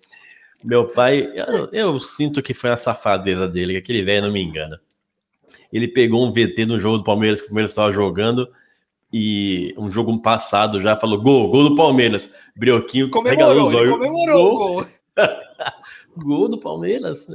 [0.65, 4.43] Meu pai, eu, eu, sinto que foi a safadeza dele, que aquele velho não me
[4.43, 4.81] engana.
[5.73, 8.49] Ele pegou um VT no jogo do Palmeiras que o Palmeiras estava jogando
[9.13, 12.33] e um jogo passado já falou gol, gol do Palmeiras.
[12.57, 14.75] Brioquinho comemorou, comemorou gol.
[14.77, 14.87] Gol.
[16.17, 17.27] gol do Palmeiras.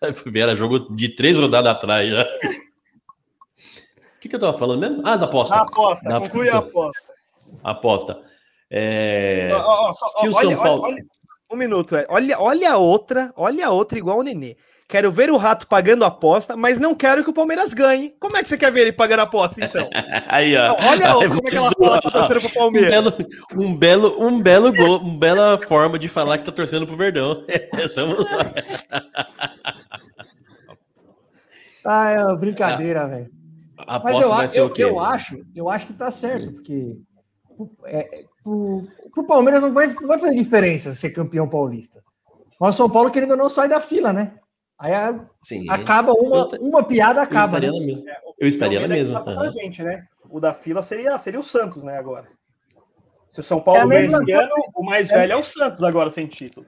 [0.34, 2.22] Era jogo de três rodadas atrás já.
[2.22, 2.26] O
[4.20, 5.02] que, que eu tava falando mesmo?
[5.04, 5.54] Ah, da aposta.
[5.54, 6.20] Da aposta, da...
[6.20, 7.12] conclui a aposta.
[7.64, 8.22] Aposta.
[8.70, 9.50] É...
[9.54, 10.82] Oh, oh, só, Se o olha, São Paulo...
[10.82, 11.06] Olha, olha,
[11.50, 12.06] um minuto, é.
[12.08, 14.56] olha, olha a outra, olha a outra igual o Nenê.
[14.88, 18.14] Quero ver o Rato pagando aposta, mas não quero que o Palmeiras ganhe.
[18.18, 19.86] Como é que você quer ver ele pagando aposta, então?
[20.26, 20.74] Aí, ó.
[20.80, 23.14] Olha como é que ela fala tá torcendo pro Palmeiras.
[23.54, 26.86] Um belo, um belo, um belo gol, uma bela forma de falar que tá torcendo
[26.86, 27.44] pro Verdão.
[31.84, 33.06] ah, é brincadeira, é.
[33.06, 33.30] velho.
[34.02, 36.96] Mas eu, eu, eu, acho, eu acho que tá certo, porque
[37.84, 42.02] é, pro, pro Palmeiras não vai, não vai fazer diferença ser campeão paulista.
[42.60, 44.34] Mas o São Paulo, querendo ou não, sai da fila, né?
[44.78, 44.92] Aí
[45.40, 47.58] Sim, acaba uma, eu, uma piada, acaba.
[47.58, 47.78] Eu estaria né?
[47.78, 48.04] na mesma.
[48.38, 49.20] Eu estaria na mesma.
[49.22, 50.06] Pra gente, né?
[50.30, 51.98] O da fila seria, seria o Santos, né?
[51.98, 52.28] Agora.
[53.28, 56.10] Se o São Paulo é ganha esse ano, o mais velho é o Santos agora
[56.10, 56.66] sem título.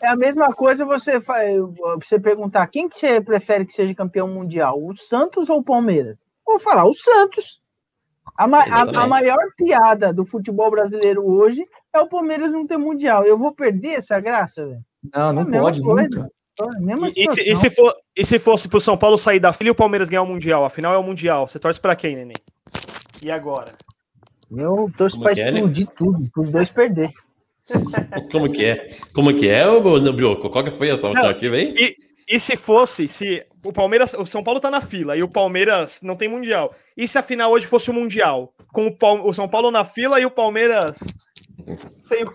[0.00, 1.20] É a mesma coisa você,
[1.96, 6.16] você perguntar quem que você prefere que seja campeão mundial, o Santos ou o Palmeiras?
[6.46, 7.60] Vou falar o Santos.
[8.38, 13.24] A, a, a, maior piada do futebol brasileiro hoje é o Palmeiras não ter mundial.
[13.24, 14.80] Eu vou perder essa graça, velho?
[15.12, 16.30] Não, não é pode, nunca.
[17.16, 19.68] E, e, se, e, se for, e se fosse pro São Paulo sair da fila
[19.68, 20.64] e o Palmeiras ganhar o Mundial?
[20.64, 21.48] Afinal é o Mundial.
[21.48, 22.36] Você torce pra quem, Neném?
[23.20, 23.72] E agora?
[24.56, 25.92] Eu torço pra é, explodir né?
[25.98, 27.10] tudo, pros dois perder.
[28.30, 28.88] Como que é?
[29.12, 29.80] Como que é, ô
[30.12, 30.48] Brioco?
[30.48, 31.74] Qual que foi essa alternativa aí?
[31.76, 31.94] E,
[32.28, 36.00] e se fosse, se o Palmeiras, o São Paulo tá na fila e o Palmeiras
[36.02, 36.74] não tem Mundial.
[36.96, 38.52] E se a final hoje fosse o Mundial?
[38.72, 40.98] Com o, o São Paulo na fila e o Palmeiras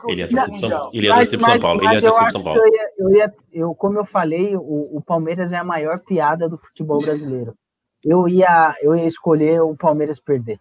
[0.08, 1.84] ele ia torcer São, ele ia torcer São Paulo.
[1.84, 2.60] Ele ia torcer São Paulo.
[2.60, 6.48] Eu ia, eu ia, eu, como eu falei, o, o Palmeiras é a maior piada
[6.48, 7.56] do futebol brasileiro.
[8.04, 10.60] Eu ia, eu ia escolher o Palmeiras perder.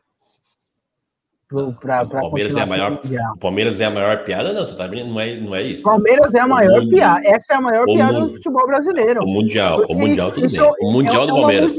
[1.81, 3.01] Pra, pra o, Palmeiras é a maior,
[3.35, 5.11] o Palmeiras é a maior piada, não, você tá vendo?
[5.11, 5.83] Não é, não é isso.
[5.83, 7.27] Palmeiras é a maior mundo, piada.
[7.27, 9.23] Essa é a maior piada mundo, do futebol brasileiro.
[9.23, 10.61] O Mundial, o Mundial tudo bem.
[10.81, 11.77] O Mundial é, do Palmeiras.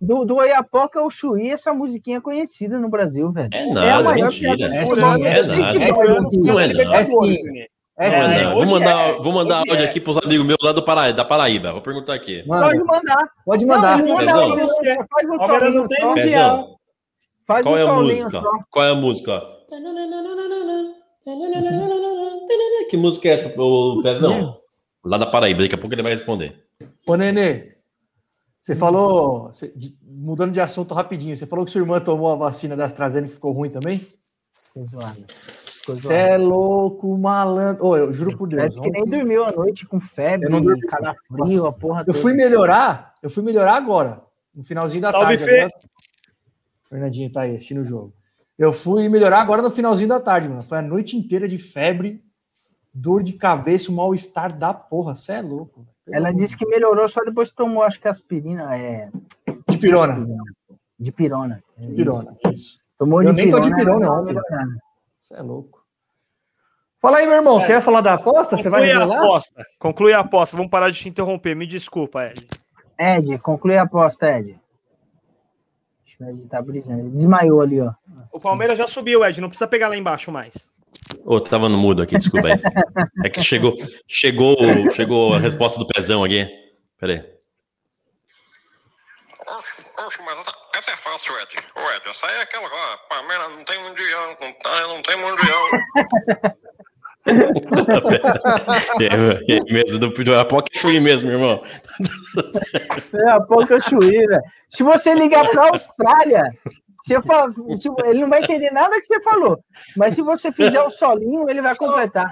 [0.00, 3.48] Do, do Oiapoca ao Chuí, essa musiquinha é conhecida no Brasil, velho.
[3.52, 4.74] É nada, é mentira.
[4.74, 5.28] É, sim, é, nada.
[5.28, 6.94] É sim, não é não.
[6.94, 7.36] É sim.
[7.98, 8.32] É, sim.
[8.32, 9.84] É, vou mandar, vou mandar áudio é.
[9.84, 11.72] aqui para os amigos meus lá do Paraíba, da Paraíba.
[11.72, 12.44] Vou perguntar aqui.
[12.46, 13.30] Pode mandar.
[13.44, 13.98] Pode mandar.
[13.98, 14.56] Não, manda Pezão.
[14.56, 14.94] você.
[14.94, 16.77] Faz um Palmeiras não tem mundial.
[17.48, 18.30] Faz Qual um é a música?
[18.30, 18.58] Só.
[18.70, 19.42] Qual é a música?
[22.90, 24.60] Que música é essa, o Pezão?
[25.02, 26.62] Lá da Paraíba, daqui a pouco ele vai responder.
[27.06, 27.76] Ô, Nenê,
[28.60, 29.50] você falou,
[30.02, 33.36] mudando de assunto rapidinho, você falou que sua irmã tomou a vacina da AstraZeneca que
[33.36, 34.06] ficou ruim também?
[35.86, 37.86] Você é louco, malandro.
[37.86, 38.76] Oh, eu juro por Deus.
[38.76, 40.82] É que nem dormiu à noite com febre, eu não dormi.
[40.82, 42.18] calafrio, a porra Eu toda.
[42.18, 44.22] fui melhorar, eu fui melhorar agora,
[44.54, 45.44] no finalzinho da Salve, tarde.
[45.44, 45.60] Fê.
[45.60, 45.88] Agora...
[46.88, 48.12] Fernandinho tá aí assistindo o jogo.
[48.58, 50.62] Eu fui melhorar agora no finalzinho da tarde, mano.
[50.62, 52.22] Foi a noite inteira de febre,
[52.92, 55.14] dor de cabeça, mal-estar da porra.
[55.14, 55.86] Você é louco.
[56.10, 58.76] Ela disse que melhorou só depois que tomou, acho que aspirina.
[58.76, 59.10] É...
[59.68, 60.26] De pirona.
[60.98, 61.62] De pirona.
[61.76, 62.80] De pirona, isso.
[62.98, 64.36] Tomou Eu de nem pirona, tô de pirona ontem.
[65.20, 65.78] Você é louco.
[67.00, 67.58] Fala aí, meu irmão.
[67.58, 67.60] É.
[67.60, 68.56] Você ia falar da aposta?
[68.56, 69.18] Conclui você vai revelar?
[69.18, 69.64] A aposta.
[69.78, 70.56] Conclui a aposta.
[70.56, 71.54] Vamos parar de te interromper.
[71.54, 72.48] Me desculpa, Ed.
[72.98, 74.58] Ed, conclui a aposta, Ed.
[76.20, 77.00] O Ed tá brisando.
[77.00, 77.92] Ele desmaiou ali, ó.
[78.32, 79.40] O Palmeiras já subiu, Ed.
[79.40, 80.54] Não precisa pegar lá embaixo mais.
[81.24, 82.54] Ô, oh, tava no mudo aqui, desculpa aí.
[83.24, 83.76] É que chegou,
[84.06, 84.56] chegou,
[84.90, 86.46] chegou a resposta do pezão aqui.
[86.98, 87.38] Pera aí.
[90.06, 90.46] Oxe, mas
[90.76, 91.56] essa é fácil, Ed.
[91.76, 92.98] Ô, Ed, essa aí é aquela lá.
[93.08, 96.58] Palmeiras não tem mundial, não, tá, não tem mundial.
[99.00, 101.62] é, é mesmo, do, do Apoca Chuí mesmo, irmão.
[103.14, 104.42] É Apoca Chuí, velho.
[104.70, 106.50] Se você ligar pra Austrália,
[107.02, 107.52] você fala,
[108.06, 109.58] ele não vai entender nada que você falou.
[109.96, 112.28] Mas se você fizer o solinho, ele vai completar.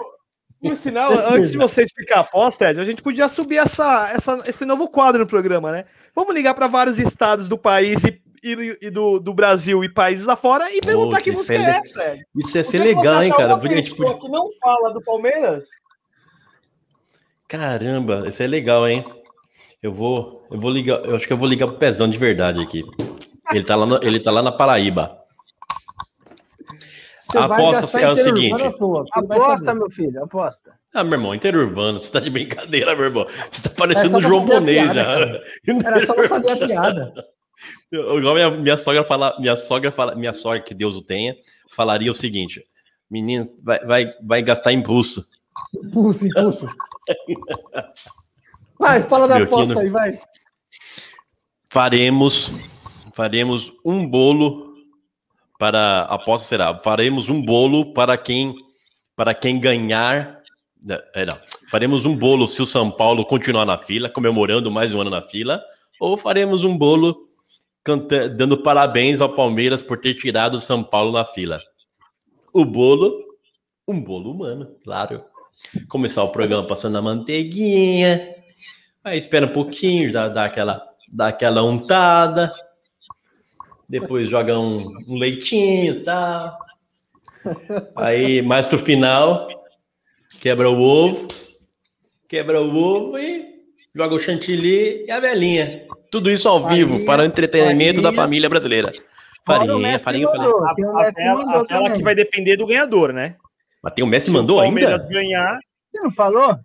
[0.61, 4.43] Por sinal, antes de você explicar a aposta, Ed, a gente podia subir essa, essa,
[4.47, 5.85] esse novo quadro no programa, né?
[6.15, 8.21] Vamos ligar para vários estados do país e,
[8.53, 12.13] e, e do, do, Brasil e países afora e perguntar que música é, é essa,
[12.13, 12.27] Ed.
[12.37, 13.57] Isso ia ser legal, hein, cara?
[13.57, 14.15] Porque podia...
[14.15, 15.69] que não fala do Palmeiras.
[17.49, 19.05] Caramba, isso é legal, hein?
[19.83, 22.61] Eu vou, eu vou ligar, eu acho que eu vou ligar pro Pezão de verdade
[22.61, 22.85] aqui.
[23.53, 25.23] Ele tá lá, no, ele tá lá na Paraíba.
[27.21, 28.63] Você a aposta é o seguinte.
[29.13, 30.73] Aposta, meu filho, aposta.
[30.95, 33.27] Ah, meu irmão, interurbano, você tá de brincadeira, meu irmão.
[33.51, 35.43] Você tá parecendo o João Bonet já.
[35.85, 37.36] Era só fazer a piada.
[37.93, 41.35] Igual minha, minha sogra fala, minha sogra fala, minha sogra, que Deus o tenha,
[41.71, 42.65] falaria o seguinte:
[43.11, 45.27] menino, vai, vai, vai gastar impulso.
[45.85, 46.69] Impulso, impulso.
[48.79, 50.21] vai, fala da aposta aí, vai.
[51.71, 52.53] Faremos,
[53.13, 54.75] faremos um bolo
[55.59, 58.55] para a aposta será: faremos um bolo para quem
[59.15, 60.43] para quem ganhar.
[61.15, 61.39] É, não,
[61.71, 65.23] faremos um bolo se o São Paulo continuar na fila, comemorando mais um ano na
[65.23, 65.61] fila,
[65.99, 67.26] ou faremos um bolo
[68.37, 71.61] dando parabéns ao Palmeiras por ter tirado o São Paulo na fila.
[72.53, 73.25] O bolo,
[73.87, 75.25] um bolo humano, claro.
[75.89, 78.35] Começar o programa passando a manteiguinha,
[79.05, 80.83] aí espera um pouquinho, dá, dá aquela,
[81.13, 82.53] dá aquela untada,
[83.89, 86.59] depois joga um, um leitinho e tal.
[87.95, 89.49] Aí, mais pro final,
[90.41, 91.29] quebra o ovo,
[92.29, 93.47] quebra o ovo e
[93.95, 95.86] joga o chantilly e a velhinha.
[96.17, 98.03] Tudo isso ao farinha, vivo, para o entretenimento farinha.
[98.03, 98.91] da família brasileira.
[99.45, 100.49] Farinha, farinha, farinha.
[100.49, 103.37] A, a, vela, a vela que vai depender do ganhador, né?
[103.83, 104.99] Mas tem o Messi mandou ainda?
[105.09, 105.59] ganhar.
[105.93, 106.59] Você não falou?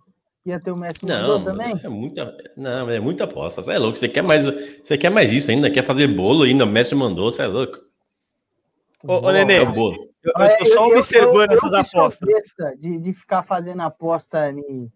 [0.46, 1.78] Ia ter o Messi não, também?
[1.84, 3.62] É muita, não, é muita aposta.
[3.62, 3.94] Você é louco.
[3.94, 5.70] Você quer mais, você quer mais isso ainda?
[5.70, 6.64] Quer fazer bolo ainda?
[6.64, 7.78] O Messi mandou, você é louco.
[9.04, 10.08] Ô, ô Nenê, é bolo.
[10.24, 12.28] Eu, eu tô só eu, observando eu, essas apostas.
[12.78, 14.90] De, de ficar fazendo aposta em.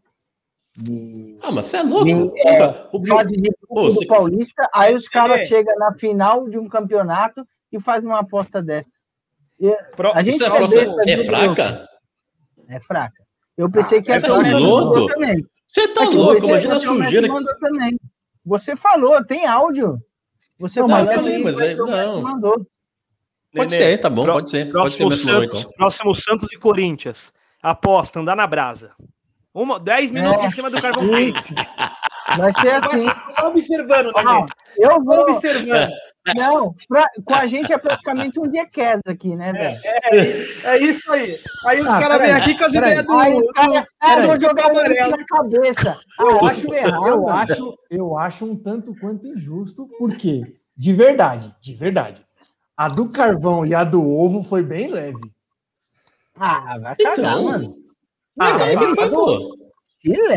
[0.77, 2.05] De, ah, mas você é louco?
[2.05, 4.07] De, é, o de, oh, você...
[4.07, 8.91] Paulista, aí os caras chegam na final de um campeonato e fazem uma aposta dessa.
[9.59, 9.71] E,
[10.15, 11.89] a gente é, é fraca?
[12.69, 13.25] É fraca.
[13.57, 15.07] Eu pensei que ia ter o Messi louco?
[15.07, 15.43] também.
[15.67, 17.29] Você tá louco, imagina a sujeira.
[17.59, 17.99] Também.
[18.45, 19.99] Você falou, tem áudio.
[20.59, 22.21] Você não, mas, falei, mas é, não.
[22.21, 22.67] Mandou.
[23.55, 24.71] Pode Nenê, ser, tá bom, pode ser.
[24.71, 25.73] Próximo, pode ser Santos, então.
[25.73, 27.33] próximo Santos e Corinthians.
[27.63, 28.95] Aposta, andar na brasa.
[29.57, 30.47] Uma, dez minutos é.
[30.49, 31.55] em cima do carvão quente.
[32.37, 33.07] Vai ser assim.
[33.31, 34.47] Só observando, né,
[34.77, 35.15] Eu vou.
[35.15, 35.91] Só observando.
[36.37, 39.77] Não, pra, com a gente é praticamente um dia queda aqui, né, velho?
[39.85, 41.39] É, é, é, isso aí.
[41.65, 43.17] Aí os ah, caras vêm aqui com as ideias do.
[43.17, 45.97] Aí, do, cara, ah, vou jogar amarelo na cabeça.
[46.21, 50.43] Ah, eu, acho, errado, eu, acho, eu acho um tanto quanto injusto, porque,
[50.77, 52.23] de verdade, de verdade,
[52.77, 55.33] a do carvão e a do ovo foi bem leve.
[56.39, 57.86] Ah, vai cagar, então, mano.
[58.39, 59.57] Ah, leve foi, pô.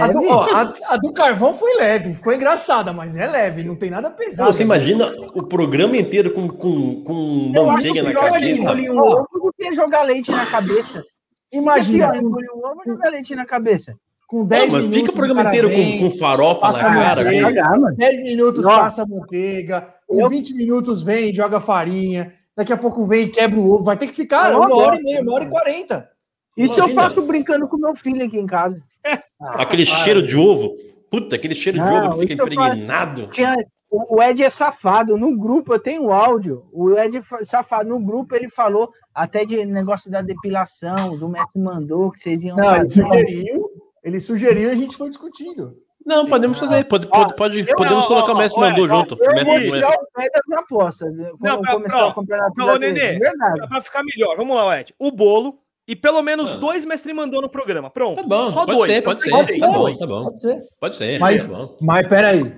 [0.02, 3.76] A do, ó, a, a do, carvão foi leve, ficou engraçada, mas é leve, não
[3.76, 4.52] tem nada pesado.
[4.52, 8.74] Você imagina o programa inteiro com, com, com manteiga na cabeça?
[8.74, 11.04] Um ovo do que jogar leite na cabeça.
[11.52, 12.18] Imagina.
[12.18, 13.96] Engolir um ovo e jogar leite na cabeça.
[14.28, 14.98] Com 10 não, minutos.
[14.98, 17.24] Fica o programa inteiro com, com farofa na cara.
[17.24, 18.78] Manteiga, 10 minutos Nossa.
[18.78, 20.30] passa manteiga, com Eu...
[20.30, 23.84] 20 minutos vem joga farinha, daqui a pouco vem e quebra o ovo.
[23.84, 26.10] Vai ter que ficar uma hora e meia, uma hora e quarenta.
[26.58, 27.00] Isso Imagina.
[27.00, 28.82] eu faço brincando com meu filho aqui em casa.
[29.42, 30.76] Ah, aquele cheiro de ovo.
[31.10, 33.28] Puta, aquele cheiro não, de ovo que fica impregnado.
[33.28, 33.56] Tinha,
[33.90, 35.18] o Ed é safado.
[35.18, 36.66] No grupo eu tenho áudio.
[36.72, 37.90] O Ed é safado.
[37.90, 42.58] No grupo ele falou até de negócio da depilação, do mestre mandou que vocês iam
[42.58, 43.02] não, fazer.
[43.02, 43.70] Ele sugeriu,
[44.04, 45.74] ele sugeriu e a gente foi discutindo.
[46.06, 46.84] Não, podemos fazer.
[46.86, 49.18] Pode, pode, pode podemos colocar o mestre mandou junto.
[49.20, 51.16] Eu vou tirar o pé das apostas.
[51.40, 52.54] Não, pra, começar o campeonato.
[52.58, 53.20] Não, Nenê,
[53.68, 54.36] pra ficar melhor.
[54.38, 54.94] Vamos lá, Ed.
[55.00, 55.60] O bolo
[55.90, 56.58] e pelo menos ah.
[56.58, 57.90] dois mestre mandou no programa.
[57.90, 58.18] Pronto.
[58.18, 58.92] Tá bom, Só pode dois.
[58.92, 60.24] Ser, pode, ser, pode ser, tá bom, tá bom.
[60.26, 60.60] Pode ser.
[60.80, 61.20] Pode ser.
[61.20, 62.54] Mas, tá mas peraí.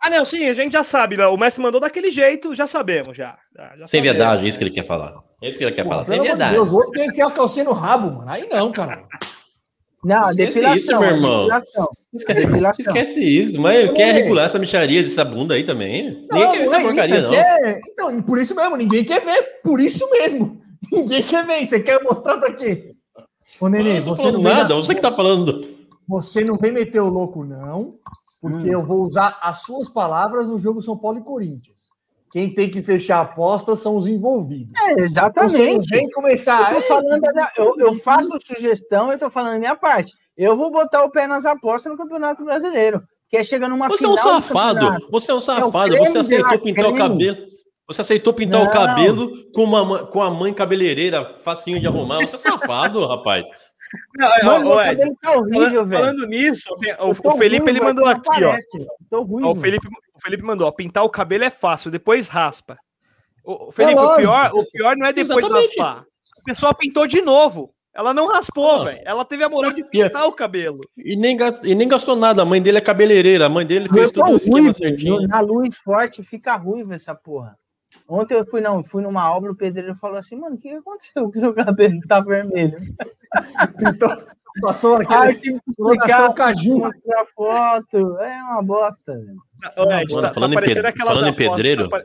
[0.00, 1.26] Ah, não, sim, a gente já sabe, né?
[1.26, 3.36] o mestre mandou daquele jeito, já sabemos, já.
[3.76, 5.14] já, Sem verdade, é isso que ele quer falar.
[5.42, 6.54] É isso que ele quer Pô, falar, sem verdade.
[6.54, 8.30] Deus, outro quer enfiar a calcinha no rabo, mano.
[8.30, 9.02] Aí não, cara.
[10.04, 10.76] Não, depilação.
[10.76, 11.48] Isso, meu irmão.
[11.48, 11.88] Depilação.
[12.14, 12.86] Esquece, depilação.
[12.86, 16.24] esquece isso, mas quer regular essa micharia dessa bunda aí também?
[16.30, 17.30] Não, ninguém quer ver essa é porcaria, não.
[17.30, 17.80] Quer...
[17.88, 19.42] Então, por isso mesmo, ninguém quer ver.
[19.64, 20.64] Por isso mesmo.
[20.92, 21.66] Ninguém quer ver.
[21.66, 22.94] Você quer mostrar pra quê?
[23.60, 25.60] Ô, Nenê, não tô você falando não vem nada, na- você que tá falando.
[26.08, 27.94] Você não vem meter o louco, não,
[28.40, 28.72] porque Hum.
[28.72, 31.90] eu vou usar as suas palavras no jogo São Paulo e Corinthians.
[32.30, 34.72] Quem tem que fechar a aposta são os envolvidos.
[34.76, 35.88] É, Você não exatamente.
[35.88, 36.72] vem começar.
[36.74, 37.22] Eu, tô falando
[37.56, 40.12] eu, eu faço sugestão, eu tô falando a minha parte.
[40.36, 43.02] Eu vou botar o pé nas apostas no Campeonato Brasileiro.
[43.30, 45.06] Que é chega numa Você é um final do safado.
[45.10, 45.90] Você é um safado.
[45.92, 46.98] creme Você de aceitou pintar o creme.
[46.98, 47.36] cabelo.
[47.88, 48.70] Você aceitou pintar o Não.
[48.70, 52.20] cabelo com, uma, ma- com a mãe cabeleireira, facinho de arrumar.
[52.20, 53.46] Você é safado, rapaz.
[54.18, 56.04] Não, Mano, ó, Ed, cabelo tá horrível, falando, velho.
[56.04, 56.68] falando nisso,
[56.98, 58.48] o, o Felipe ruivo, ele é mandou aqui, ó.
[58.48, 58.68] aparece.
[59.12, 59.46] Ruivo.
[59.46, 62.76] Ó, o, Felipe, o Felipe mandou, ó, pintar o cabelo é fácil, depois raspa.
[63.44, 64.20] O, o Felipe, o, lógico.
[64.22, 65.70] pior, o pior não é depois Exatamente.
[65.74, 66.00] de raspar.
[66.40, 67.72] A pessoa pintou de novo.
[67.94, 68.84] Ela não raspou, Ah.
[68.86, 69.00] velho.
[69.04, 70.76] Ela teve a moral de pintar o cabelo.
[70.98, 72.42] E nem, gastou, e nem gastou nada.
[72.42, 73.46] A mãe dele é cabeleireira.
[73.46, 75.26] A mãe dele fez todo o esquema certinho.
[75.28, 77.56] Na luz forte fica ruivo essa porra.
[78.08, 81.24] Ontem eu fui, não, fui numa obra, o pedreiro falou assim, mano, o que aconteceu
[81.30, 82.76] com o seu cabelo que tá vermelho?
[83.78, 84.24] Pintou-
[84.62, 85.12] passou aqui.
[85.12, 86.78] Ah, que explicar, caju.
[86.78, 88.18] mostrar foto.
[88.20, 89.38] É uma bosta, Mano,
[90.22, 90.56] tá- falando em
[91.04, 92.02] falando apostas- pedreiro- tá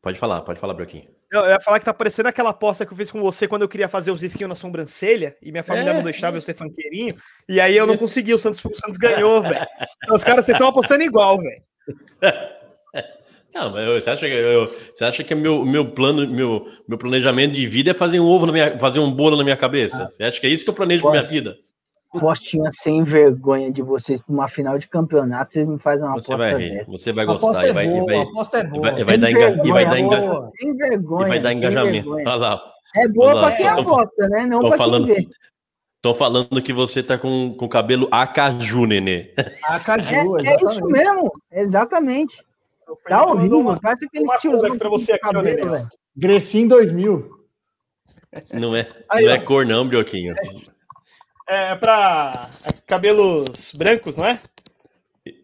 [0.00, 1.08] Pode falar, pode falar, Broquinho.
[1.30, 3.68] Eu ia falar que tá parecendo aquela aposta que eu fiz com você quando eu
[3.68, 7.14] queria fazer os risquinhos na sobrancelha e minha família É, não deixava eu ser funkeirinho.
[7.48, 9.66] E aí eu não consegui, o Santos, o Santos ganhou, velho.
[10.04, 11.62] Então, os caras, vocês estão apostando igual, velho.
[13.54, 17.52] Não, mas você acha que, eu, você acha que meu, meu plano, meu, meu planejamento
[17.54, 20.06] de vida é fazer um ovo na minha, fazer um bolo na minha cabeça?
[20.10, 21.56] Você acha que é isso que eu planejo pra minha vida?
[22.20, 26.32] Postinha sem vergonha de vocês pra uma final de campeonato, vocês me fazem uma Você
[26.32, 26.90] aposta vai rir, dessa.
[26.90, 28.80] você vai aposta gostar e é vai, e boa, vai, aposta é e boa.
[28.80, 30.50] vai, e vai Sem dar, enga, e vai dar, vergonha, enga, boa.
[30.58, 31.24] Sem vergonha.
[31.24, 31.92] e vai dar engajamento.
[32.04, 32.24] vergonha.
[32.28, 32.62] Olha lá,
[32.96, 34.46] É boa pra quem tô- aposta, né?
[34.46, 35.28] Não falando- quem vê.
[36.00, 39.34] tô falando que você tá com, com cabelo acaju, nenê.
[39.64, 42.42] A Caju, É, é isso mesmo, exatamente.
[43.08, 45.42] Tá horrível, uma- parece aqueles aqui pra você aqui, ó.
[45.42, 45.88] velho.
[46.16, 47.30] Grecinho 2000.
[48.52, 50.34] Não é, Aí, não é cor não, Brioquinho.
[51.48, 52.50] É pra
[52.86, 54.40] cabelos brancos, não é?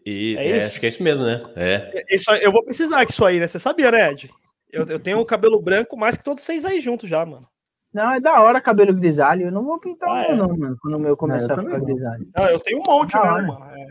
[0.07, 0.67] E, É é, isso?
[0.69, 1.43] acho que é isso mesmo, né?
[1.57, 2.05] É.
[2.15, 3.47] Isso, eu vou precisar disso aí, né?
[3.47, 4.31] Você sabia, né, Ed?
[4.71, 7.47] Eu, eu tenho o cabelo branco mais que todos vocês aí juntos já, mano.
[7.93, 9.47] Não, é da hora cabelo grisalho.
[9.47, 10.29] Eu não vou pintar Ah, o é?
[10.29, 10.77] meu, não, mano.
[10.83, 12.29] Quando o meu começar eu a também ficar grisalho.
[12.37, 13.43] Não, eu tenho um monte hora.
[13.43, 13.65] mano.
[13.77, 13.87] É,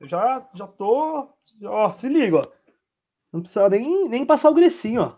[0.00, 1.28] eu já, já tô.
[1.64, 2.46] Ó, se liga, ó.
[3.32, 5.14] Não precisa nem, nem passar o grecinho, ó.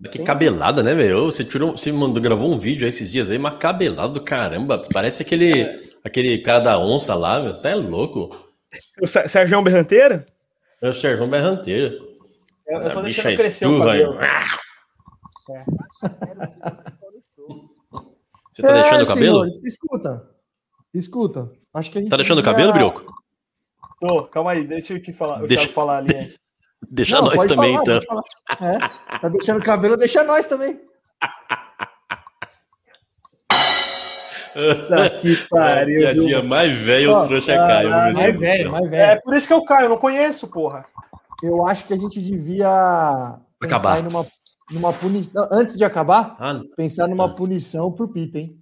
[0.00, 1.24] Mas Que cabelada, né, velho?
[1.24, 4.84] Você tirou, você mandou, gravou um vídeo aí esses dias aí, mas cabelado do caramba.
[4.92, 5.64] Parece aquele,
[6.04, 7.52] aquele cara da onça lá, meu.
[7.54, 8.28] Você é louco.
[9.02, 10.24] O Sé- Sérgio Berranteiro?
[10.80, 12.06] É o Servão Berranteiro.
[12.66, 14.18] Eu, eu tô deixando crescer o cabelo.
[18.52, 19.44] Você tá deixando o cabelo?
[19.46, 20.30] É, senhores, escuta.
[20.94, 21.50] Escuta.
[21.74, 23.04] Acho que a gente Tá deixando o cabelo, Brioco?
[24.00, 25.38] Tô, calma aí, deixa eu te falar.
[25.40, 26.34] Deixa- Deixa eu falar ali.
[26.90, 28.22] Deixa Não, nós também, falar, então.
[28.60, 28.78] É,
[29.18, 30.80] tá deixando o cabelo, deixa nós também.
[34.54, 35.98] Puta que pariu.
[35.98, 36.22] Dia a viu?
[36.26, 37.84] dia mais velho, o trouxa cai.
[37.86, 39.20] meu Mais velho, mais É velho.
[39.22, 40.84] por isso que eu caio, eu não conheço, porra.
[41.42, 44.02] Eu acho que a gente devia pensar Acabar.
[44.02, 44.26] numa,
[44.70, 45.48] numa punição.
[45.52, 48.56] Antes de acabar, Ah, pensar numa punição pro Pita, hein?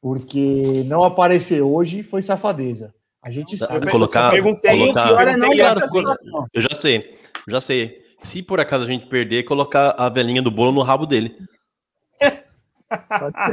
[0.00, 2.94] Porque não aparecer hoje foi safadeza.
[3.22, 3.90] A gente Tá, sabe.
[3.90, 5.46] colocar- eu perguntei, colocar- não claro, essa
[5.84, 6.10] essa claro.
[6.18, 6.46] situação.
[6.54, 7.18] eu já sei,
[7.48, 8.02] já sei.
[8.18, 11.36] Se por acaso a gente perder, colocar a velhinha do bolo no rabo dele.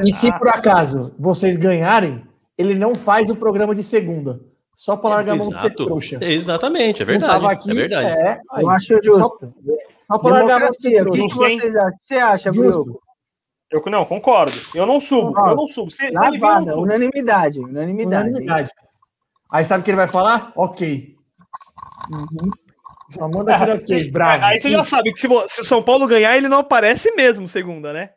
[0.03, 2.23] E se por acaso vocês ganharem,
[2.57, 4.39] ele não faz o programa de segunda.
[4.75, 6.17] Só para largar a mão de ser trouxa.
[6.21, 7.33] Exatamente, é verdade.
[7.33, 8.07] tava aqui, é verdade.
[8.09, 9.47] É, aí, Eu acho justo.
[10.07, 11.47] só para largar a mão de ser Democracia, o que, trouxa.
[11.47, 11.89] que vocês acham?
[11.89, 12.49] O que você acha.
[12.51, 12.99] Bruno?
[13.71, 14.57] Eu não, concordo.
[14.75, 15.91] Eu não subo, Ó, eu não subo.
[15.91, 16.83] Se, se ele vir, eu não Lavada, subo.
[16.83, 18.29] unanimidade, unanimidade.
[18.29, 18.71] Unanimidade.
[19.51, 20.51] Aí sabe o que ele vai falar?
[20.55, 21.15] Ok.
[22.11, 22.49] Uhum.
[23.13, 24.45] Só manda aquele ok, bravo.
[24.45, 27.47] Aí você já sabe que se, se o São Paulo ganhar, ele não aparece mesmo,
[27.47, 28.11] segunda, né?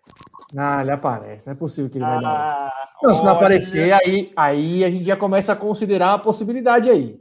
[0.53, 1.47] Não, ele aparece.
[1.47, 2.59] Não é possível que ele vai dar essa.
[2.59, 6.89] Ah, Não, se não aparecer, aí, aí a gente já começa a considerar a possibilidade
[6.89, 7.17] aí.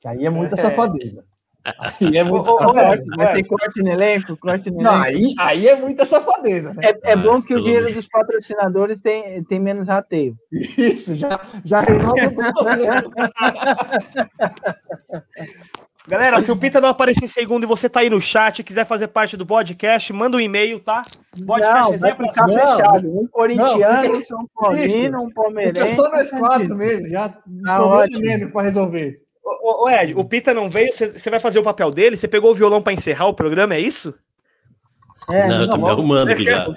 [0.00, 0.58] Que aí é muita É.
[0.58, 1.24] safadeza.
[1.80, 3.04] Aí é muita ô, safadeza.
[3.16, 5.06] Vai ter corte no elenco, corte no Não, elenco.
[5.06, 6.90] aí, aí é muita safadeza, né?
[6.90, 10.36] É, é Ah, bom que o dinheiro dos patrocinadores tem, tem menos rateio.
[10.52, 12.70] Isso, já, já renova tudo.
[16.08, 18.64] Galera, se o Pita não aparecer em segundo e você tá aí no chat e
[18.64, 21.04] quiser fazer parte do podcast, manda um e-mail, tá?
[21.46, 23.20] Podcast Não, vai resenha pra- ficar Não, fechado.
[23.20, 25.96] Um corintiano, não, um São Paulino, um Fica palmeirense.
[25.96, 28.20] só nós quatro mesmo, já Tá problema ótimo.
[28.20, 29.20] menos para resolver.
[29.44, 32.16] Ô, ô, Ed, o Pita não veio, você vai fazer o papel dele?
[32.16, 34.14] Você pegou o violão pra encerrar o programa, é isso?
[35.30, 36.68] É, não, eu tô me arrumando aqui já.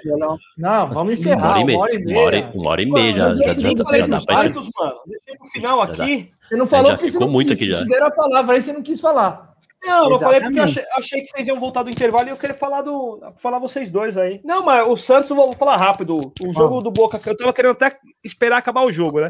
[0.58, 1.78] Não, vamos Uma encerrar, hora e uma meia.
[1.78, 2.50] hora e Uma hora, meia.
[2.52, 4.16] e- uma hora e meia já, Mano, já, eu já, nem já, falei já dá
[4.16, 4.70] dos pra vários, gente.
[4.80, 4.94] mano.
[5.06, 6.30] Deixei pro final Já aqui.
[6.50, 7.84] Você não falou já porque você ficou não muito quis, aqui já.
[7.84, 9.54] Deram a palavra aí, você não quis falar.
[9.84, 12.36] Não, não falei porque eu achei, achei, que vocês iam voltar do intervalo e eu
[12.36, 13.20] queria falar do.
[13.36, 14.40] falar vocês dois aí.
[14.44, 16.32] Não, mas o Santos, vou falar rápido.
[16.42, 19.28] O jogo do Boca, eu tava querendo até esperar acabar o jogo, né?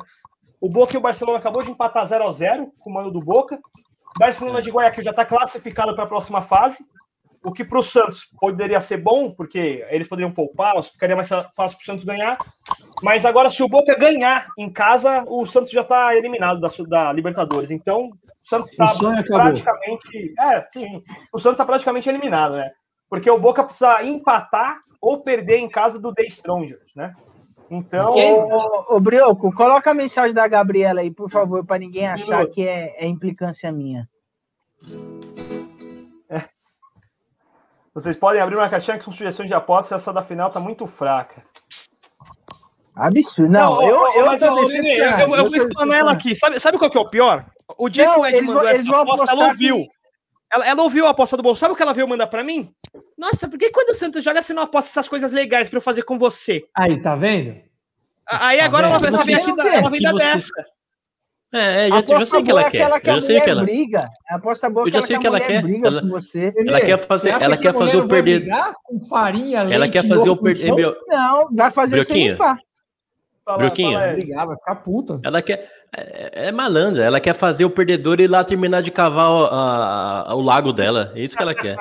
[0.59, 3.21] O Boca e o Barcelona acabou de empatar 0 a 0 com o mano do
[3.21, 3.61] Boca.
[4.19, 6.79] Barcelona de Guayaquil já está classificado para a próxima fase.
[7.43, 11.55] O que para o Santos poderia ser bom, porque eles poderiam poupar, ficaria mais fácil
[11.55, 12.37] para o Santos ganhar.
[13.03, 17.13] Mas agora, se o Boca ganhar em casa, o Santos já está eliminado da, da,
[17.13, 17.71] Libertadores.
[17.71, 18.87] Então, o Santos está
[19.25, 20.35] praticamente.
[20.39, 21.03] É, sim.
[21.33, 22.71] O Santos está praticamente eliminado, né?
[23.09, 27.15] Porque o Boca precisa empatar ou perder em casa do The Strongers, né?
[27.71, 28.13] Então.
[28.13, 32.67] Ô, ô, Brioco, coloca a mensagem da Gabriela aí, por favor, para ninguém achar que
[32.67, 34.09] é, é implicância minha.
[37.95, 41.45] Vocês podem abrir uma caixinha com sugestões de apostas, essa da final tá muito fraca.
[42.95, 43.51] Absurdo.
[43.51, 46.35] Não, não eu, eu, mas, eu, eu, eu, eu vou explanar ela aqui.
[46.35, 47.47] Sabe, sabe qual que é o pior?
[47.79, 49.77] O dia não, que o Ed mandou vão, essa aposta, ela ouviu.
[49.79, 49.89] Que...
[50.53, 51.61] Ela, ela, ouviu a aposta do bolso.
[51.61, 52.73] Sabe o que ela veio mandar para mim?
[53.17, 55.83] Nossa, por que quando o Santos joga você não aposta essas coisas legais para eu
[55.83, 56.65] fazer com você?
[56.75, 57.61] Aí, tá vendo?
[58.27, 59.07] Aí tá agora vendo?
[59.07, 60.53] ela, vem da, ela vem da dessa.
[61.53, 62.91] É, eu, eu já sei o que ela quer.
[62.91, 64.09] Eu já sei o que ela briga.
[64.29, 65.65] A aposta boa eu já sei o que ela quer.
[65.65, 66.03] Ela,
[66.67, 68.47] ela quer fazer, ela quer fazer o perder.
[68.85, 70.97] Com farinha, ela quer fazer o perder.
[71.09, 72.57] Não, vai fazer sem limpar.
[73.57, 73.99] Brioquinha.
[74.47, 75.21] Vai ficar puta.
[75.25, 75.69] Ela quer.
[75.97, 79.45] É, é, malandra, ela quer fazer o perdedor e ir lá terminar de cavar o,
[79.47, 81.13] a, a, o lago dela.
[81.17, 81.77] É isso que ela quer.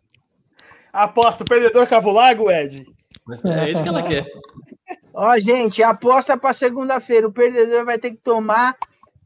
[0.90, 2.86] Aposta, o perdedor cava o lago, Ed?
[3.44, 4.24] É isso que ela quer.
[5.20, 7.26] Ó, gente, aposta para segunda-feira.
[7.26, 8.76] O perdedor vai ter que tomar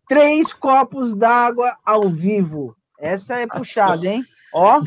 [0.08, 2.74] três copos d'água ao vivo.
[2.98, 4.22] Essa é puxada, hein?
[4.54, 4.80] Ó.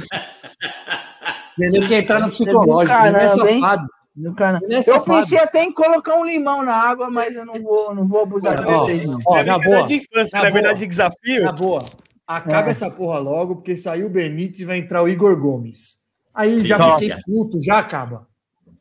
[1.60, 2.88] Ele quer entrar no psicológico.
[2.88, 3.88] Caramba, é safado.
[4.18, 8.08] É eu pensei até em colocar um limão na água, mas eu não vou, não
[8.08, 9.20] vou abusar de vocês, não.
[9.28, 9.86] Ó, na boa.
[9.86, 11.44] De infância, na, na verdade, de desafio.
[11.44, 11.86] Na boa.
[12.26, 12.72] Acaba é.
[12.72, 15.98] essa porra logo, porque saiu o Benítez e vai entrar o Igor Gomes.
[16.34, 18.28] Aí já fiquei puto, já acaba.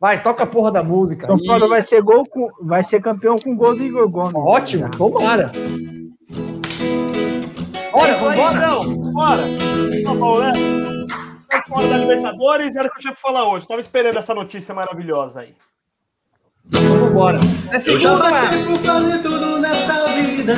[0.05, 1.27] Vai, toca a porra da música.
[1.27, 4.35] São Paulo vai ser gol com, vai ser campeão com gol do Igor Gomes.
[4.35, 5.51] Ótimo, tomara.
[7.91, 8.55] Olha, vambora.
[8.55, 9.43] Então, bora.
[10.05, 10.53] São Paulo, né?
[11.67, 13.67] fora da Libertadores, era o que eu tinha pra falar hoje.
[13.67, 15.55] Tava esperando essa notícia maravilhosa aí.
[16.67, 17.39] Vamos embora.
[17.87, 20.55] Eu já passei por quase tudo nessa vida.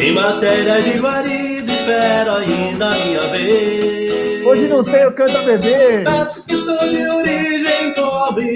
[0.00, 4.07] Em matéria de guarida, espero ainda a minha vez.
[4.58, 6.02] Hoje não tenho canta bebê.
[6.02, 8.54] Peço que estou de origem pobre.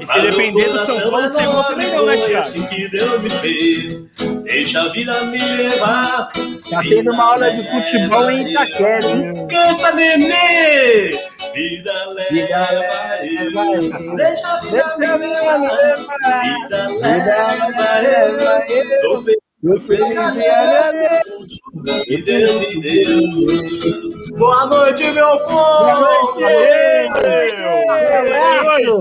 [0.00, 2.38] E se depender do São Paulo, você gol também não, né, Thiago?
[2.38, 4.00] Assim que Deus me fez,
[4.42, 6.32] deixa a vida me levar.
[6.68, 9.46] Tá tendo uma aula de futebol em Itaquera, hein?
[9.48, 11.12] Canta, nenê!
[11.54, 12.30] Vida leva,
[13.22, 15.60] vida leva deixa a vida me levar.
[16.42, 19.43] Vida leva eu, sou feliz.
[19.64, 19.78] Me
[22.22, 22.52] deu.
[24.36, 25.84] Boa noite, meu povo!
[25.84, 26.44] Boa noite!